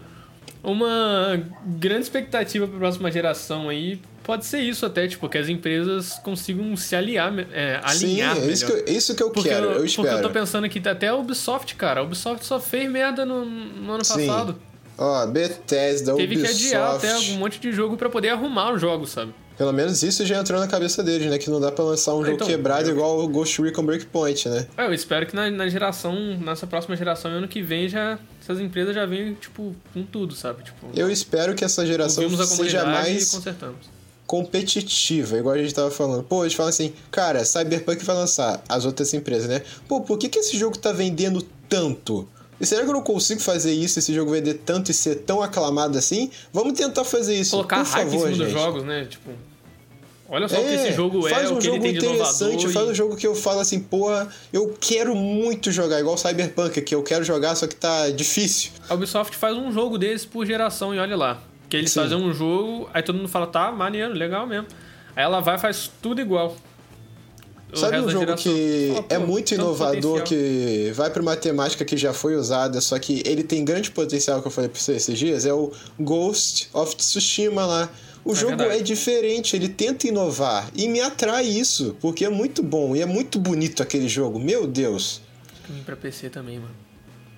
Uma 0.63 1.41
grande 1.65 2.03
expectativa 2.03 2.67
pra 2.67 2.77
próxima 2.77 3.11
geração 3.11 3.69
aí 3.69 4.01
pode 4.27 4.45
ser 4.45 4.59
isso 4.59 4.85
até, 4.85 5.07
tipo, 5.07 5.29
que 5.29 5.37
as 5.37 5.47
empresas 5.47 6.19
consigam 6.21 6.75
se 6.75 6.93
aliar, 6.93 7.33
é, 7.53 7.79
alinhar 7.81 8.35
Sim, 8.35 8.41
é 8.41 8.51
isso 8.51 8.65
que, 8.65 8.71
eu, 8.73 8.85
isso 8.85 9.15
que 9.15 9.23
eu 9.23 9.31
porque 9.31 9.47
quero, 9.47 9.65
eu, 9.67 9.71
eu 9.71 9.85
espero. 9.85 10.09
Porque 10.09 10.25
eu 10.25 10.27
tô 10.27 10.33
pensando 10.33 10.67
que 10.67 10.87
até 10.87 11.07
a 11.07 11.15
Ubisoft, 11.15 11.73
cara, 11.75 12.01
a 12.01 12.03
Ubisoft 12.03 12.45
só 12.45 12.59
fez 12.59 12.91
merda 12.91 13.25
no, 13.25 13.45
no 13.45 13.93
ano 13.93 14.03
Sim. 14.03 14.27
passado. 14.27 14.59
Ó, 14.97 15.23
oh, 15.23 15.27
Bethesda, 15.27 16.13
Teve 16.15 16.35
Ubisoft... 16.35 16.59
que 16.59 16.65
adiar 16.65 16.95
até 16.95 17.17
um 17.17 17.37
monte 17.37 17.57
de 17.59 17.71
jogo 17.71 17.95
para 17.95 18.09
poder 18.09 18.29
arrumar 18.29 18.73
os 18.73 18.81
jogos, 18.81 19.11
sabe? 19.11 19.33
Pelo 19.57 19.71
menos 19.71 20.03
isso 20.03 20.25
já 20.25 20.37
entrou 20.39 20.59
na 20.59 20.67
cabeça 20.67 21.01
deles, 21.01 21.27
né? 21.27 21.37
Que 21.37 21.49
não 21.49 21.61
dá 21.61 21.71
pra 21.71 21.85
lançar 21.85 22.13
um 22.13 22.21
jogo 22.21 22.35
então, 22.35 22.47
quebrado 22.47 22.89
eu... 22.89 22.95
igual 22.95 23.19
o 23.19 23.27
Ghost 23.29 23.61
Recon 23.61 23.83
Breakpoint, 23.83 24.49
né? 24.49 24.67
É, 24.77 24.85
eu 24.85 24.93
espero 24.93 25.25
que 25.25 25.35
na, 25.35 25.49
na, 25.49 25.69
geração, 25.69 26.13
nessa 26.37 26.67
próxima 26.67 26.97
geração, 26.97 27.31
ano 27.31 27.47
que 27.47 27.61
vem, 27.61 27.87
já 27.87 28.19
essas 28.41 28.59
empresas 28.59 28.93
já 28.93 29.05
venham, 29.05 29.33
tipo, 29.35 29.73
com 29.93 30.03
tudo, 30.03 30.35
sabe? 30.35 30.63
Tipo, 30.63 30.87
eu 30.93 31.09
espero 31.09 31.55
que 31.55 31.63
essa 31.63 31.85
geração 31.85 32.29
seja 32.45 32.83
mais... 32.85 33.31
E 33.31 33.35
consertamos 33.35 33.96
competitiva, 34.27 35.37
igual 35.37 35.55
a 35.55 35.57
gente 35.57 35.73
tava 35.73 35.89
falando. 35.89 36.21
Pô, 36.21 36.43
eles 36.43 36.53
falam 36.53 36.69
assim, 36.69 36.93
cara, 37.09 37.45
Cyberpunk 37.45 38.03
vai 38.03 38.15
lançar 38.15 38.61
as 38.67 38.85
outras 38.85 39.13
empresas, 39.13 39.47
né? 39.47 39.61
Pô, 39.87 40.01
por 40.01 40.17
que, 40.17 40.27
que 40.27 40.37
esse 40.37 40.57
jogo 40.57 40.77
tá 40.77 40.91
vendendo 40.91 41.41
tanto? 41.69 42.27
E 42.59 42.65
será 42.65 42.83
que 42.83 42.89
eu 42.89 42.93
não 42.93 43.01
consigo 43.01 43.39
fazer 43.39 43.71
isso, 43.73 43.99
esse 43.99 44.13
jogo 44.13 44.31
vender 44.31 44.55
tanto 44.65 44.91
e 44.91 44.93
ser 44.93 45.15
tão 45.17 45.41
aclamado 45.41 45.97
assim? 45.97 46.29
Vamos 46.51 46.73
tentar 46.73 47.05
fazer 47.05 47.39
isso, 47.39 47.51
Colocar 47.51 47.77
por 47.77 47.85
favor, 47.85 48.05
em 48.05 48.09
cima 48.09 48.27
gente. 48.27 48.43
dos 48.43 48.51
jogos, 48.51 48.83
né? 48.83 49.05
Tipo, 49.05 49.29
olha 50.27 50.47
só 50.49 50.57
é, 50.57 50.59
o 50.59 50.63
que 50.63 50.73
esse 50.73 50.91
jogo 50.93 51.27
é, 51.27 51.29
faz 51.29 51.51
um 51.51 51.61
jogo 51.61 51.85
interessante, 51.85 52.67
faz 52.67 52.89
um 52.89 52.93
jogo 52.93 53.15
que 53.15 53.27
eu 53.27 53.35
falo 53.35 53.59
assim, 53.59 53.79
porra, 53.79 54.27
eu 54.51 54.75
quero 54.79 55.15
muito 55.15 55.71
jogar, 55.71 55.99
igual 55.99 56.17
Cyberpunk, 56.17 56.81
que 56.81 56.95
eu 56.95 57.03
quero 57.03 57.23
jogar, 57.23 57.55
só 57.55 57.65
que 57.65 57.75
tá 57.75 58.09
difícil. 58.09 58.71
A 58.89 58.95
Ubisoft 58.95 59.37
faz 59.37 59.55
um 59.55 59.71
jogo 59.71 59.97
desse 59.97 60.27
por 60.27 60.45
geração 60.45 60.93
e 60.93 60.99
olha 60.99 61.15
lá. 61.15 61.43
Que 61.69 61.77
eles 61.77 61.91
Sim. 61.91 62.01
fazem 62.01 62.17
um 62.17 62.33
jogo, 62.33 62.89
aí 62.93 63.03
todo 63.03 63.17
mundo 63.17 63.27
fala, 63.27 63.47
tá, 63.47 63.71
maneiro, 63.71 64.13
legal 64.13 64.47
mesmo. 64.47 64.67
Aí 65.15 65.23
ela 65.23 65.39
vai 65.39 65.55
e 65.55 65.59
faz 65.59 65.91
tudo 66.01 66.21
igual. 66.21 66.55
O 67.71 67.77
Sabe 67.77 67.99
um 67.99 68.09
jogo 68.09 68.33
que 68.35 68.93
fala, 68.93 69.05
é 69.09 69.17
muito 69.17 69.53
inovador, 69.53 70.23
que 70.23 70.91
vai 70.95 71.09
para 71.09 71.21
uma 71.21 71.35
temática 71.35 71.83
que 71.83 71.97
já 71.97 72.13
foi 72.13 72.35
usada, 72.35 72.79
só 72.79 72.97
que 72.97 73.21
ele 73.25 73.43
tem 73.43 73.65
grande 73.65 73.91
potencial, 73.91 74.41
que 74.41 74.47
eu 74.47 74.51
falei 74.51 74.69
pra 74.69 74.79
você 74.79 74.93
esses 74.93 75.19
dias, 75.19 75.45
é 75.45 75.53
o 75.53 75.71
Ghost 75.99 76.69
of 76.73 76.95
Tsushima 76.95 77.65
lá. 77.65 77.89
O 78.23 78.31
é 78.31 78.35
jogo 78.35 78.57
verdade. 78.57 78.79
é 78.79 78.83
diferente, 78.83 79.55
ele 79.55 79.67
tenta 79.67 80.07
inovar. 80.07 80.69
E 80.75 80.87
me 80.87 81.01
atrai 81.01 81.45
isso, 81.45 81.95
porque 81.99 82.23
é 82.23 82.29
muito 82.29 82.63
bom 82.63 82.95
e 82.95 83.01
é 83.01 83.05
muito 83.05 83.37
bonito 83.37 83.83
aquele 83.83 84.07
jogo. 84.07 84.39
Meu 84.39 84.65
Deus. 84.65 85.21
Vim 85.69 85.83
pra 85.83 85.95
PC 85.95 86.29
também, 86.29 86.59
mano. 86.59 86.86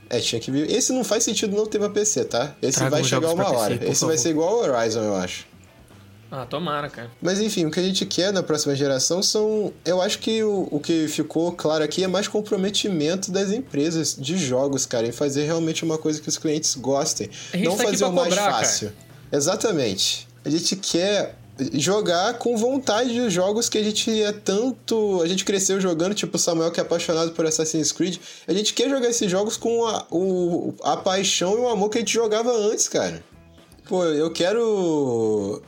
É, 0.10 0.20
tinha 0.20 0.42
que 0.42 0.50
vir. 0.50 0.70
Esse 0.72 0.92
não 0.92 1.04
faz 1.04 1.24
sentido 1.24 1.56
não 1.56 1.66
ter 1.66 1.78
pra 1.78 1.90
PC, 1.90 2.26
tá? 2.26 2.56
Esse 2.62 2.84
vai 2.90 3.04
chegar 3.04 3.32
uma 3.32 3.50
hora. 3.52 3.78
PC, 3.78 3.92
Esse 3.92 4.00
favor. 4.00 4.08
vai 4.08 4.18
ser 4.18 4.30
igual 4.30 4.50
ao 4.50 4.72
Horizon, 4.72 5.02
eu 5.02 5.16
acho. 5.16 5.48
Ah, 6.32 6.46
tomara, 6.46 6.90
cara. 6.90 7.10
Mas 7.22 7.40
enfim, 7.40 7.66
o 7.66 7.72
que 7.72 7.80
a 7.80 7.84
gente 7.84 8.06
quer 8.06 8.32
na 8.32 8.44
próxima 8.44 8.76
geração 8.76 9.22
são. 9.24 9.74
Eu 9.84 10.00
acho 10.02 10.20
que 10.20 10.44
o, 10.44 10.68
o 10.72 10.80
que 10.80 11.08
ficou 11.08 11.52
claro 11.52 11.84
aqui 11.84 12.04
é 12.04 12.08
mais 12.08 12.28
comprometimento 12.28 13.32
das 13.32 13.52
empresas 13.52 14.16
de 14.16 14.38
jogos, 14.38 14.86
cara, 14.86 15.08
em 15.08 15.12
fazer 15.12 15.46
realmente 15.46 15.84
uma 15.84 15.98
coisa 15.98 16.22
que 16.22 16.30
os 16.30 16.38
clientes 16.38 16.76
gostem. 16.76 17.30
Não 17.56 17.76
tá 17.76 17.84
fazer 17.84 18.06
o 18.06 18.12
mais 18.12 18.30
cobrar, 18.30 18.52
fácil. 18.52 18.90
Cara. 18.90 19.38
Exatamente. 19.38 20.28
A 20.46 20.50
gente 20.50 20.76
quer 20.76 21.36
jogar 21.74 22.38
com 22.38 22.58
vontade 22.58 23.14
de 23.14 23.30
jogos 23.30 23.70
que 23.70 23.78
a 23.78 23.84
gente 23.84 24.22
é 24.22 24.32
tanto. 24.32 25.22
A 25.22 25.28
gente 25.28 25.46
cresceu 25.46 25.80
jogando, 25.80 26.14
tipo 26.14 26.36
o 26.36 26.40
Samuel 26.40 26.72
que 26.72 26.80
é 26.80 26.84
apaixonado 26.84 27.32
por 27.32 27.46
Assassin's 27.46 27.92
Creed. 27.92 28.18
A 28.48 28.54
gente 28.54 28.74
quer 28.74 28.90
jogar 28.90 29.10
esses 29.10 29.30
jogos 29.30 29.58
com 29.58 29.86
a, 29.86 30.06
o, 30.12 30.74
a 30.84 30.98
paixão 30.98 31.54
e 31.54 31.62
o 31.62 31.70
amor 31.70 31.90
que 31.90 31.98
a 31.98 32.02
gente 32.02 32.14
jogava 32.14 32.52
antes, 32.52 32.88
cara. 32.88 33.24
Pô, 33.88 34.04
eu 34.06 34.32
quero 34.32 35.62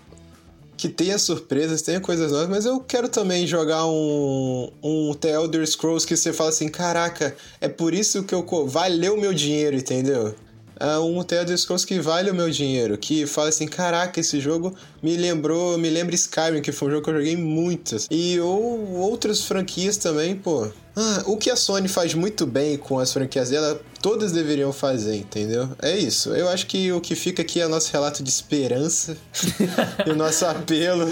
que 0.77 0.89
tenha 0.89 1.17
surpresas, 1.19 1.81
tenha 1.81 1.99
coisas 1.99 2.31
novas, 2.31 2.49
mas 2.49 2.65
eu 2.65 2.79
quero 2.79 3.07
também 3.07 3.45
jogar 3.45 3.85
um, 3.85 4.71
um 4.81 5.13
The 5.13 5.31
Elder 5.33 5.65
Scrolls 5.67 6.07
que 6.07 6.17
você 6.17 6.33
fala 6.33 6.49
assim: 6.49 6.69
caraca, 6.69 7.35
é 7.59 7.67
por 7.67 7.93
isso 7.93 8.23
que 8.23 8.33
eu. 8.33 8.45
Valeu 8.65 9.15
meu 9.15 9.33
dinheiro, 9.33 9.75
entendeu? 9.75 10.33
Uh, 10.81 11.01
um 11.03 11.19
Elder 11.19 11.57
Scrolls 11.57 11.85
que 11.85 11.99
vale 11.99 12.31
o 12.31 12.35
meu 12.35 12.49
dinheiro, 12.49 12.97
que 12.97 13.25
fala 13.25 13.49
assim, 13.49 13.67
caraca, 13.67 14.19
esse 14.19 14.39
jogo 14.39 14.75
me 15.01 15.15
lembrou, 15.15 15.77
me 15.77 15.89
lembra 15.89 16.15
Skyrim, 16.15 16.61
que 16.61 16.71
foi 16.71 16.87
um 16.87 16.91
jogo 16.91 17.03
que 17.03 17.09
eu 17.11 17.15
joguei 17.15 17.37
muitas. 17.37 18.07
E 18.09 18.39
ou 18.39 18.95
outras 18.97 19.43
franquias 19.43 19.97
também, 19.97 20.35
pô. 20.35 20.69
Ah, 20.95 21.23
o 21.25 21.37
que 21.37 21.49
a 21.49 21.55
Sony 21.55 21.87
faz 21.87 22.13
muito 22.13 22.45
bem 22.45 22.77
com 22.77 22.99
as 22.99 23.13
franquias 23.13 23.49
dela, 23.49 23.79
todas 24.01 24.31
deveriam 24.31 24.73
fazer, 24.73 25.15
entendeu? 25.15 25.69
É 25.81 25.97
isso. 25.97 26.31
Eu 26.31 26.49
acho 26.49 26.67
que 26.67 26.91
o 26.91 26.99
que 26.99 27.15
fica 27.15 27.41
aqui 27.41 27.61
é 27.61 27.65
o 27.65 27.69
nosso 27.69 27.91
relato 27.91 28.21
de 28.21 28.29
esperança 28.29 29.15
e 30.05 30.09
o 30.09 30.15
nosso 30.15 30.45
apelo 30.45 31.09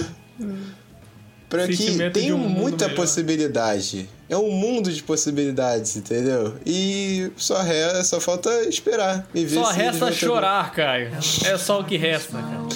para 1.50 1.68
que 1.68 2.10
tem 2.12 2.32
muita 2.32 2.86
melhor. 2.86 2.96
possibilidade. 2.96 4.10
É 4.30 4.38
um 4.38 4.52
mundo 4.52 4.92
de 4.94 5.02
possibilidades, 5.02 5.98
entendeu? 5.98 6.56
E 6.64 7.32
só, 7.36 7.64
resta, 7.64 8.04
só 8.04 8.20
falta 8.20 8.50
esperar 8.70 9.28
e 9.34 9.44
ver 9.44 9.56
Só 9.56 9.72
resta 9.72 10.12
chorar, 10.12 10.72
Caio. 10.72 11.10
É 11.46 11.58
só 11.58 11.80
o 11.80 11.84
que 11.84 11.98
resta, 11.98 12.38
cara. 12.38 12.68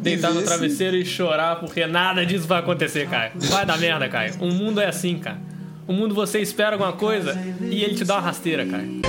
Deitar 0.00 0.34
no 0.34 0.42
travesseiro 0.42 0.96
se... 0.96 1.02
e 1.02 1.06
chorar 1.06 1.60
porque 1.60 1.86
nada 1.86 2.26
disso 2.26 2.48
vai 2.48 2.58
acontecer, 2.58 3.08
Caio. 3.08 3.30
Vai 3.36 3.64
dar 3.64 3.78
merda, 3.78 4.08
Caio. 4.08 4.34
O 4.40 4.46
mundo 4.46 4.80
é 4.80 4.86
assim, 4.86 5.20
cara. 5.20 5.38
O 5.86 5.92
mundo 5.92 6.16
você 6.16 6.40
espera 6.40 6.72
alguma 6.72 6.92
coisa 6.92 7.38
e 7.60 7.84
ele 7.84 7.94
te 7.94 8.04
dá 8.04 8.14
uma 8.14 8.22
rasteira, 8.22 8.66
Caio. 8.66 9.00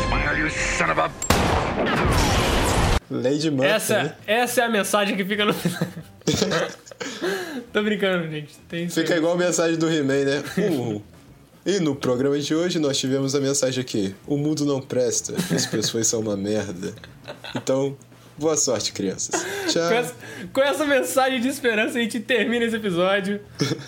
Lady 3.10 3.50
Murphy. 3.50 3.68
Essa, 3.68 4.04
né? 4.04 4.16
essa 4.28 4.62
é 4.62 4.64
a 4.66 4.70
mensagem 4.70 5.18
que 5.18 5.26
fica 5.26 5.44
no 5.44 5.54
final. 5.54 5.82
Tô 7.74 7.82
brincando, 7.82 8.30
gente. 8.30 8.56
Tem 8.70 8.88
Fica 8.88 9.16
igual 9.16 9.34
a 9.34 9.38
mensagem 9.38 9.78
do 9.78 9.92
He-Man, 9.92 10.26
né? 10.26 10.44
Uhum. 10.58 11.02
E 11.70 11.80
no 11.80 11.96
programa 11.96 12.40
de 12.40 12.56
hoje 12.56 12.80
nós 12.80 12.98
tivemos 12.98 13.36
a 13.36 13.40
mensagem 13.40 13.80
aqui: 13.80 14.16
O 14.26 14.38
mundo 14.38 14.66
não 14.66 14.82
presta, 14.82 15.36
as 15.54 15.68
pessoas 15.68 16.08
são 16.08 16.20
uma 16.20 16.36
merda. 16.36 16.96
Então, 17.56 17.96
boa 18.36 18.58
sorte, 18.58 18.92
crianças. 18.92 19.40
Tchau. 19.68 19.88
Com 19.88 19.94
essa, 19.94 20.16
com 20.52 20.62
essa 20.62 20.86
mensagem 20.86 21.40
de 21.40 21.48
esperança, 21.48 22.00
a 22.00 22.02
gente 22.02 22.20
termina 22.22 22.66
esse 22.66 22.76
episódio. 22.76 23.40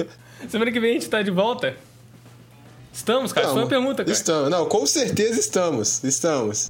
Semana 0.48 0.72
que 0.72 0.80
vem 0.80 0.92
a 0.92 0.94
gente 0.94 1.10
tá 1.10 1.24
de 1.24 1.32
volta. 1.32 1.76
Estamos, 2.94 3.34
cara? 3.34 3.48
Isso 3.48 3.56
foi 3.56 3.64
uma 3.64 3.70
pergunta, 3.70 4.04
cara. 4.04 4.16
Estamos. 4.16 4.50
Não, 4.52 4.66
com 4.68 4.86
certeza 4.86 5.40
estamos. 5.40 6.04
Estamos. 6.04 6.70